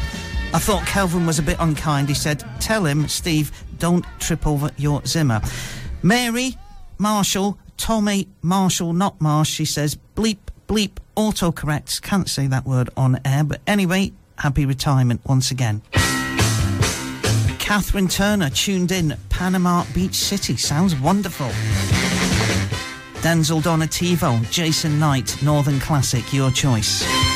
I 0.53 0.59
thought 0.59 0.87
Calvin 0.87 1.25
was 1.25 1.39
a 1.39 1.43
bit 1.43 1.57
unkind. 1.59 2.11
He 2.11 2.15
said, 2.15 2.45
Tell 2.61 2.85
him, 2.85 3.09
Steve, 3.09 3.53
don't 3.79 4.05
trip 4.19 4.47
over 4.47 4.71
your 4.77 5.03
Zimmer. 5.07 5.41
Mary 6.03 6.59
Marshall, 6.99 7.57
Tommy 7.79 8.29
Marshall, 8.43 8.93
not 8.93 9.19
Marsh, 9.19 9.49
she 9.49 9.65
says, 9.65 9.97
bleep, 10.15 10.37
bleep, 10.69 10.99
autocorrects. 11.17 12.03
Can't 12.03 12.29
say 12.29 12.49
that 12.49 12.67
word 12.67 12.91
on 12.99 13.19
air, 13.25 13.45
but 13.45 13.63
anyway, 13.67 14.13
happy 14.37 14.67
retirement 14.67 15.23
once 15.25 15.51
again. 15.51 15.81
Catherine 17.59 18.09
Turner 18.09 18.51
tuned 18.51 18.93
in, 18.93 19.17
Panama 19.31 19.87
Beach 19.95 20.17
City. 20.17 20.59
Sounds 20.59 20.95
wonderful. 20.95 21.49
Denzel 23.25 23.63
Donativo, 23.63 24.39
Jason 24.51 24.99
Knight, 24.99 25.43
Northern 25.43 25.81
Classic, 25.81 26.31
your 26.35 26.51
choice. 26.51 27.34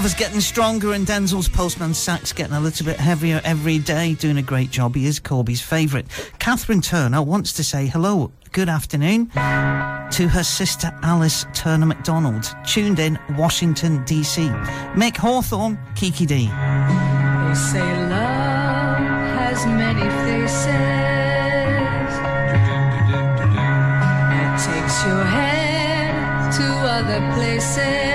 Love 0.00 0.06
is 0.06 0.14
getting 0.14 0.40
stronger, 0.40 0.94
and 0.94 1.06
Denzel's 1.06 1.46
postman 1.46 1.92
sack's 1.92 2.32
getting 2.32 2.54
a 2.54 2.60
little 2.60 2.86
bit 2.86 2.96
heavier 2.98 3.38
every 3.44 3.78
day. 3.78 4.14
Doing 4.14 4.38
a 4.38 4.42
great 4.42 4.70
job. 4.70 4.94
He 4.94 5.04
is 5.04 5.20
Corby's 5.20 5.60
favourite. 5.60 6.06
Catherine 6.38 6.80
Turner 6.80 7.22
wants 7.22 7.52
to 7.52 7.62
say 7.62 7.86
hello, 7.86 8.32
good 8.52 8.70
afternoon, 8.70 9.26
to 9.26 10.26
her 10.32 10.42
sister 10.42 10.90
Alice 11.02 11.44
Turner 11.52 11.84
McDonald, 11.84 12.46
tuned 12.66 12.98
in 12.98 13.18
Washington, 13.36 14.02
D.C. 14.06 14.48
Mick 14.96 15.18
Hawthorne, 15.18 15.78
Kiki 15.96 16.24
Dee. 16.24 16.46
They 16.46 17.54
say 17.54 18.08
love 18.08 19.00
has 19.36 19.66
many 19.66 20.08
faces. 20.24 20.64
It 24.32 24.52
takes 24.64 25.04
your 25.04 25.24
head 25.24 26.54
to 26.54 26.64
other 26.88 27.34
places. 27.34 28.09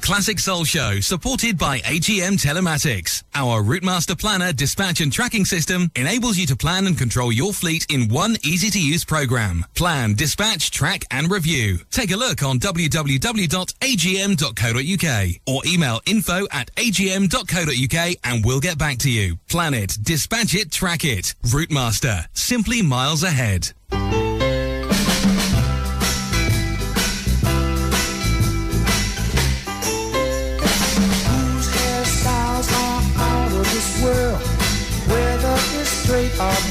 Classic 0.00 0.38
Soul 0.38 0.64
Show, 0.64 1.00
supported 1.00 1.56
by 1.58 1.78
AGM 1.80 2.42
Telematics. 2.42 3.22
Our 3.34 3.62
Routemaster 3.62 4.18
Planner 4.18 4.52
dispatch 4.52 5.00
and 5.00 5.12
tracking 5.12 5.44
system 5.44 5.90
enables 5.94 6.36
you 6.38 6.46
to 6.46 6.56
plan 6.56 6.86
and 6.86 6.98
control 6.98 7.30
your 7.30 7.52
fleet 7.52 7.86
in 7.90 8.08
one 8.08 8.36
easy-to-use 8.42 9.04
program. 9.04 9.64
Plan, 9.74 10.14
dispatch, 10.14 10.70
track 10.70 11.04
and 11.10 11.30
review. 11.30 11.78
Take 11.90 12.10
a 12.10 12.16
look 12.16 12.42
on 12.42 12.58
www.agm.co.uk 12.58 13.56
or 15.46 15.62
email 15.66 16.00
info 16.06 16.46
at 16.50 16.74
agm.co.uk 16.74 18.16
and 18.24 18.44
we'll 18.44 18.60
get 18.60 18.78
back 18.78 18.98
to 18.98 19.10
you. 19.10 19.36
Plan 19.48 19.74
it, 19.74 19.96
dispatch 20.02 20.54
it, 20.54 20.70
track 20.72 21.04
it. 21.04 21.34
Routemaster, 21.44 22.26
simply 22.32 22.82
miles 22.82 23.22
ahead. 23.22 23.72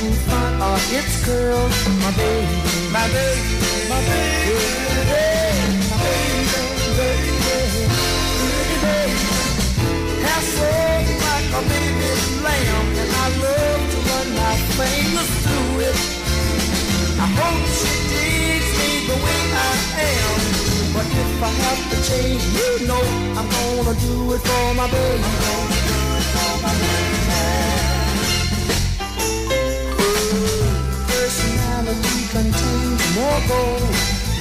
Bouffant 0.10 0.50
it's 0.92 1.26
curls, 1.26 1.88
my 2.02 2.12
baby, 2.18 2.58
my 2.92 3.06
baby, 3.14 3.42
my 3.90 4.00
baby, 4.10 4.58
my 5.90 5.98
baby, 6.04 6.40
baby, 6.98 7.36
baby. 7.46 7.84
Like 11.30 11.50
a 11.54 11.62
baby 11.70 12.10
lamb, 12.44 12.88
and 13.02 13.12
I 13.12 13.28
love 13.46 13.82
to 13.92 13.98
run 14.10 14.28
my 14.36 14.56
fingers 14.78 15.32
through 15.44 15.74
it. 15.90 16.00
I 17.20 17.28
hope 17.40 17.66
she 17.80 17.94
the 19.10 19.18
way 19.26 19.42
I 19.54 19.74
am. 20.10 20.40
But 20.94 21.08
if 21.24 21.44
I 21.44 21.52
have 21.64 21.82
to 21.92 21.98
change, 22.10 22.44
you 22.58 22.70
know 22.88 23.04
I'm 23.38 23.48
gonna 23.50 23.96
do 24.00 24.34
it 24.34 24.42
for 24.42 24.74
my 24.76 24.88
baby. 24.92 25.80
Personality 26.62 27.89
contains 32.32 33.16
more 33.16 33.42
gold 33.48 33.82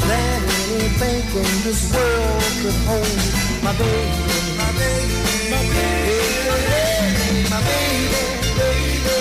than 0.05 0.43
anything 0.45 1.25
in 1.41 1.51
this 1.65 1.89
world 1.95 2.53
could 2.61 2.79
hold. 2.85 3.21
My 3.65 3.73
baby, 3.81 4.29
my 4.61 4.71
baby, 4.77 5.49
my 5.49 5.63
baby, 5.73 7.49
my 7.49 7.61
baby, 7.65 8.23
baby, 8.61 9.19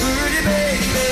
pretty 0.00 0.40
baby. 0.48 1.08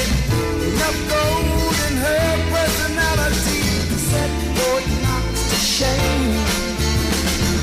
Enough 0.72 0.98
gold 1.12 1.76
in 1.88 1.94
her 2.06 2.28
personality 2.56 3.60
to 3.92 3.96
set 4.08 4.30
Fort 4.56 4.84
Knox 5.04 5.24
to 5.52 5.58
shame. 5.76 6.32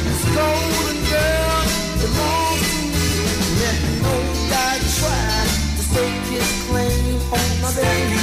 This 0.06 0.24
golden 0.38 0.98
girl 1.10 1.62
belongs 1.98 2.62
to 2.74 2.82
me. 2.94 3.10
Let 3.58 3.80
no 4.06 4.16
guy 4.54 4.76
try 5.02 5.34
to 5.78 5.84
stake 5.90 6.26
his 6.30 6.50
claim 6.70 7.18
on 7.34 7.50
my 7.64 7.74
baby. 7.74 8.19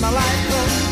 My 0.00 0.10
life 0.10 0.48
come. 0.50 0.87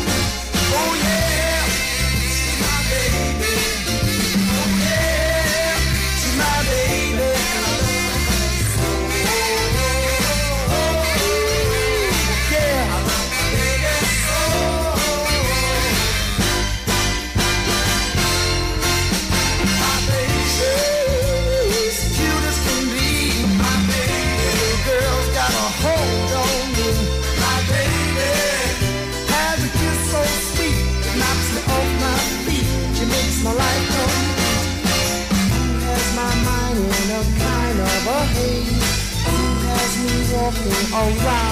Walking 40.97 41.46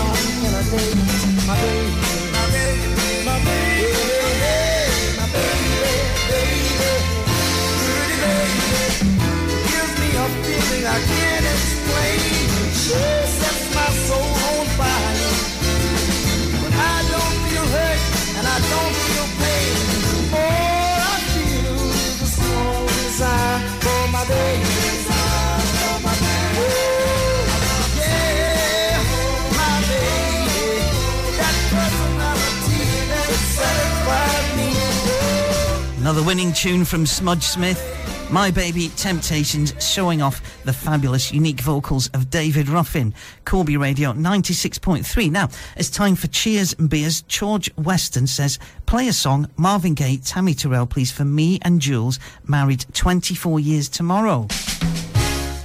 Another 36.15 36.27
winning 36.27 36.53
tune 36.53 36.85
from 36.85 37.05
Smudge 37.05 37.43
Smith. 37.43 38.29
My 38.31 38.49
Baby 38.49 38.87
Temptations 38.95 39.73
showing 39.85 40.21
off 40.21 40.63
the 40.63 40.71
fabulous 40.71 41.33
unique 41.33 41.59
vocals 41.59 42.07
of 42.13 42.29
David 42.29 42.69
Ruffin. 42.69 43.13
Corby 43.43 43.75
Radio 43.75 44.13
96.3. 44.13 45.29
Now, 45.29 45.49
it's 45.75 45.89
time 45.89 46.15
for 46.15 46.27
Cheers 46.27 46.71
and 46.79 46.89
Beers. 46.89 47.23
George 47.23 47.69
Weston 47.75 48.27
says, 48.27 48.59
play 48.85 49.09
a 49.09 49.13
song, 49.13 49.49
Marvin 49.57 49.93
Gaye, 49.93 50.15
Tammy 50.15 50.53
Terrell, 50.53 50.85
please, 50.85 51.11
for 51.11 51.25
me 51.25 51.59
and 51.63 51.81
Jules, 51.81 52.17
married 52.47 52.85
24 52.93 53.59
years 53.59 53.89
tomorrow. 53.89 54.47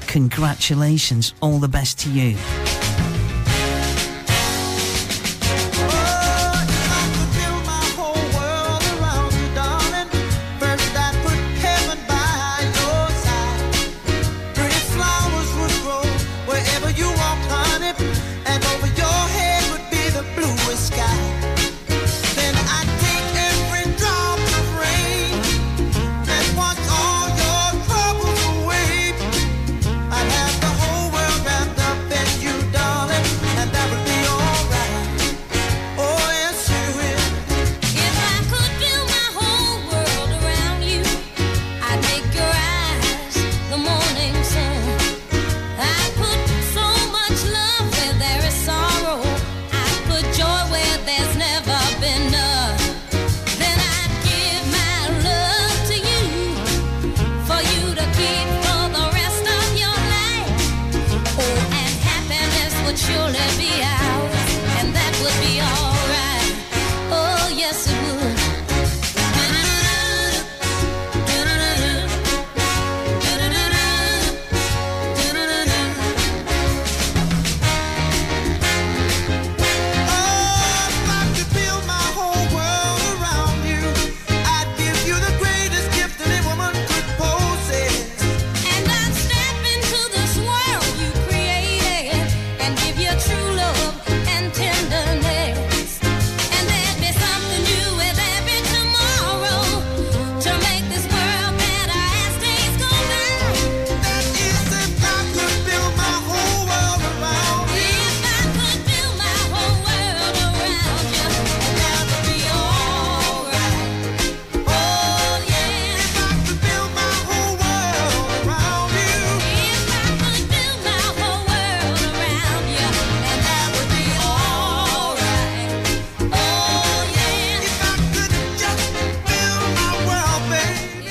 Congratulations. 0.08 1.32
All 1.40 1.60
the 1.60 1.68
best 1.68 2.00
to 2.00 2.10
you. 2.10 2.36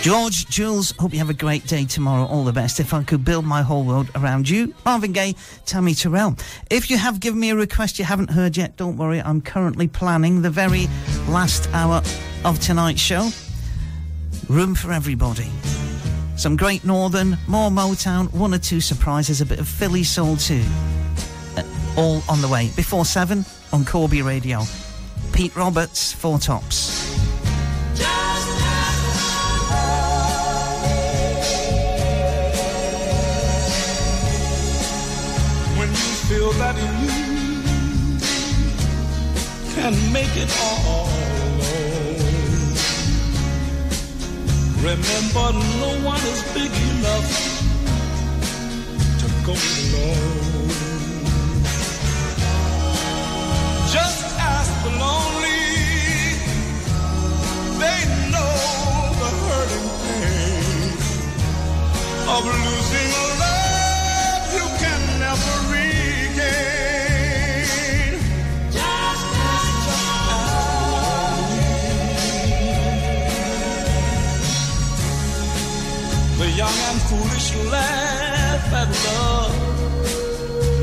George, 0.10 0.48
Jules, 0.48 0.91
hope 0.98 1.14
you 1.14 1.19
have 1.19 1.30
a 1.30 1.36
great 1.36 1.68
day 1.68 1.86
tomorrow. 1.86 2.26
All 2.26 2.44
the 2.44 2.52
best. 2.52 2.80
If 2.80 2.95
I 2.95 3.03
could 3.03 3.23
build 3.23 3.45
my 3.45 3.61
whole 3.61 3.84
world 3.84 4.10
around 4.15 4.49
you, 4.49 4.73
Marvin 4.84 5.11
Gaye, 5.11 5.36
Tammy 5.68 5.94
Terrell. 5.94 6.36
If 6.72 6.90
you 6.90 6.98
have 6.98 7.19
given 7.19 7.40
me 7.40 7.52
a 7.52 7.56
request 7.56 7.99
you 7.99 8.06
haven't 8.06 8.31
heard 8.31 8.57
yet, 8.57 8.76
don't 8.76 8.98
worry. 8.98 9.22
I'm 9.22 9.40
currently 9.40 9.88
planning 9.88 10.41
the 10.41 10.49
very 10.49 10.88
last 11.27 11.69
hour 11.73 12.02
of 12.44 12.60
tonight's 12.60 12.99
show. 12.99 13.30
Room 14.48 14.73
for 14.73 14.91
everybody. 14.91 15.48
Some 16.38 16.56
great 16.56 16.84
Northern, 16.84 17.38
more 17.48 17.69
Motown, 17.69 18.34
one 18.34 18.56
or 18.56 18.57
two 18.57 18.81
surprises, 18.81 19.41
a 19.41 19.45
bit 19.45 19.60
of 19.60 19.68
Philly 19.68 20.03
soul 20.03 20.38
too. 20.38 20.64
Uh, 21.56 21.61
all 21.95 22.23
on 22.27 22.41
the 22.41 22.48
way. 22.48 22.72
Before 22.76 23.06
seven 23.06 23.45
on 23.72 23.86
Corby 23.86 24.23
Radio. 24.23 24.64
Pete 25.34 25.56
Roberts, 25.56 26.11
Four 26.11 26.40
Tops. 26.40 27.28
Feel 36.40 36.52
that 36.53 36.76
you 36.78 37.11
can 39.76 39.94
make 40.14 40.34
it 40.44 40.49
all 40.64 41.10
alone. 41.10 41.90
Remember, 44.90 45.48
no 45.84 45.91
one 46.11 46.24
is 46.34 46.41
big 46.57 46.72
enough 46.91 47.30
to 49.20 49.28
go 49.48 49.53
alone. 49.53 50.70
Just 53.95 54.24
ask 54.53 54.72
the 54.86 54.91
lonely, 55.03 55.64
they 57.84 57.99
know 58.34 58.53
the 59.22 59.30
hurting 59.44 59.90
pain 60.03 60.91
of 62.34 62.41
losing 62.66 63.10
a 63.24 63.28
love 63.44 64.44
you 64.57 64.68
can 64.82 65.02
never 65.20 65.68
The 76.40 76.49
young 76.52 76.78
and 76.90 77.02
foolish 77.02 77.53
laugh 77.70 78.74
at 78.74 78.90
love, 79.07 79.56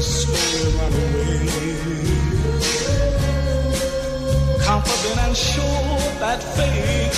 slowly 0.02 0.62
run 0.76 0.92
away. 0.92 1.48
Confident 4.62 5.18
and 5.26 5.34
sure 5.34 5.98
that 6.20 6.40
fate 6.56 7.16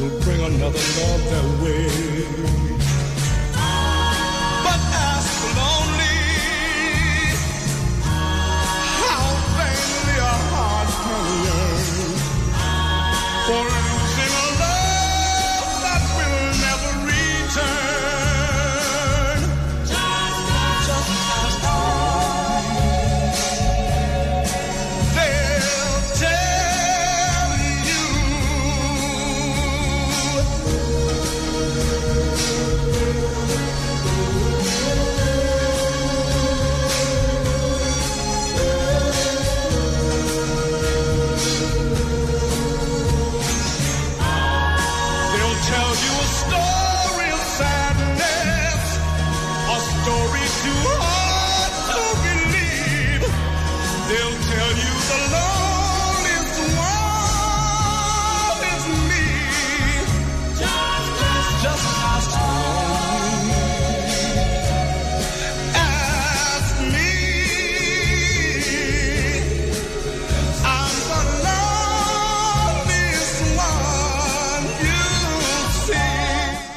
will 0.00 0.16
bring 0.22 0.40
another 0.40 0.84
love 0.96 1.22
their 1.30 1.48
way. 1.62 2.75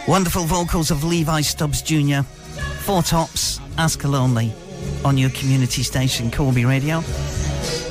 Wonderful 0.09 0.45
vocals 0.45 0.89
of 0.89 1.03
Levi 1.03 1.41
Stubbs 1.41 1.83
Jr. 1.83 2.23
Four 2.79 3.03
Tops, 3.03 3.59
Ask 3.77 4.03
Lonely 4.03 4.51
on 5.05 5.19
your 5.19 5.29
community 5.29 5.83
station, 5.83 6.31
Corby 6.31 6.65
Radio. 6.65 7.01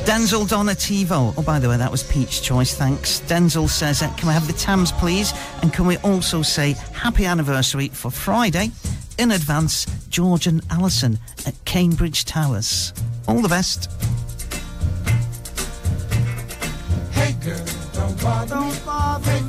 Denzel 0.05 0.45
Donativo. 0.49 1.33
Oh, 1.37 1.43
by 1.43 1.61
the 1.61 1.69
way, 1.69 1.77
that 1.77 1.93
was 1.93 2.03
Pete's 2.03 2.41
choice. 2.41 2.75
Thanks. 2.75 3.21
Denzel 3.21 3.69
says, 3.69 4.03
uh, 4.03 4.13
Can 4.17 4.31
I 4.31 4.33
have 4.33 4.49
the 4.49 4.53
Tams, 4.55 4.91
please? 4.91 5.33
And 5.63 5.73
can 5.73 5.87
we 5.87 5.97
also 5.99 6.43
say 6.43 6.73
happy 6.93 7.25
anniversary 7.25 7.87
for 7.87 8.11
Friday 8.11 8.73
in 9.19 9.31
advance, 9.31 9.87
George 10.09 10.49
and 10.49 10.61
Alison 10.73 11.21
at 11.47 11.55
Cambridge 11.67 12.25
Towers? 12.25 12.93
All 13.29 13.41
the 13.41 13.49
best. 13.49 13.93
Hey 17.13 17.33
girl, 17.45 17.65
don't 17.93 18.21
bother, 18.21 18.57
don't 18.57 18.85
bother 18.85 19.48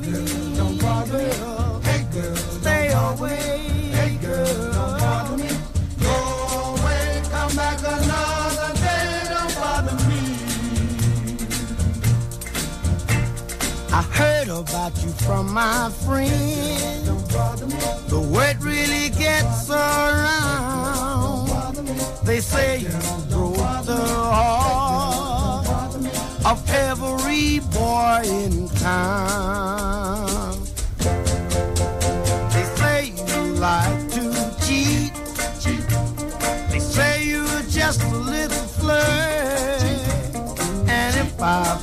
about 14.59 15.03
you 15.03 15.09
from 15.11 15.51
my 15.53 15.89
friend. 16.05 17.05
Don't 17.05 17.33
bother 17.33 17.65
me. 17.65 17.79
The 18.07 18.19
word 18.19 18.61
really 18.61 19.09
gets 19.09 19.69
around. 19.69 21.49
They 22.23 22.41
say 22.41 22.79
you 22.79 22.89
broke 23.29 23.85
the 23.85 23.97
heart 23.97 25.67
of 26.45 26.69
every 26.69 27.59
boy 27.59 28.21
in 28.25 28.67
town. 28.69 30.58
Like 33.59 34.09
to 34.11 34.23
cheat. 34.65 35.11
Cheat. 35.59 35.85
They 36.69 36.79
say 36.79 37.25
you're 37.25 37.61
just 37.63 38.01
a 38.03 38.07
little 38.07 38.67
flirt. 38.79 39.83
And 40.87 41.15
if 41.17 41.41
I 41.41 41.77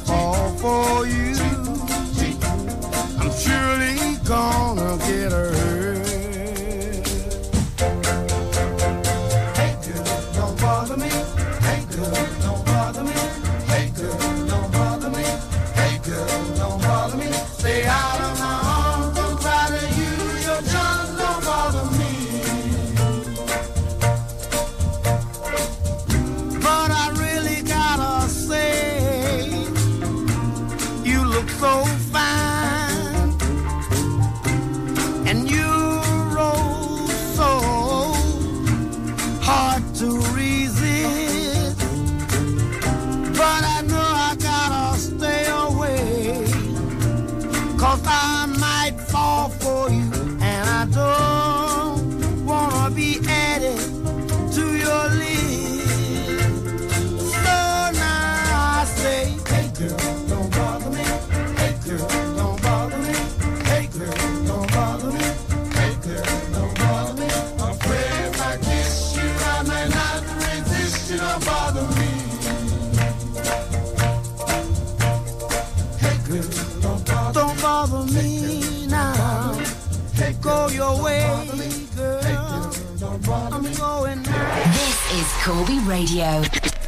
This 84.25 85.13
is 85.13 85.31
Corby 85.45 85.79
Radio 85.81 86.43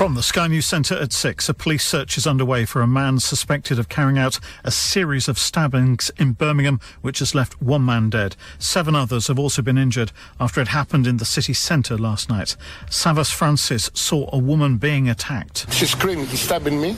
From 0.00 0.14
the 0.14 0.22
Sky 0.22 0.46
News 0.46 0.64
Centre 0.64 0.94
at 0.94 1.12
6, 1.12 1.50
a 1.50 1.52
police 1.52 1.86
search 1.86 2.16
is 2.16 2.26
underway 2.26 2.64
for 2.64 2.80
a 2.80 2.86
man 2.86 3.20
suspected 3.20 3.78
of 3.78 3.90
carrying 3.90 4.16
out 4.16 4.40
a 4.64 4.70
series 4.70 5.28
of 5.28 5.38
stabbings 5.38 6.10
in 6.16 6.32
Birmingham, 6.32 6.80
which 7.02 7.18
has 7.18 7.34
left 7.34 7.60
one 7.60 7.84
man 7.84 8.08
dead. 8.08 8.34
Seven 8.58 8.94
others 8.94 9.26
have 9.26 9.38
also 9.38 9.60
been 9.60 9.76
injured 9.76 10.10
after 10.40 10.62
it 10.62 10.68
happened 10.68 11.06
in 11.06 11.18
the 11.18 11.26
city 11.26 11.52
centre 11.52 11.98
last 11.98 12.30
night. 12.30 12.56
Savas 12.86 13.30
Francis 13.30 13.90
saw 13.92 14.30
a 14.32 14.38
woman 14.38 14.78
being 14.78 15.06
attacked. 15.06 15.70
She 15.70 15.84
screamed, 15.84 16.28
he's 16.28 16.40
stabbing 16.40 16.80
me. 16.80 16.96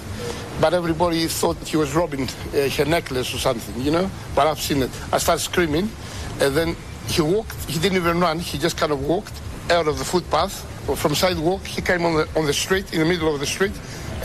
But 0.60 0.72
everybody 0.72 1.26
thought 1.26 1.56
he 1.66 1.76
was 1.76 1.96
robbing 1.96 2.28
uh, 2.54 2.68
her 2.68 2.84
necklace 2.84 3.34
or 3.34 3.38
something, 3.38 3.82
you 3.82 3.90
know? 3.90 4.08
But 4.36 4.46
I've 4.46 4.60
seen 4.60 4.80
it. 4.80 4.90
I 5.12 5.18
started 5.18 5.42
screaming, 5.42 5.90
and 6.40 6.54
then 6.54 6.76
he 7.08 7.20
walked. 7.20 7.68
He 7.68 7.80
didn't 7.80 7.96
even 7.96 8.20
run. 8.20 8.38
He 8.38 8.58
just 8.58 8.76
kind 8.76 8.92
of 8.92 9.04
walked 9.04 9.34
out 9.72 9.88
of 9.88 9.98
the 9.98 10.04
footpath. 10.04 10.68
From 10.96 11.14
sidewalk, 11.14 11.64
he 11.64 11.80
came 11.80 12.04
on 12.04 12.14
the, 12.14 12.28
on 12.36 12.46
the 12.46 12.52
street, 12.52 12.92
in 12.92 12.98
the 12.98 13.04
middle 13.04 13.32
of 13.32 13.38
the 13.38 13.46
street, 13.46 13.72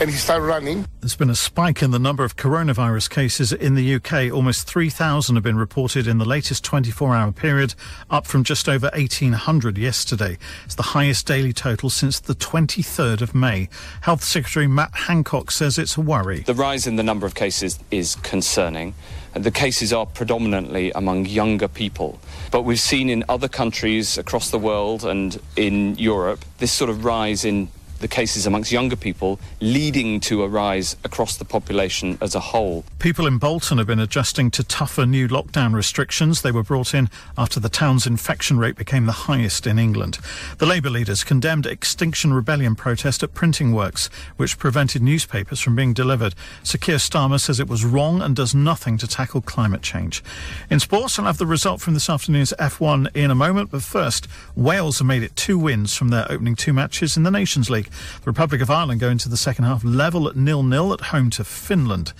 and 0.00 0.10
he 0.10 0.16
started 0.16 0.44
running. 0.44 0.86
There's 1.00 1.14
been 1.14 1.30
a 1.30 1.36
spike 1.36 1.82
in 1.82 1.92
the 1.92 1.98
number 1.98 2.24
of 2.24 2.36
coronavirus 2.36 3.10
cases 3.10 3.52
in 3.52 3.76
the 3.76 3.94
UK. 3.94 4.32
Almost 4.32 4.66
3,000 4.66 5.36
have 5.36 5.44
been 5.44 5.56
reported 5.56 6.08
in 6.08 6.18
the 6.18 6.24
latest 6.24 6.64
24 6.64 7.14
hour 7.14 7.32
period, 7.32 7.74
up 8.10 8.26
from 8.26 8.42
just 8.42 8.68
over 8.68 8.90
1,800 8.92 9.78
yesterday. 9.78 10.36
It's 10.64 10.74
the 10.74 10.82
highest 10.82 11.26
daily 11.26 11.52
total 11.52 11.90
since 11.90 12.18
the 12.18 12.34
23rd 12.34 13.22
of 13.22 13.34
May. 13.34 13.68
Health 14.02 14.24
Secretary 14.24 14.66
Matt 14.66 14.94
Hancock 14.94 15.52
says 15.52 15.78
it's 15.78 15.96
a 15.96 16.00
worry. 16.00 16.40
The 16.40 16.54
rise 16.54 16.86
in 16.86 16.96
the 16.96 17.04
number 17.04 17.24
of 17.24 17.34
cases 17.34 17.78
is 17.90 18.16
concerning. 18.16 18.94
The 19.38 19.50
cases 19.52 19.92
are 19.92 20.04
predominantly 20.04 20.90
among 20.92 21.26
younger 21.26 21.68
people. 21.68 22.18
But 22.50 22.62
we've 22.62 22.80
seen 22.80 23.08
in 23.08 23.24
other 23.28 23.48
countries 23.48 24.18
across 24.18 24.50
the 24.50 24.58
world 24.58 25.04
and 25.04 25.40
in 25.54 25.96
Europe 25.96 26.44
this 26.58 26.72
sort 26.72 26.90
of 26.90 27.04
rise 27.04 27.44
in 27.44 27.68
the 27.98 28.08
cases 28.08 28.46
amongst 28.46 28.72
younger 28.72 28.96
people 28.96 29.38
leading 29.60 30.20
to 30.20 30.42
a 30.42 30.48
rise 30.48 30.96
across 31.04 31.36
the 31.36 31.44
population 31.44 32.18
as 32.20 32.34
a 32.34 32.40
whole. 32.40 32.84
People 32.98 33.26
in 33.26 33.38
Bolton 33.38 33.78
have 33.78 33.86
been 33.86 33.98
adjusting 33.98 34.50
to 34.52 34.64
tougher 34.64 35.06
new 35.06 35.28
lockdown 35.28 35.74
restrictions. 35.74 36.42
They 36.42 36.52
were 36.52 36.62
brought 36.62 36.94
in 36.94 37.10
after 37.36 37.60
the 37.60 37.68
town's 37.68 38.06
infection 38.06 38.58
rate 38.58 38.76
became 38.76 39.06
the 39.06 39.12
highest 39.12 39.66
in 39.66 39.78
England. 39.78 40.18
The 40.58 40.66
Labour 40.66 40.90
leaders 40.90 41.24
condemned 41.24 41.66
Extinction 41.66 42.32
Rebellion 42.32 42.74
protest 42.74 43.22
at 43.22 43.34
printing 43.34 43.72
works, 43.72 44.08
which 44.36 44.58
prevented 44.58 45.02
newspapers 45.02 45.60
from 45.60 45.76
being 45.76 45.92
delivered. 45.92 46.34
Sir 46.62 46.78
Keir 46.78 46.96
Starmer 46.96 47.40
says 47.40 47.60
it 47.60 47.68
was 47.68 47.84
wrong 47.84 48.22
and 48.22 48.34
does 48.34 48.54
nothing 48.54 48.98
to 48.98 49.06
tackle 49.06 49.40
climate 49.40 49.82
change. 49.82 50.22
In 50.70 50.80
sports, 50.80 51.18
I'll 51.18 51.26
have 51.26 51.38
the 51.38 51.46
result 51.46 51.80
from 51.80 51.94
this 51.94 52.10
afternoon's 52.10 52.52
F1 52.58 53.14
in 53.14 53.30
a 53.30 53.34
moment, 53.34 53.70
but 53.70 53.82
first, 53.82 54.28
Wales 54.54 54.98
have 54.98 55.06
made 55.06 55.22
it 55.22 55.36
two 55.36 55.58
wins 55.58 55.96
from 55.96 56.08
their 56.08 56.30
opening 56.30 56.54
two 56.54 56.72
matches 56.72 57.16
in 57.16 57.22
the 57.22 57.30
Nations 57.30 57.70
League. 57.70 57.87
The 57.88 58.26
Republic 58.26 58.60
of 58.60 58.70
Ireland 58.70 59.00
go 59.00 59.08
into 59.08 59.28
the 59.28 59.36
second 59.36 59.64
half 59.64 59.84
level 59.84 60.28
at 60.28 60.36
nil-nil 60.36 60.92
at 60.92 61.00
home 61.00 61.30
to 61.30 61.44
Finland. 61.44 62.12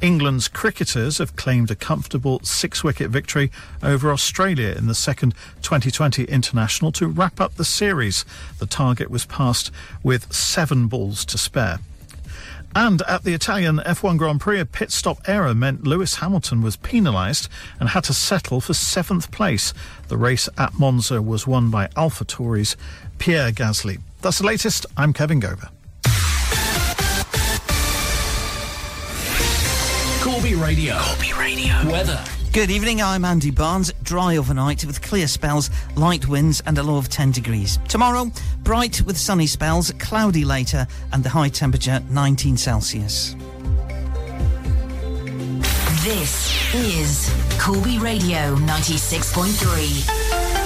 England's 0.00 0.48
cricketers 0.48 1.18
have 1.18 1.36
claimed 1.36 1.70
a 1.70 1.74
comfortable 1.74 2.40
six-wicket 2.42 3.10
victory 3.10 3.50
over 3.82 4.12
Australia 4.12 4.74
in 4.76 4.86
the 4.86 4.94
second 4.94 5.34
2020 5.62 6.24
international 6.24 6.92
to 6.92 7.06
wrap 7.06 7.40
up 7.40 7.54
the 7.56 7.64
series. 7.64 8.24
The 8.58 8.66
target 8.66 9.10
was 9.10 9.24
passed 9.24 9.70
with 10.02 10.32
seven 10.32 10.86
balls 10.88 11.24
to 11.26 11.38
spare. 11.38 11.78
And 12.76 13.00
at 13.08 13.24
the 13.24 13.32
Italian 13.32 13.78
F1 13.78 14.18
Grand 14.18 14.38
Prix, 14.38 14.60
a 14.60 14.66
pit 14.66 14.92
stop 14.92 15.26
error 15.26 15.54
meant 15.54 15.86
Lewis 15.86 16.16
Hamilton 16.16 16.60
was 16.60 16.76
penalised 16.76 17.48
and 17.80 17.88
had 17.88 18.04
to 18.04 18.12
settle 18.12 18.60
for 18.60 18.74
seventh 18.74 19.30
place. 19.30 19.72
The 20.08 20.18
race 20.18 20.46
at 20.58 20.78
Monza 20.78 21.22
was 21.22 21.46
won 21.46 21.70
by 21.70 21.86
AlphaTauri's 21.96 22.76
Pierre 23.16 23.50
Gasly. 23.50 24.00
That's 24.26 24.40
the 24.40 24.46
latest. 24.46 24.86
I'm 24.96 25.12
Kevin 25.12 25.40
Gover. 25.40 25.68
Corby 30.20 30.56
Radio. 30.56 30.98
Corby 30.98 31.32
Radio. 31.38 31.72
Weather. 31.88 32.20
Good 32.52 32.68
evening, 32.68 33.00
I'm 33.00 33.24
Andy 33.24 33.52
Barnes. 33.52 33.92
Dry 34.02 34.36
overnight 34.36 34.84
with 34.84 35.00
clear 35.00 35.28
spells, 35.28 35.70
light 35.94 36.26
winds, 36.26 36.60
and 36.66 36.76
a 36.76 36.82
low 36.82 36.96
of 36.96 37.08
10 37.08 37.30
degrees. 37.30 37.78
Tomorrow, 37.86 38.32
bright 38.64 39.00
with 39.02 39.16
sunny 39.16 39.46
spells, 39.46 39.92
cloudy 40.00 40.44
later, 40.44 40.88
and 41.12 41.22
the 41.22 41.28
high 41.28 41.48
temperature 41.48 42.02
19 42.10 42.56
Celsius. 42.56 43.36
This 46.02 46.74
is 46.74 47.32
Corby 47.60 48.00
Radio 48.00 48.56
96.3. 48.56 50.65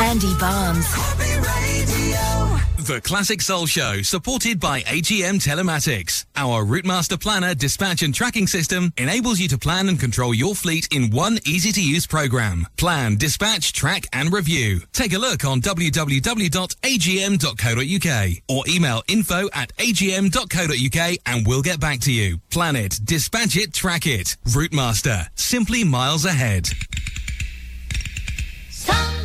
Andy 0.00 0.34
Barnes. 0.38 0.86
The 2.86 3.00
Classic 3.02 3.40
Soul 3.40 3.66
Show, 3.66 4.02
supported 4.02 4.58
by 4.58 4.80
AGM 4.80 5.40
Telematics. 5.40 6.24
Our 6.34 6.64
Routemaster 6.64 7.20
Planner 7.20 7.54
dispatch 7.54 8.02
and 8.02 8.12
tracking 8.12 8.46
system 8.48 8.92
enables 8.96 9.38
you 9.38 9.46
to 9.48 9.58
plan 9.58 9.88
and 9.88 10.00
control 10.00 10.34
your 10.34 10.54
fleet 10.56 10.88
in 10.90 11.10
one 11.10 11.38
easy 11.44 11.70
to 11.72 11.80
use 11.80 12.06
program. 12.06 12.66
Plan, 12.76 13.16
dispatch, 13.16 13.72
track, 13.72 14.06
and 14.12 14.32
review. 14.32 14.80
Take 14.92 15.12
a 15.12 15.18
look 15.18 15.44
on 15.44 15.60
www.agm.co.uk 15.60 16.02
or 18.48 18.64
email 18.68 19.02
info 19.06 19.48
at 19.52 19.76
agm.co.uk 19.76 21.18
and 21.26 21.46
we'll 21.46 21.62
get 21.62 21.78
back 21.78 22.00
to 22.00 22.10
you. 22.12 22.38
Plan 22.50 22.74
it, 22.74 22.98
dispatch 23.04 23.56
it, 23.56 23.72
track 23.72 24.06
it. 24.06 24.36
Routemaster, 24.46 25.28
simply 25.36 25.84
miles 25.84 26.24
ahead. 26.24 26.68
Some 28.70 29.19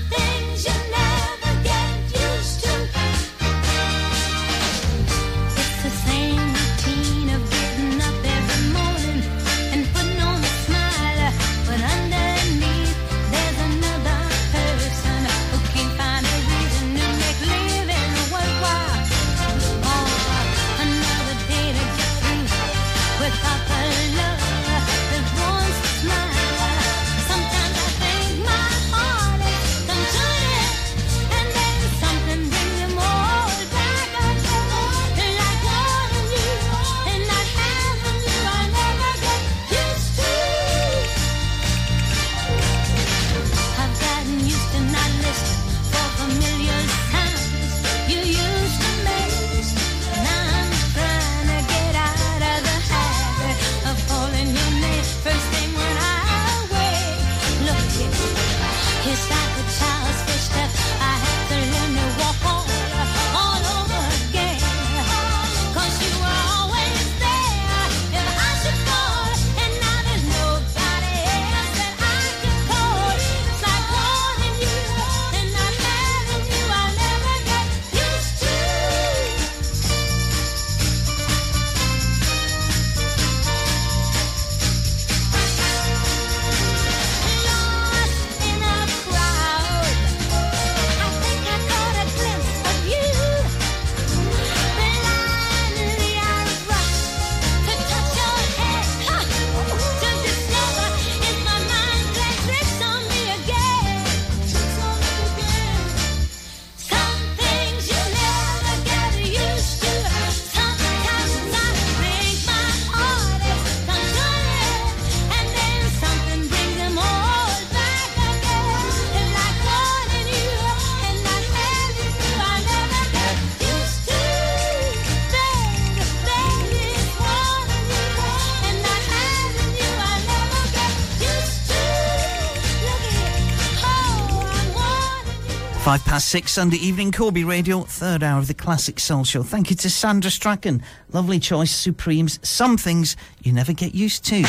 Classic 136.16 136.48
Sunday 136.48 136.78
Evening 136.78 137.12
Corby 137.12 137.44
Radio, 137.44 137.82
third 137.82 138.24
hour 138.24 138.40
of 138.40 138.48
the 138.48 138.54
Classic 138.54 139.02
Soul 139.02 139.26
Show. 139.26 139.44
Thank 139.44 139.70
you 139.70 139.76
to 139.76 139.90
Sandra 139.90 140.32
Strachan. 140.32 140.82
Lovely 141.12 141.40
choice, 141.40 141.72
Supremes. 141.76 142.40
Some 142.42 142.78
things 142.78 143.18
you 143.44 143.52
never 143.52 143.74
get 143.74 143.94
used 143.94 144.24
to. 144.28 144.44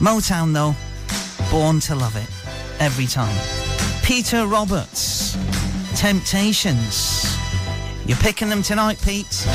Motown, 0.00 0.54
though, 0.54 0.74
born 1.50 1.78
to 1.80 1.94
love 1.94 2.16
it 2.16 2.80
every 2.80 3.04
time. 3.04 3.36
Peter 4.02 4.46
Roberts, 4.46 5.36
Temptations. 5.94 7.36
You're 8.06 8.16
picking 8.16 8.48
them 8.48 8.62
tonight, 8.62 8.98
Pete. 9.04 9.46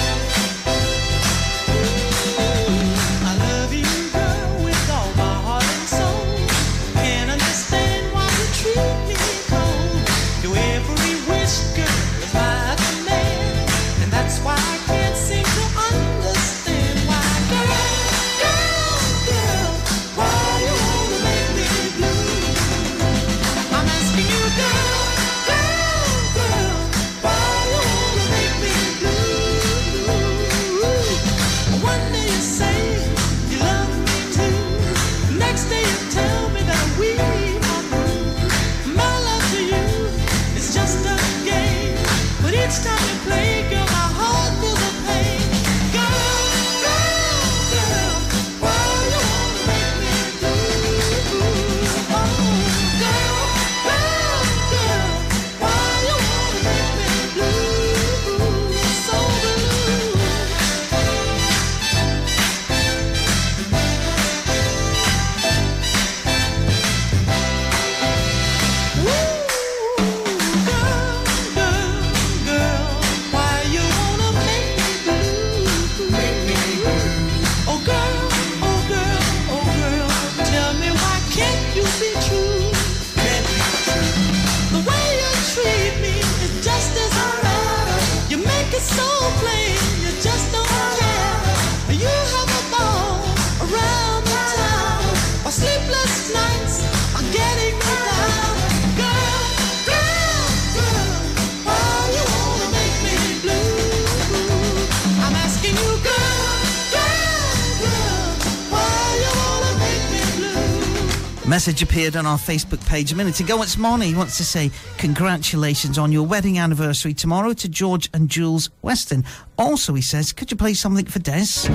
message 111.62 111.84
appeared 111.84 112.16
on 112.16 112.26
our 112.26 112.40
Facebook 112.40 112.84
page 112.88 113.12
a 113.12 113.16
minute 113.16 113.40
ago. 113.40 113.62
It's 113.62 113.76
Marnie. 113.76 114.06
He 114.06 114.16
wants 114.16 114.36
to 114.38 114.44
say 114.44 114.72
congratulations 114.98 116.00
on 116.00 116.12
your 116.12 116.26
wedding 116.26 116.58
anniversary 116.58 117.14
tomorrow 117.14 117.54
to 117.54 117.70
George 117.70 118.10
and 118.16 118.28
Jules 118.28 118.72
Weston. 118.82 119.24
Also, 119.60 119.94
he 119.94 120.02
says, 120.02 120.34
could 120.34 120.50
you 120.50 120.58
play 120.58 120.74
something 120.74 121.06
for 121.06 121.20
Des? 121.20 121.70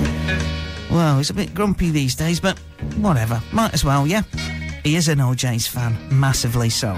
Well, 0.91 1.19
he's 1.19 1.29
a 1.29 1.33
bit 1.33 1.53
grumpy 1.53 1.89
these 1.89 2.15
days, 2.15 2.41
but 2.41 2.59
whatever. 2.97 3.41
Might 3.53 3.73
as 3.73 3.85
well, 3.85 4.05
yeah? 4.05 4.23
He 4.83 4.97
is 4.97 5.07
an 5.07 5.21
O'Jays 5.21 5.67
fan, 5.67 5.95
massively 6.11 6.69
so. 6.69 6.93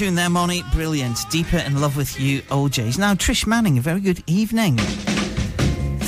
tune 0.00 0.14
there, 0.14 0.30
Moni. 0.30 0.62
Brilliant. 0.72 1.18
Deeper 1.28 1.58
in 1.58 1.78
love 1.78 1.94
with 1.94 2.18
you, 2.18 2.40
O'Jays. 2.50 2.96
Now, 2.96 3.12
Trish 3.12 3.46
Manning, 3.46 3.76
a 3.76 3.82
very 3.82 4.00
good 4.00 4.22
evening. 4.26 4.78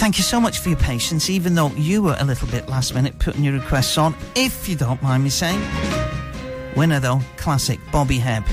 Thank 0.00 0.16
you 0.16 0.24
so 0.24 0.40
much 0.40 0.60
for 0.60 0.70
your 0.70 0.78
patience, 0.78 1.28
even 1.28 1.54
though 1.54 1.68
you 1.72 2.02
were 2.02 2.16
a 2.18 2.24
little 2.24 2.48
bit 2.48 2.70
last 2.70 2.94
minute 2.94 3.18
putting 3.18 3.44
your 3.44 3.52
requests 3.52 3.98
on, 3.98 4.14
if 4.34 4.66
you 4.66 4.76
don't 4.76 5.02
mind 5.02 5.22
me 5.24 5.28
saying. 5.28 5.60
Winner, 6.74 7.00
though, 7.00 7.20
classic 7.36 7.78
Bobby 7.92 8.18
Hebb. 8.18 8.46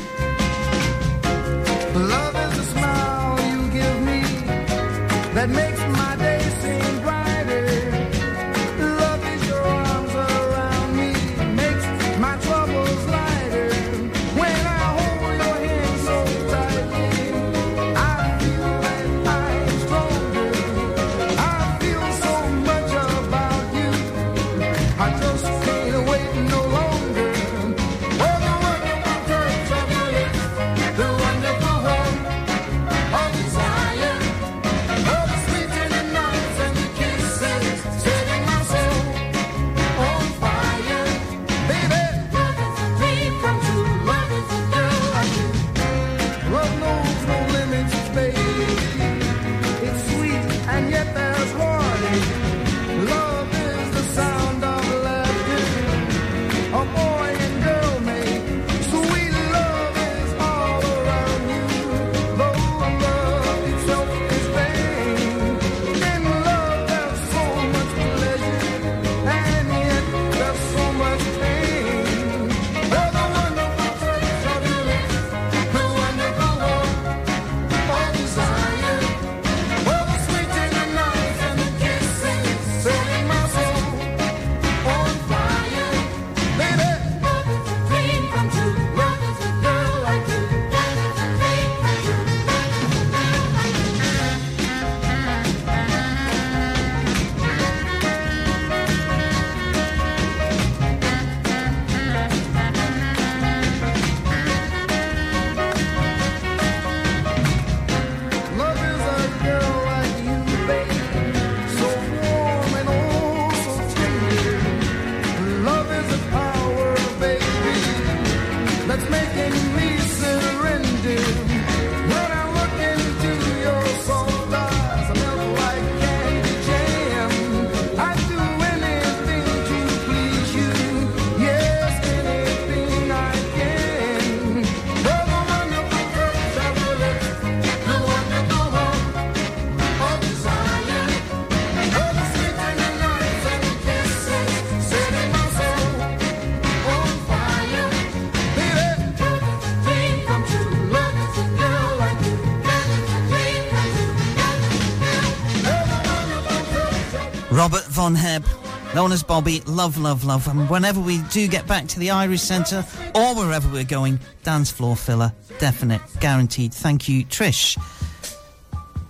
Honest 159.00 159.28
Bobby, 159.28 159.62
love, 159.62 159.98
love, 159.98 160.26
love. 160.26 160.48
And 160.48 160.70
whenever 160.70 161.00
we 161.00 161.20
do 161.30 161.48
get 161.48 161.66
back 161.66 161.88
to 161.88 162.00
the 162.00 162.12
Irish 162.12 162.42
Centre 162.42 162.86
or 163.16 163.34
wherever 163.34 163.68
we're 163.72 163.86
going, 163.86 164.20
dance 164.44 164.70
floor 164.70 164.96
filler, 164.96 165.32
definite, 165.58 166.02
guaranteed. 166.20 166.74
Thank 166.74 167.08
you, 167.08 167.24
Trish. 167.26 167.82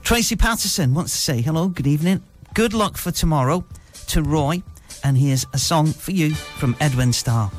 Tracy 0.03 0.35
Patterson 0.35 0.93
wants 0.93 1.11
to 1.13 1.17
say 1.17 1.41
hello, 1.41 1.67
good 1.67 1.87
evening, 1.87 2.23
good 2.53 2.73
luck 2.73 2.97
for 2.97 3.11
tomorrow 3.11 3.65
to 4.07 4.21
Roy, 4.21 4.61
and 5.03 5.17
here's 5.17 5.45
a 5.53 5.57
song 5.57 5.87
for 5.87 6.11
you 6.11 6.35
from 6.35 6.75
Edwin 6.79 7.11
Starr. 7.11 7.51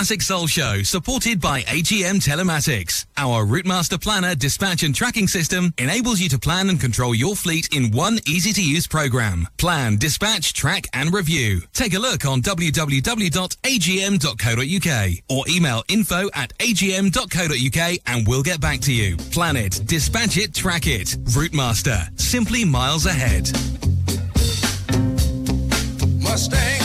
Classic 0.00 0.22
Soul 0.22 0.46
Show, 0.46 0.82
supported 0.82 1.42
by 1.42 1.60
AGM 1.60 2.26
Telematics. 2.26 3.04
Our 3.18 3.44
Routemaster 3.44 4.00
Planner 4.00 4.34
dispatch 4.34 4.82
and 4.82 4.94
tracking 4.94 5.28
system 5.28 5.74
enables 5.76 6.20
you 6.20 6.30
to 6.30 6.38
plan 6.38 6.70
and 6.70 6.80
control 6.80 7.14
your 7.14 7.36
fleet 7.36 7.68
in 7.70 7.90
one 7.90 8.18
easy 8.26 8.54
to 8.54 8.62
use 8.62 8.86
program. 8.86 9.46
Plan, 9.58 9.98
dispatch, 9.98 10.54
track, 10.54 10.86
and 10.94 11.12
review. 11.12 11.60
Take 11.74 11.92
a 11.92 11.98
look 11.98 12.24
on 12.24 12.40
www.agm.co.uk 12.40 13.12
or 15.28 15.44
email 15.54 15.82
info 15.88 16.30
at 16.32 16.56
agm.co.uk 16.56 17.98
and 18.06 18.26
we'll 18.26 18.42
get 18.42 18.58
back 18.58 18.80
to 18.80 18.94
you. 18.94 19.18
Plan 19.18 19.54
it, 19.54 19.82
dispatch 19.84 20.38
it, 20.38 20.54
track 20.54 20.86
it. 20.86 21.08
Routemaster, 21.24 22.18
simply 22.18 22.64
miles 22.64 23.04
ahead. 23.04 23.50
Mustang. 26.22 26.79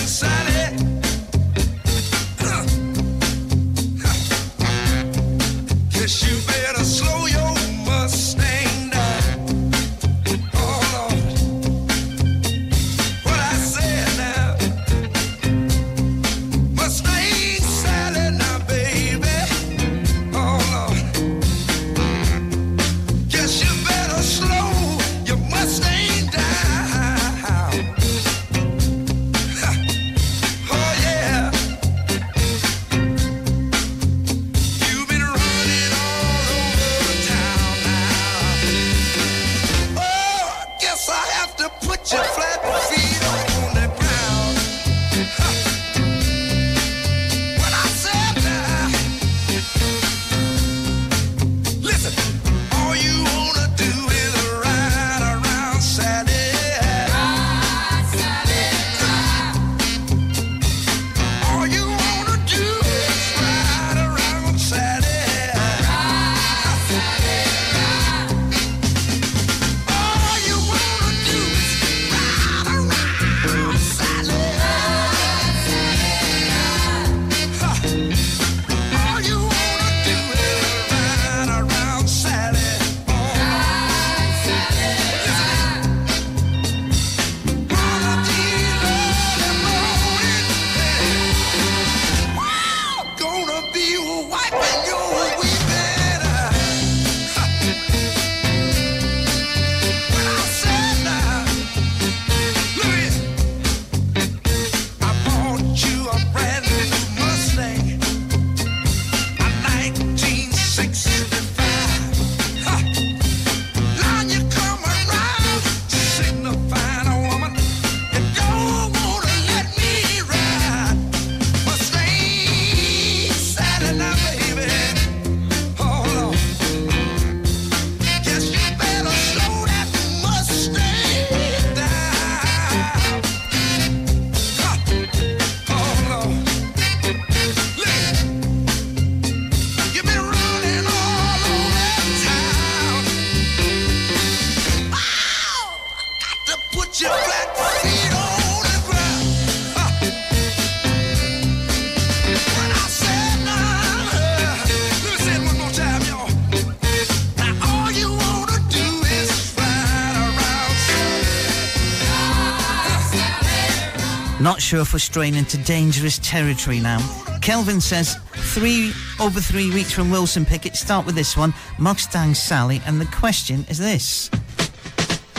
We're 164.76 165.00
straying 165.00 165.36
into 165.36 165.58
dangerous 165.58 166.20
territory 166.20 166.82
now. 166.82 167.00
Kelvin 167.42 167.80
says, 167.80 168.18
three 168.34 168.92
over 169.22 169.40
three 169.40 169.72
weeks 169.74 169.94
from 169.94 170.12
Wilson 170.12 170.44
Pickett. 170.44 170.76
Start 170.76 171.06
with 171.06 171.16
this 171.16 171.38
one 171.38 171.54
Mustang 171.80 172.34
Sally. 172.34 172.82
And 172.86 173.00
the 173.00 173.06
question 173.06 173.66
is 173.70 173.78
this 173.78 174.30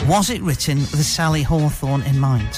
Was 0.07 0.31
it 0.31 0.41
written 0.41 0.79
with 0.79 1.05
Sally 1.05 1.43
Hawthorne 1.43 2.01
in 2.03 2.17
mind? 2.17 2.49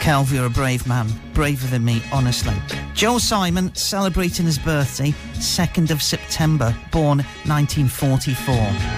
Kelv, 0.00 0.30
you're 0.30 0.46
a 0.46 0.50
brave 0.50 0.86
man. 0.86 1.08
Braver 1.32 1.66
than 1.68 1.82
me, 1.82 2.02
honestly. 2.12 2.54
Joe 2.92 3.16
Simon 3.16 3.74
celebrating 3.74 4.44
his 4.44 4.58
birthday, 4.58 5.12
2nd 5.36 5.90
of 5.90 6.02
September, 6.02 6.76
born 6.92 7.24
1944. 7.46 8.95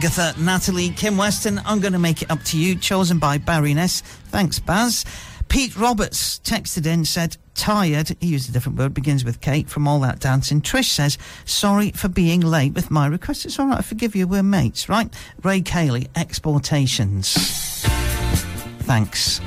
Agatha, 0.00 0.34
Natalie, 0.40 0.88
Kim 0.88 1.18
Weston. 1.18 1.60
I'm 1.66 1.78
going 1.78 1.92
to 1.92 1.98
make 1.98 2.22
it 2.22 2.30
up 2.30 2.42
to 2.44 2.58
you. 2.58 2.74
Chosen 2.74 3.18
by 3.18 3.36
Barry 3.36 3.74
Ness. 3.74 4.00
Thanks, 4.00 4.58
Baz. 4.58 5.04
Pete 5.50 5.76
Roberts 5.76 6.38
texted 6.38 6.86
in, 6.86 7.04
said, 7.04 7.36
tired, 7.54 8.16
he 8.18 8.28
used 8.28 8.48
a 8.48 8.52
different 8.52 8.78
word, 8.78 8.94
begins 8.94 9.26
with 9.26 9.42
Kate, 9.42 9.68
from 9.68 9.86
all 9.86 10.00
that 10.00 10.18
dancing. 10.18 10.62
Trish 10.62 10.86
says, 10.86 11.18
sorry 11.44 11.90
for 11.90 12.08
being 12.08 12.40
late 12.40 12.72
with 12.72 12.90
my 12.90 13.06
request. 13.06 13.44
It's 13.44 13.58
all 13.58 13.66
right, 13.66 13.80
I 13.80 13.82
forgive 13.82 14.16
you, 14.16 14.26
we're 14.26 14.42
mates, 14.42 14.88
right? 14.88 15.14
Ray 15.42 15.60
Cayley, 15.60 16.08
exportations. 16.16 17.34
Thanks. 18.84 19.42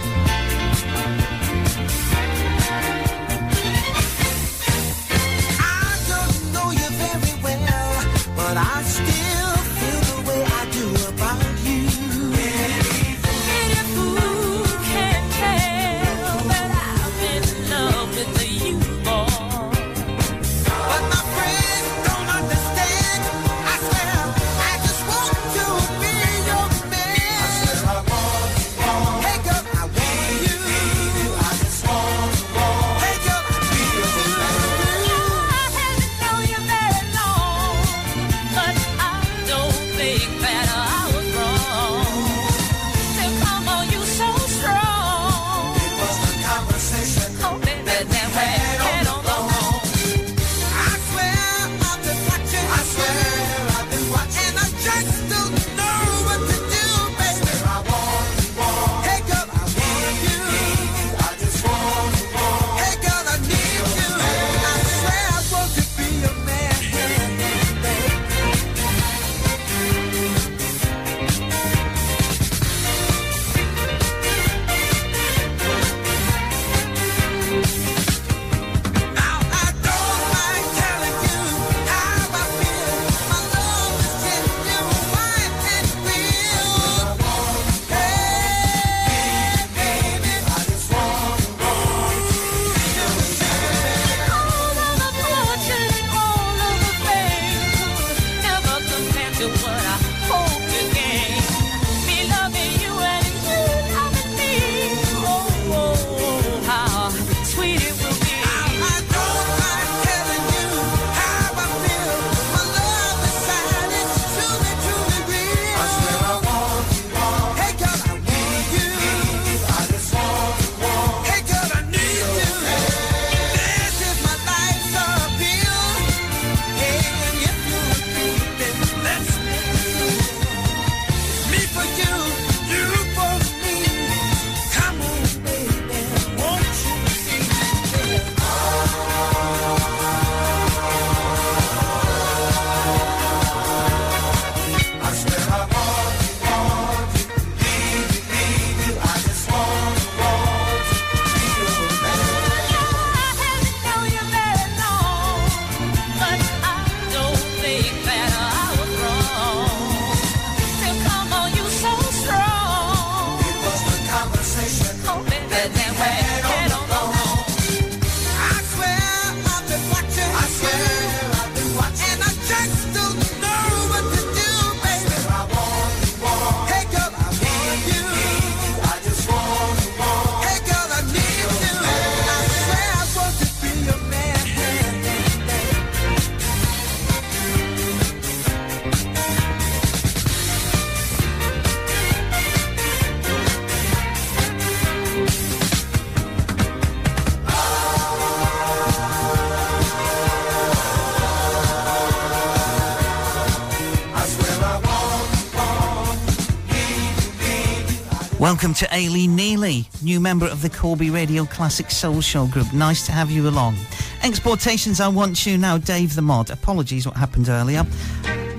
Welcome 208.63 208.87
to 208.87 208.95
Aileen 208.95 209.35
Neely, 209.35 209.89
new 210.01 210.21
member 210.21 210.47
of 210.47 210.61
the 210.61 210.69
Corby 210.69 211.09
Radio 211.09 211.43
Classic 211.43 211.91
Soul 211.91 212.21
Show 212.21 212.47
group. 212.47 212.71
Nice 212.71 213.05
to 213.07 213.11
have 213.11 213.29
you 213.29 213.49
along. 213.49 213.75
Exportations, 214.23 215.01
I 215.01 215.09
want 215.09 215.45
you 215.45 215.57
now, 215.57 215.77
Dave 215.77 216.15
the 216.15 216.21
Mod. 216.21 216.49
Apologies 216.49 217.05
what 217.05 217.17
happened 217.17 217.49
earlier. 217.49 217.85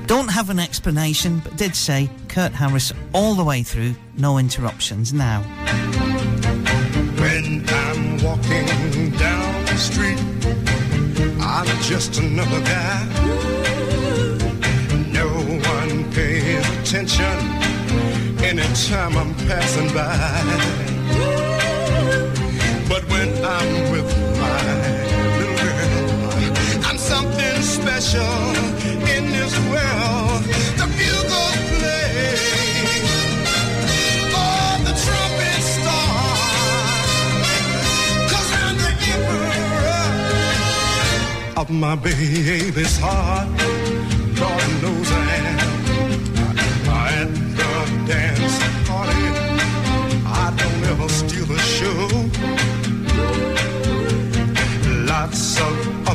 Don't 0.04 0.28
have 0.28 0.50
an 0.50 0.58
explanation, 0.58 1.38
but 1.38 1.56
did 1.56 1.74
say 1.74 2.10
Kurt 2.28 2.52
Harris 2.52 2.92
all 3.14 3.32
the 3.32 3.44
way 3.44 3.62
through, 3.62 3.94
no 4.18 4.36
interruptions 4.36 5.14
now. 5.14 5.40
When 7.16 7.64
I'm 7.66 8.22
walking 8.22 9.10
down 9.16 9.64
the 9.64 9.78
street, 9.78 10.20
I'm 11.40 11.66
just 11.80 12.18
another 12.18 12.60
guy. 12.60 13.06
No 15.10 15.28
one 15.30 16.12
pays 16.12 16.68
attention 16.80 17.64
anytime 18.44 19.16
I'm 19.16 19.33
passing 19.46 19.88
by. 19.92 20.42
But 22.88 23.02
when 23.10 23.28
I'm 23.44 23.90
with 23.92 24.08
my 24.38 24.62
little 25.38 25.56
girl, 25.64 26.52
I'm 26.86 26.98
something 26.98 27.62
special 27.62 28.36
in 29.14 29.30
this 29.32 29.54
world. 29.70 30.42
The 30.80 30.86
the 34.88 34.94
trumpet 35.04 35.62
I'm 38.66 38.76
the 38.84 38.92
emperor 39.14 39.60
of 41.60 41.70
my 41.70 41.94
baby's 41.96 42.96
heart. 42.98 43.83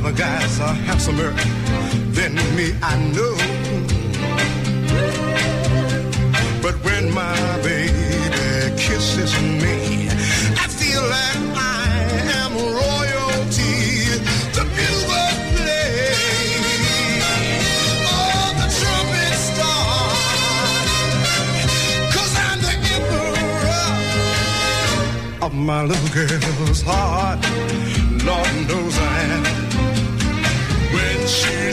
Other 0.09 0.17
guys 0.17 0.59
are 0.59 0.73
handsomer 0.73 1.31
than 2.13 2.33
me, 2.55 2.73
I 2.81 2.97
know. 3.13 3.35
But 6.61 6.75
when 6.83 7.13
my 7.13 7.35
baby 7.61 8.73
kisses 8.77 9.33
me, 9.61 10.09
I 10.57 10.67
feel 10.67 11.01
like 11.01 11.41
I 11.55 11.89
am 12.41 12.53
royalty. 12.57 14.17
The 14.55 14.63
bugle 14.75 15.33
play, 15.55 15.93
oh, 18.09 18.49
the 18.59 18.67
trumpet 18.79 19.35
start. 19.47 20.13
Cause 22.15 22.33
I'm 22.47 22.59
the 22.67 22.73
emperor 22.95 23.45
of 25.45 25.53
my 25.53 25.81
little 25.83 26.09
girl's 26.13 26.81
heart. 26.81 27.39
Lord 28.25 28.53
knows 28.67 28.97
I 28.97 29.01
am. 29.21 29.58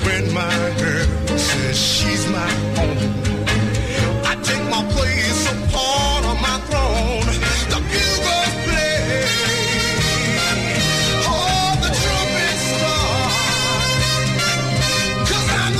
When 0.00 0.32
my 0.32 0.48
girl 0.78 1.06
says 1.38 1.78
she's 1.78 2.26
my 2.28 2.50
own, 2.80 2.96
I 4.24 4.34
take 4.42 4.64
my 4.70 4.82
place 4.90 5.46
upon 5.52 6.22
my 6.40 6.58
throne. 6.66 7.26
The 7.68 7.78
bugles 7.90 8.54
play. 8.64 9.26
Oh, 11.28 11.76
the 11.82 11.90
I'm 15.60 15.74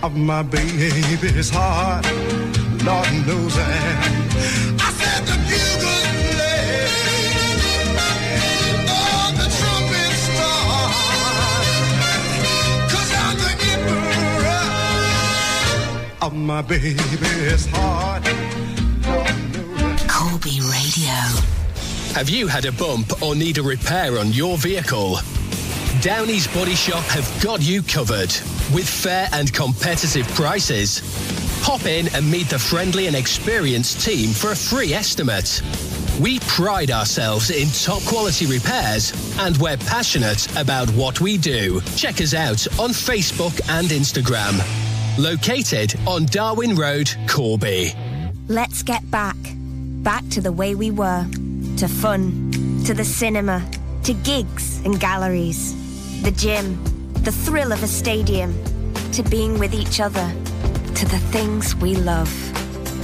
the 0.00 0.06
of 0.06 0.14
my 0.16 0.42
baby's 0.42 1.50
heart. 1.50 2.06
Lord 2.84 3.12
knows 3.26 3.58
I 3.58 3.60
am. 3.72 4.21
Of 16.22 16.32
my 16.34 16.62
baby's 16.62 17.66
heart. 17.72 18.22
Corby 20.08 20.60
Radio. 20.60 21.18
Have 22.14 22.30
you 22.30 22.46
had 22.46 22.64
a 22.64 22.70
bump 22.70 23.20
or 23.22 23.34
need 23.34 23.58
a 23.58 23.62
repair 23.62 24.18
on 24.18 24.32
your 24.32 24.56
vehicle? 24.56 25.16
Downey's 26.00 26.46
Body 26.46 26.76
Shop 26.76 27.02
have 27.06 27.42
got 27.42 27.60
you 27.60 27.82
covered 27.82 28.32
with 28.72 28.88
fair 28.88 29.28
and 29.32 29.52
competitive 29.52 30.28
prices. 30.28 31.00
Pop 31.64 31.86
in 31.86 32.06
and 32.14 32.30
meet 32.30 32.48
the 32.48 32.58
friendly 32.58 33.08
and 33.08 33.16
experienced 33.16 34.00
team 34.00 34.30
for 34.30 34.52
a 34.52 34.56
free 34.56 34.94
estimate. 34.94 35.60
We 36.20 36.38
pride 36.40 36.92
ourselves 36.92 37.50
in 37.50 37.68
top 37.68 38.02
quality 38.08 38.46
repairs 38.46 39.12
and 39.40 39.56
we're 39.56 39.76
passionate 39.76 40.46
about 40.56 40.88
what 40.90 41.20
we 41.20 41.36
do. 41.36 41.80
Check 41.96 42.20
us 42.20 42.32
out 42.32 42.64
on 42.78 42.90
Facebook 42.90 43.60
and 43.68 43.88
Instagram. 43.88 44.81
Located 45.18 45.94
on 46.06 46.24
Darwin 46.24 46.74
Road, 46.74 47.14
Corby. 47.28 47.92
Let's 48.48 48.82
get 48.82 49.08
back. 49.10 49.36
Back 50.02 50.26
to 50.30 50.40
the 50.40 50.52
way 50.52 50.74
we 50.74 50.90
were. 50.90 51.26
To 51.76 51.86
fun. 51.86 52.50
To 52.86 52.94
the 52.94 53.04
cinema. 53.04 53.62
To 54.04 54.14
gigs 54.14 54.82
and 54.86 54.98
galleries. 54.98 55.74
The 56.22 56.30
gym. 56.30 56.82
The 57.24 57.30
thrill 57.30 57.72
of 57.72 57.82
a 57.82 57.86
stadium. 57.86 58.54
To 59.12 59.22
being 59.24 59.58
with 59.58 59.74
each 59.74 60.00
other. 60.00 60.32
To 60.94 61.04
the 61.04 61.18
things 61.30 61.76
we 61.76 61.94
love. 61.94 62.32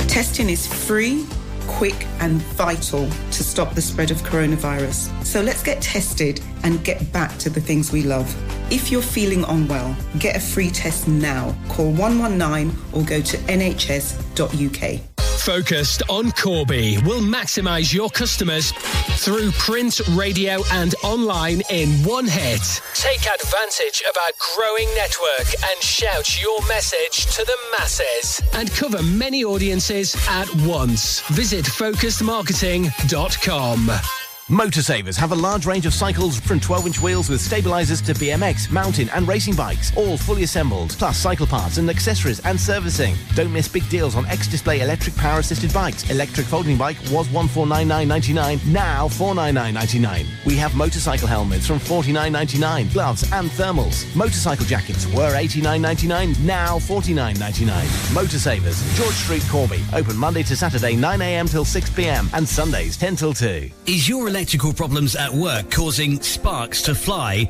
Testing 0.08 0.48
is 0.48 0.66
free, 0.66 1.26
quick, 1.68 2.06
and 2.20 2.42
vital 2.56 3.08
to 3.30 3.44
stop 3.44 3.74
the 3.74 3.82
spread 3.82 4.10
of 4.10 4.18
coronavirus. 4.22 5.24
So 5.24 5.40
let's 5.40 5.62
get 5.62 5.80
tested 5.80 6.40
and 6.64 6.82
get 6.84 7.12
back 7.12 7.38
to 7.38 7.50
the 7.50 7.60
things 7.60 7.92
we 7.92 8.02
love. 8.02 8.28
If 8.72 8.90
you're 8.90 9.02
feeling 9.02 9.44
unwell, 9.44 9.96
get 10.18 10.36
a 10.36 10.40
free 10.40 10.70
test 10.70 11.06
now. 11.06 11.54
Call 11.68 11.92
119 11.92 12.76
or 12.92 13.04
go 13.04 13.20
to 13.20 13.36
nhs.uk. 13.36 15.17
Focused 15.48 16.04
on 16.10 16.30
Corby 16.32 16.98
will 17.06 17.22
maximise 17.22 17.94
your 17.94 18.10
customers 18.10 18.70
through 19.16 19.50
print, 19.52 19.98
radio, 20.10 20.62
and 20.72 20.94
online 21.02 21.62
in 21.70 21.88
one 22.04 22.26
hit. 22.26 22.82
Take 22.92 23.26
advantage 23.26 24.02
of 24.06 24.14
our 24.22 24.30
growing 24.54 24.86
network 24.94 25.46
and 25.70 25.82
shout 25.82 26.38
your 26.38 26.60
message 26.68 27.34
to 27.34 27.46
the 27.46 27.56
masses 27.78 28.42
and 28.52 28.70
cover 28.72 29.02
many 29.02 29.42
audiences 29.42 30.14
at 30.28 30.54
once. 30.66 31.22
Visit 31.30 31.64
focusedmarketing.com. 31.64 34.17
Motorsavers 34.48 35.14
have 35.14 35.32
a 35.32 35.34
large 35.34 35.66
range 35.66 35.84
of 35.84 35.92
cycles 35.92 36.40
from 36.40 36.58
12 36.58 36.86
inch 36.86 37.02
wheels 37.02 37.28
with 37.28 37.38
stabilizers 37.38 38.00
to 38.00 38.14
BMX, 38.14 38.70
mountain, 38.70 39.10
and 39.10 39.28
racing 39.28 39.54
bikes, 39.54 39.94
all 39.94 40.16
fully 40.16 40.44
assembled, 40.44 40.88
plus 40.92 41.18
cycle 41.18 41.46
parts 41.46 41.76
and 41.76 41.90
accessories 41.90 42.40
and 42.46 42.58
servicing. 42.58 43.14
Don't 43.34 43.52
miss 43.52 43.68
big 43.68 43.86
deals 43.90 44.16
on 44.16 44.24
X 44.24 44.48
Display 44.48 44.80
electric 44.80 45.14
power 45.16 45.40
assisted 45.40 45.70
bikes. 45.74 46.08
Electric 46.10 46.46
folding 46.46 46.78
bike 46.78 46.96
was 47.10 47.28
1499.99, 47.28 48.66
now 48.72 49.06
499.99. 49.08 50.24
We 50.46 50.56
have 50.56 50.74
motorcycle 50.74 51.28
helmets 51.28 51.66
from 51.66 51.78
49.99, 51.78 52.90
gloves 52.94 53.30
and 53.30 53.50
thermals. 53.50 54.16
Motorcycle 54.16 54.64
jackets 54.64 55.06
were 55.08 55.34
89.99, 55.34 56.40
now 56.40 56.78
49.99. 56.78 57.68
Motorsavers, 58.14 58.96
George 58.96 59.12
Street, 59.12 59.44
Corby, 59.50 59.84
open 59.92 60.16
Monday 60.16 60.42
to 60.44 60.56
Saturday 60.56 60.94
9am 60.96 61.50
till 61.50 61.66
6pm 61.66 62.30
and 62.32 62.48
Sundays 62.48 62.96
10 62.96 63.14
till 63.14 63.34
2. 63.34 63.70
Is 63.84 64.08
your 64.08 64.37
electrical 64.38 64.72
problems 64.72 65.16
at 65.16 65.32
work 65.32 65.68
causing 65.68 66.22
sparks 66.22 66.80
to 66.80 66.94
fly? 66.94 67.44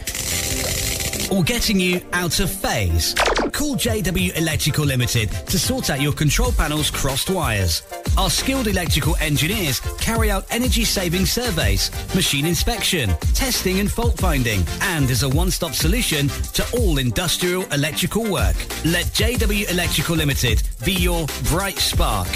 or 1.31 1.43
getting 1.43 1.79
you 1.79 2.01
out 2.15 2.41
of 2.41 2.51
phase? 2.51 3.13
Call 3.53 3.77
JW 3.77 4.35
Electrical 4.39 4.87
Limited 4.87 5.31
to 5.49 5.59
sort 5.59 5.91
out 5.91 6.01
your 6.01 6.15
control 6.15 6.51
panel's 6.51 6.91
crossed 6.91 7.29
wires. 7.29 7.83
Our 8.17 8.31
skilled 8.31 8.69
electrical 8.69 9.17
engineers 9.17 9.81
carry 10.01 10.31
out 10.31 10.47
energy 10.51 10.87
saving 10.87 11.27
surveys, 11.27 11.91
machine 12.15 12.47
inspection, 12.47 13.11
testing 13.35 13.81
and 13.81 13.93
fault 13.93 14.17
finding, 14.17 14.65
and 14.81 15.11
is 15.11 15.25
a 15.25 15.29
one-stop 15.29 15.75
solution 15.75 16.29
to 16.55 16.65
all 16.79 16.97
industrial 16.97 17.65
electrical 17.65 18.23
work. 18.23 18.57
Let 18.87 19.05
JW 19.13 19.71
Electrical 19.71 20.17
Limited 20.17 20.63
be 20.87 20.95
your 20.95 21.27
bright 21.51 21.79
spark. 21.79 22.29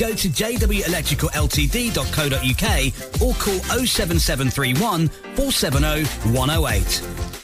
Go 0.00 0.14
to 0.14 0.28
jwelectricalltd.co.uk 0.30 3.20
or 3.20 3.34
call 3.34 3.60
07731 3.84 5.08
470 5.08 6.04
108. 6.32 7.39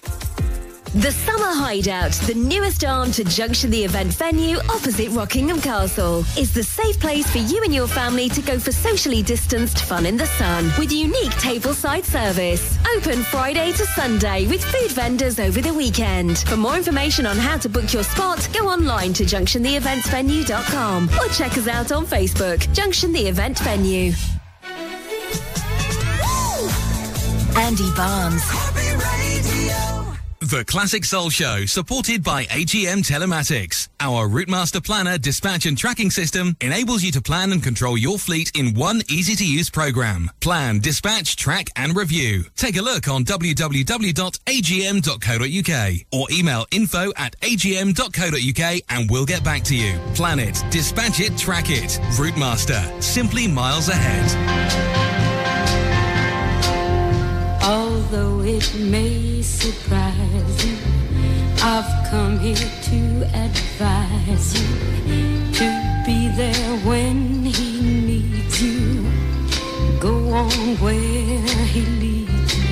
The 0.97 1.12
Summer 1.12 1.52
Hideout, 1.52 2.12
the 2.26 2.34
newest 2.34 2.83
arm 2.83 3.12
to 3.12 3.23
Junction 3.23 3.70
the 3.70 3.84
event 3.84 4.15
venue 4.15 4.57
opposite 4.70 5.10
Rockingham 5.10 5.60
Castle, 5.60 6.20
is 6.39 6.55
the 6.55 6.62
safe 6.62 6.99
place 6.99 7.31
for 7.31 7.36
you 7.36 7.62
and 7.62 7.75
your 7.75 7.86
family 7.86 8.31
to 8.31 8.41
go 8.41 8.58
for 8.58 8.73
socially 8.73 9.23
distanced 9.23 9.81
fun 9.83 10.07
in 10.07 10.16
the 10.16 10.25
sun 10.25 10.73
with 10.78 10.91
unique 10.91 11.33
tableside 11.33 12.05
service. 12.05 12.78
Open 12.97 13.23
Friday 13.25 13.73
to 13.73 13.84
Sunday 13.84 14.47
with 14.47 14.65
food 14.65 14.91
vendors 14.92 15.39
over 15.39 15.60
the 15.60 15.75
weekend. 15.75 16.39
For 16.39 16.57
more 16.57 16.76
information 16.76 17.26
on 17.26 17.36
how 17.36 17.58
to 17.58 17.68
book 17.68 17.92
your 17.92 18.02
spot, 18.02 18.49
go 18.55 18.66
online 18.66 19.12
to 19.15 19.25
junctiontheeventsvenue.com 19.25 21.10
or 21.10 21.28
check 21.28 21.58
us 21.58 21.68
out 21.68 21.92
on 21.92 22.07
Facebook, 22.07 22.73
Junction 22.73 23.12
the 23.12 23.28
Event 23.28 23.58
Venue. 23.58 24.15
Andy 27.58 27.91
Barnes. 27.94 28.76
The 30.41 30.65
Classic 30.67 31.05
Soul 31.05 31.31
Show, 31.31 31.65
supported 31.65 32.23
by 32.23 32.45
AGM 32.45 32.99
Telematics. 32.99 33.89
Our 33.99 34.29
Routemaster 34.29 34.85
Planner 34.85 35.17
dispatch 35.17 35.65
and 35.65 35.79
tracking 35.79 36.11
system 36.11 36.57
enables 36.61 37.03
you 37.03 37.11
to 37.13 37.23
plan 37.23 37.53
and 37.53 37.63
control 37.63 37.97
your 37.97 38.19
fleet 38.19 38.51
in 38.55 38.75
one 38.75 39.01
easy-to-use 39.09 39.71
program. 39.71 40.31
Plan, 40.41 40.79
dispatch, 40.81 41.37
track 41.37 41.71
and 41.75 41.97
review. 41.97 42.45
Take 42.55 42.77
a 42.77 42.83
look 42.83 43.09
on 43.09 43.25
www.agm.co.uk 43.25 43.81
or 46.13 46.27
email 46.31 46.67
info 46.71 47.13
at 47.17 47.41
agm.co.uk 47.41 48.83
and 48.91 49.11
we'll 49.11 49.27
get 49.27 49.43
back 49.43 49.63
to 49.65 49.75
you. 49.75 49.99
Plan 50.15 50.39
it, 50.39 50.63
dispatch 50.71 51.21
it, 51.21 51.37
track 51.39 51.71
it. 51.71 51.99
Routemaster, 52.19 53.03
simply 53.03 53.49
miles 53.49 53.89
ahead. 53.89 55.06
Although 57.67 58.43
it 58.43 58.77
may 58.78 59.43
surprise 59.43 60.65
you, 60.65 60.77
I've 61.65 62.09
come 62.09 62.39
here 62.39 62.55
to 62.55 63.01
advise 63.35 64.55
you 64.55 65.53
to 65.53 66.03
be 66.07 66.28
there 66.36 66.77
when 66.86 67.45
he 67.45 67.81
needs 67.83 68.62
you. 68.62 69.03
Go 69.99 70.15
on 70.33 70.77
where 70.77 71.43
he 71.75 71.81
leads 71.99 72.57
you. 72.57 72.70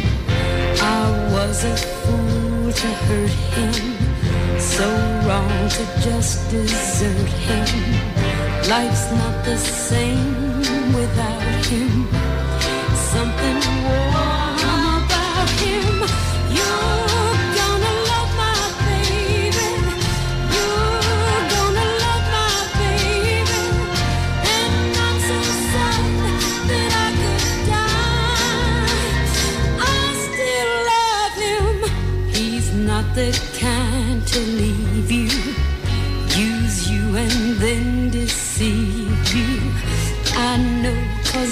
I 0.80 1.10
was 1.32 1.64
a 1.64 1.76
fool 1.76 2.72
to 2.72 2.86
hurt 2.86 3.36
him, 3.56 4.60
so 4.60 4.86
wrong 5.26 5.68
to 5.70 5.84
just 6.06 6.52
desert 6.52 7.30
him. 7.48 8.70
Life's 8.70 9.10
not 9.10 9.44
the 9.44 9.58
same 9.58 10.92
without 10.92 11.66
him. 11.66 12.06
Something 12.94 14.03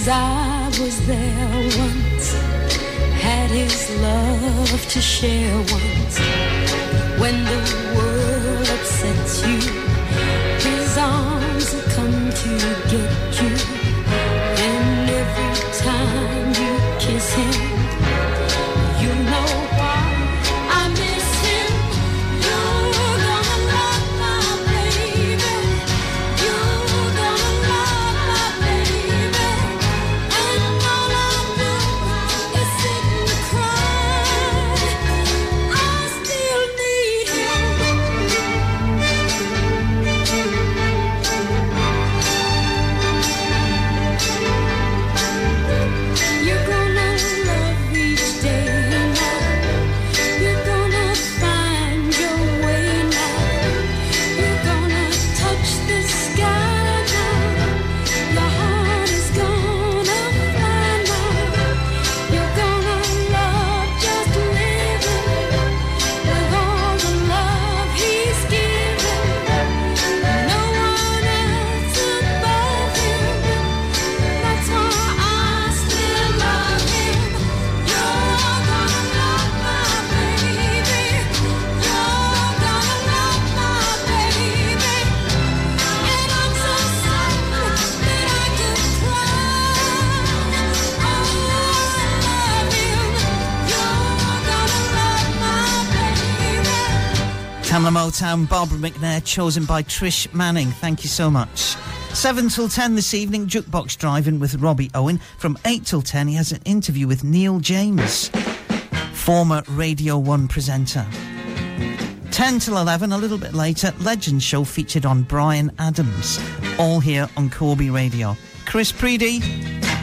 I 0.08 0.66
was 0.80 1.06
there 1.06 1.48
once, 1.78 2.32
had 3.20 3.50
his 3.50 3.90
love 4.00 4.88
to 4.88 5.00
share 5.00 5.56
once. 5.56 6.18
When 7.20 7.44
the 7.44 7.91
Tamla 97.92 98.10
Motown, 98.10 98.48
Barbara 98.48 98.78
McNair, 98.78 99.22
chosen 99.24 99.64
by 99.66 99.82
Trish 99.82 100.32
Manning. 100.32 100.68
Thank 100.68 101.04
you 101.04 101.08
so 101.08 101.30
much. 101.30 101.76
7 102.14 102.48
till 102.48 102.68
10 102.68 102.94
this 102.94 103.12
evening, 103.12 103.46
Jukebox 103.46 103.98
Driving 103.98 104.38
with 104.40 104.54
Robbie 104.54 104.90
Owen. 104.94 105.20
From 105.38 105.58
8 105.66 105.84
till 105.84 106.00
10, 106.00 106.28
he 106.28 106.34
has 106.34 106.52
an 106.52 106.60
interview 106.64 107.06
with 107.06 107.22
Neil 107.22 107.60
James, 107.60 108.30
former 109.12 109.62
Radio 109.68 110.16
1 110.16 110.48
presenter. 110.48 111.06
10 112.30 112.60
till 112.60 112.78
11, 112.78 113.12
a 113.12 113.18
little 113.18 113.38
bit 113.38 113.52
later, 113.52 113.92
Legend 114.00 114.42
Show 114.42 114.64
featured 114.64 115.04
on 115.04 115.22
Bryan 115.22 115.70
Adams. 115.78 116.40
All 116.78 117.00
here 117.00 117.28
on 117.36 117.50
Corby 117.50 117.90
Radio. 117.90 118.36
Chris 118.64 118.90
Preedy. 118.90 119.40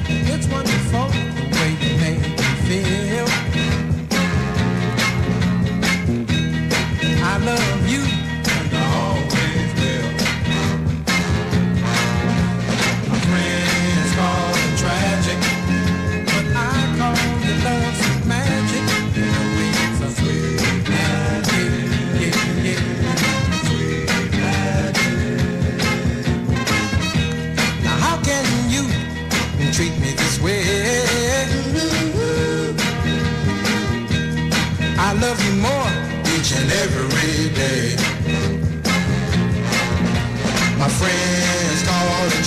It's 0.08 0.48
wonderful 0.48 1.09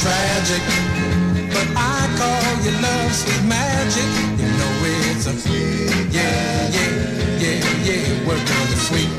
tragic. 0.02 0.62
But 1.54 1.68
I 1.76 1.98
call 2.18 2.52
your 2.64 2.76
love 2.82 3.12
sweet 3.14 3.44
magic. 3.46 4.08
You 4.40 4.48
know 4.58 4.72
it's 5.06 5.26
a 5.30 5.34
yeah, 6.10 6.68
yeah, 6.76 7.38
yeah, 7.44 7.86
yeah, 7.86 8.26
work 8.26 8.46
on 8.58 8.66
the 8.72 8.78
sweet. 8.88 9.11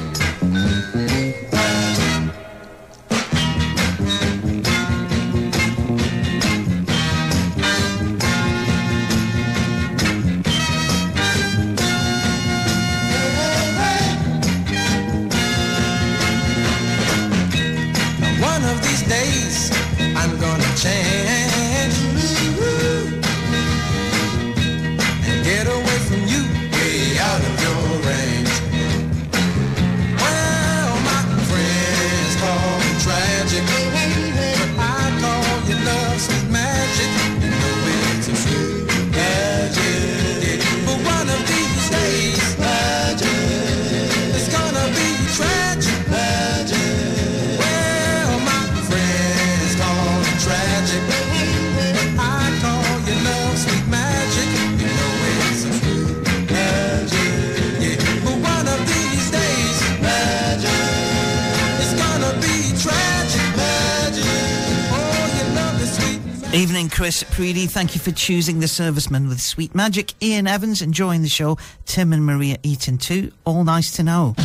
Evening, 66.54 66.88
Chris 66.88 67.24
Preedy. 67.24 67.68
Thank 67.68 67.96
you 67.96 68.00
for 68.00 68.12
choosing 68.12 68.60
The 68.60 68.68
Serviceman 68.68 69.28
with 69.28 69.42
Sweet 69.42 69.74
Magic. 69.74 70.14
Ian 70.22 70.46
Evans 70.46 70.84
enjoying 70.84 71.24
the 71.24 71.28
show. 71.28 71.58
Tim 71.88 72.14
and 72.14 72.24
Maria 72.24 72.58
Eaton 72.62 73.00
too. 73.00 73.32
All 73.44 73.64
nice 73.64 73.90
to 73.94 74.04
know. 74.04 74.36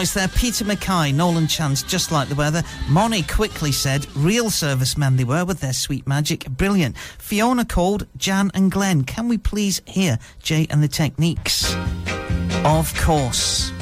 there. 0.00 0.28
Peter 0.28 0.64
Mackay, 0.64 1.12
Nolan 1.12 1.46
Chance, 1.46 1.82
just 1.82 2.10
like 2.10 2.28
the 2.30 2.34
weather. 2.34 2.62
Moni 2.88 3.22
quickly 3.22 3.70
said, 3.70 4.06
real 4.16 4.48
servicemen 4.48 5.16
they 5.16 5.24
were 5.24 5.44
with 5.44 5.60
their 5.60 5.74
sweet 5.74 6.06
magic. 6.06 6.48
Brilliant. 6.48 6.96
Fiona 6.96 7.66
called, 7.66 8.06
Jan 8.16 8.50
and 8.54 8.72
Glenn. 8.72 9.04
Can 9.04 9.28
we 9.28 9.36
please 9.36 9.82
hear 9.86 10.18
Jay 10.42 10.66
and 10.70 10.82
the 10.82 10.88
Techniques? 10.88 11.74
Of 12.64 12.94
course. 12.98 13.72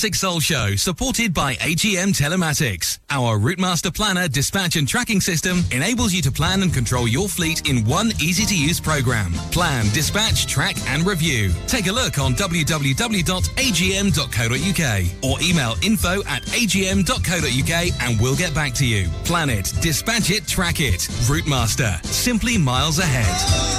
Classic 0.00 0.14
Soul 0.14 0.40
Show, 0.40 0.76
supported 0.76 1.34
by 1.34 1.56
AGM 1.56 2.18
Telematics. 2.18 3.00
Our 3.10 3.38
Routemaster 3.38 3.94
Planner 3.94 4.28
dispatch 4.28 4.76
and 4.76 4.88
tracking 4.88 5.20
system 5.20 5.62
enables 5.72 6.14
you 6.14 6.22
to 6.22 6.32
plan 6.32 6.62
and 6.62 6.72
control 6.72 7.06
your 7.06 7.28
fleet 7.28 7.68
in 7.68 7.84
one 7.84 8.12
easy 8.18 8.46
to 8.46 8.56
use 8.56 8.80
program. 8.80 9.34
Plan, 9.52 9.84
dispatch, 9.92 10.46
track, 10.46 10.76
and 10.88 11.06
review. 11.06 11.52
Take 11.66 11.86
a 11.86 11.92
look 11.92 12.18
on 12.18 12.34
www.agm.co.uk 12.34 12.80
or 15.22 15.42
email 15.42 15.74
info 15.82 16.22
at 16.26 16.44
agm.co.uk 16.44 18.00
and 18.00 18.20
we'll 18.22 18.36
get 18.36 18.54
back 18.54 18.72
to 18.72 18.86
you. 18.86 19.06
Plan 19.26 19.50
it, 19.50 19.70
dispatch 19.82 20.30
it, 20.30 20.46
track 20.46 20.80
it. 20.80 21.00
Routemaster, 21.28 22.02
simply 22.06 22.56
miles 22.56 23.00
ahead. 23.00 23.69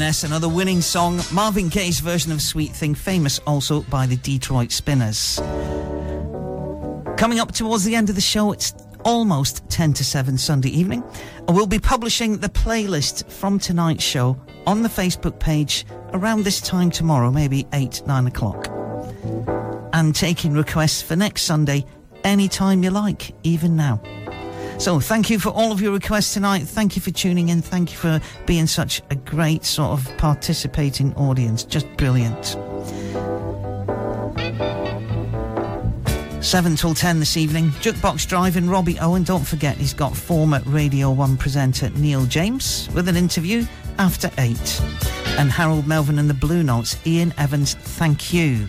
Another 0.00 0.48
winning 0.48 0.80
song. 0.80 1.20
Marvin 1.32 1.68
Gaye's 1.68 2.00
version 2.00 2.32
of 2.32 2.40
Sweet 2.40 2.70
Thing, 2.70 2.94
famous 2.94 3.38
also 3.40 3.82
by 3.82 4.06
the 4.06 4.16
Detroit 4.16 4.72
Spinners. 4.72 5.36
Coming 7.18 7.38
up 7.38 7.52
towards 7.52 7.84
the 7.84 7.94
end 7.94 8.08
of 8.08 8.14
the 8.14 8.22
show, 8.22 8.52
it's 8.52 8.72
almost 9.04 9.68
10 9.68 9.92
to 9.92 10.02
7 10.02 10.38
Sunday 10.38 10.70
evening. 10.70 11.04
And 11.46 11.54
we'll 11.54 11.66
be 11.66 11.78
publishing 11.78 12.38
the 12.38 12.48
playlist 12.48 13.30
from 13.30 13.58
tonight's 13.58 14.02
show 14.02 14.40
on 14.66 14.82
the 14.82 14.88
Facebook 14.88 15.38
page 15.38 15.84
around 16.14 16.44
this 16.44 16.62
time 16.62 16.90
tomorrow, 16.90 17.30
maybe 17.30 17.66
8, 17.74 18.06
9 18.06 18.26
o'clock. 18.28 18.68
And 19.92 20.14
taking 20.14 20.54
requests 20.54 21.02
for 21.02 21.16
next 21.16 21.42
Sunday 21.42 21.84
anytime 22.24 22.82
you 22.82 22.90
like, 22.90 23.34
even 23.42 23.76
now. 23.76 24.00
So, 24.82 24.98
thank 24.98 25.30
you 25.30 25.38
for 25.38 25.50
all 25.50 25.70
of 25.70 25.80
your 25.80 25.92
requests 25.92 26.34
tonight. 26.34 26.64
Thank 26.64 26.96
you 26.96 27.02
for 27.02 27.12
tuning 27.12 27.50
in. 27.50 27.62
Thank 27.62 27.92
you 27.92 27.96
for 27.96 28.20
being 28.46 28.66
such 28.66 29.00
a 29.10 29.14
great 29.14 29.64
sort 29.64 29.92
of 29.92 30.18
participating 30.18 31.14
audience. 31.14 31.62
Just 31.62 31.86
brilliant. 31.96 32.56
7 36.44 36.74
till 36.74 36.94
10 36.94 37.20
this 37.20 37.36
evening. 37.36 37.70
Jukebox 37.80 38.26
Drive 38.26 38.56
and 38.56 38.68
Robbie 38.68 38.98
Owen. 38.98 39.22
Don't 39.22 39.46
forget, 39.46 39.76
he's 39.76 39.94
got 39.94 40.16
former 40.16 40.60
Radio 40.66 41.12
1 41.12 41.36
presenter 41.36 41.88
Neil 41.90 42.26
James 42.26 42.88
with 42.92 43.06
an 43.06 43.14
interview 43.14 43.64
after 43.98 44.32
8. 44.36 44.82
And 45.38 45.52
Harold 45.52 45.86
Melvin 45.86 46.18
and 46.18 46.28
the 46.28 46.34
Blue 46.34 46.64
Notes, 46.64 46.96
Ian 47.06 47.32
Evans, 47.38 47.74
thank 47.74 48.34
you. 48.34 48.66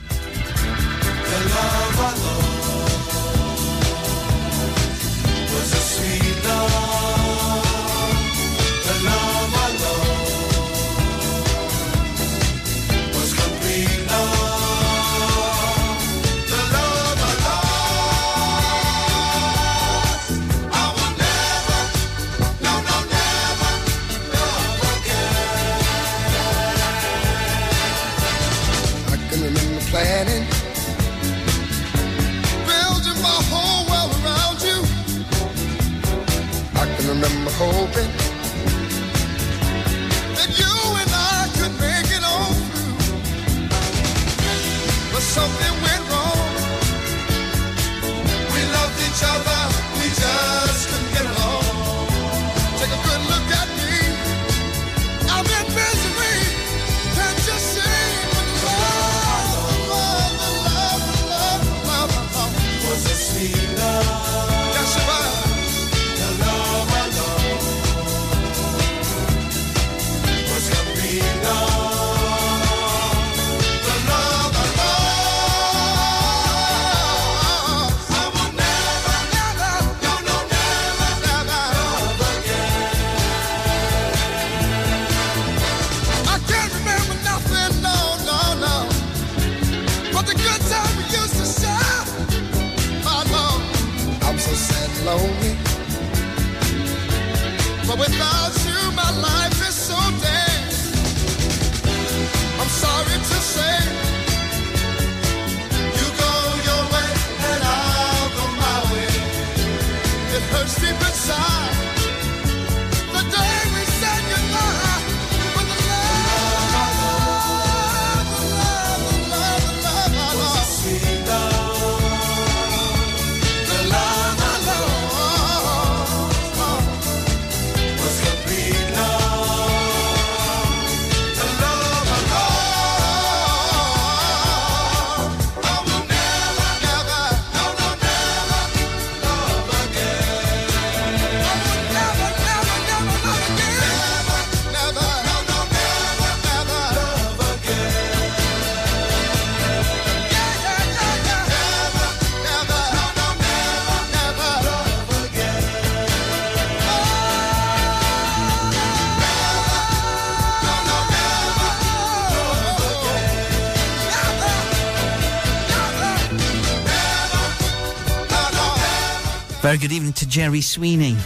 Very 169.73 169.81
good 169.81 169.91
evening 169.91 170.13
to 170.13 170.29
Jerry 170.29 170.61
Sweeney. 170.61 171.17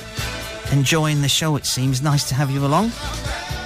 Enjoying 0.71 1.21
the 1.21 1.27
show, 1.27 1.57
it 1.57 1.65
seems. 1.65 2.01
Nice 2.01 2.29
to 2.29 2.35
have 2.35 2.49
you 2.49 2.65
along. 2.65 2.91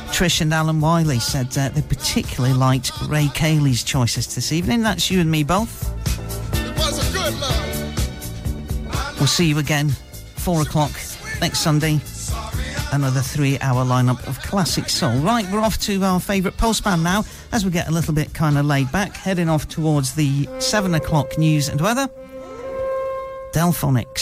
Trish 0.10 0.42
and 0.42 0.52
Alan 0.52 0.82
Wiley 0.82 1.20
said 1.20 1.56
uh, 1.56 1.70
they 1.70 1.84
particularly 1.84 2.56
liked 2.56 2.92
Ray 3.08 3.30
Cayley's 3.36 3.84
choices 3.84 4.34
this 4.34 4.52
evening. 4.52 4.82
That's 4.82 5.12
you 5.12 5.20
and 5.20 5.30
me 5.30 5.44
both. 5.44 5.88
We'll 9.20 9.28
see 9.28 9.46
you 9.46 9.60
again, 9.60 9.90
4 9.90 10.64
o'clock 10.64 10.94
next 11.40 11.60
Sunday. 11.60 12.00
Another 12.92 13.22
three 13.22 13.60
hour 13.60 13.86
lineup 13.86 14.28
of 14.28 14.40
classic 14.42 14.90
soul. 14.90 15.16
Right, 15.20 15.46
we're 15.52 15.60
off 15.60 15.78
to 15.82 16.04
our 16.04 16.20
favourite 16.20 16.58
postman 16.58 17.04
now 17.04 17.24
as 17.52 17.64
we 17.64 17.70
get 17.70 17.88
a 17.88 17.92
little 17.92 18.16
bit 18.16 18.34
kind 18.34 18.58
of 18.58 18.66
laid 18.66 18.92
back, 18.92 19.16
heading 19.16 19.48
off 19.48 19.68
towards 19.68 20.16
the 20.16 20.50
7 20.58 20.96
o'clock 20.96 21.38
news 21.38 21.70
and 21.70 21.80
weather. 21.80 22.10
Delphonics. 23.54 24.21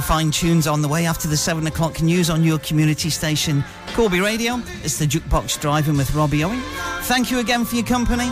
Fine 0.00 0.30
tunes 0.30 0.66
on 0.66 0.82
the 0.82 0.88
way 0.88 1.06
after 1.06 1.28
the 1.28 1.36
7 1.36 1.66
o'clock 1.66 2.02
news 2.02 2.30
on 2.30 2.44
your 2.44 2.58
community 2.58 3.10
station, 3.10 3.64
Corby 3.94 4.20
Radio. 4.20 4.60
It's 4.82 4.98
the 4.98 5.06
Jukebox 5.06 5.60
Driving 5.60 5.96
with 5.96 6.14
Robbie 6.14 6.44
Owen. 6.44 6.60
Thank 7.02 7.30
you 7.30 7.38
again 7.38 7.64
for 7.64 7.76
your 7.76 7.84
company. 7.84 8.26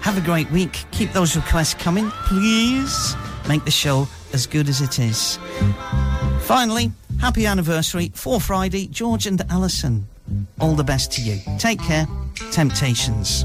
Have 0.00 0.16
a 0.16 0.20
great 0.20 0.50
week. 0.50 0.84
Keep 0.90 1.12
those 1.12 1.36
requests 1.36 1.74
coming, 1.74 2.10
please. 2.26 3.14
Make 3.48 3.64
the 3.64 3.70
show 3.70 4.08
as 4.32 4.46
good 4.46 4.68
as 4.68 4.80
it 4.80 4.98
is. 4.98 5.38
Finally, 6.40 6.92
happy 7.20 7.46
anniversary 7.46 8.10
for 8.14 8.40
Friday, 8.40 8.86
George 8.88 9.26
and 9.26 9.42
Alison. 9.50 10.06
All 10.60 10.74
the 10.74 10.84
best 10.84 11.12
to 11.12 11.22
you. 11.22 11.38
Take 11.58 11.80
care. 11.82 12.06
Temptations. 12.50 13.44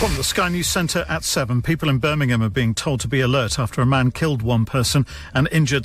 From 0.00 0.16
the 0.16 0.24
Sky 0.24 0.48
News 0.48 0.66
Centre 0.66 1.04
at 1.10 1.24
7, 1.24 1.60
people 1.60 1.90
in 1.90 1.98
Birmingham 1.98 2.42
are 2.42 2.48
being 2.48 2.74
told 2.74 3.00
to 3.00 3.06
be 3.06 3.20
alert 3.20 3.58
after 3.58 3.82
a 3.82 3.86
man 3.86 4.12
killed 4.12 4.40
one 4.40 4.64
person 4.64 5.04
and 5.34 5.46
injured 5.52 5.84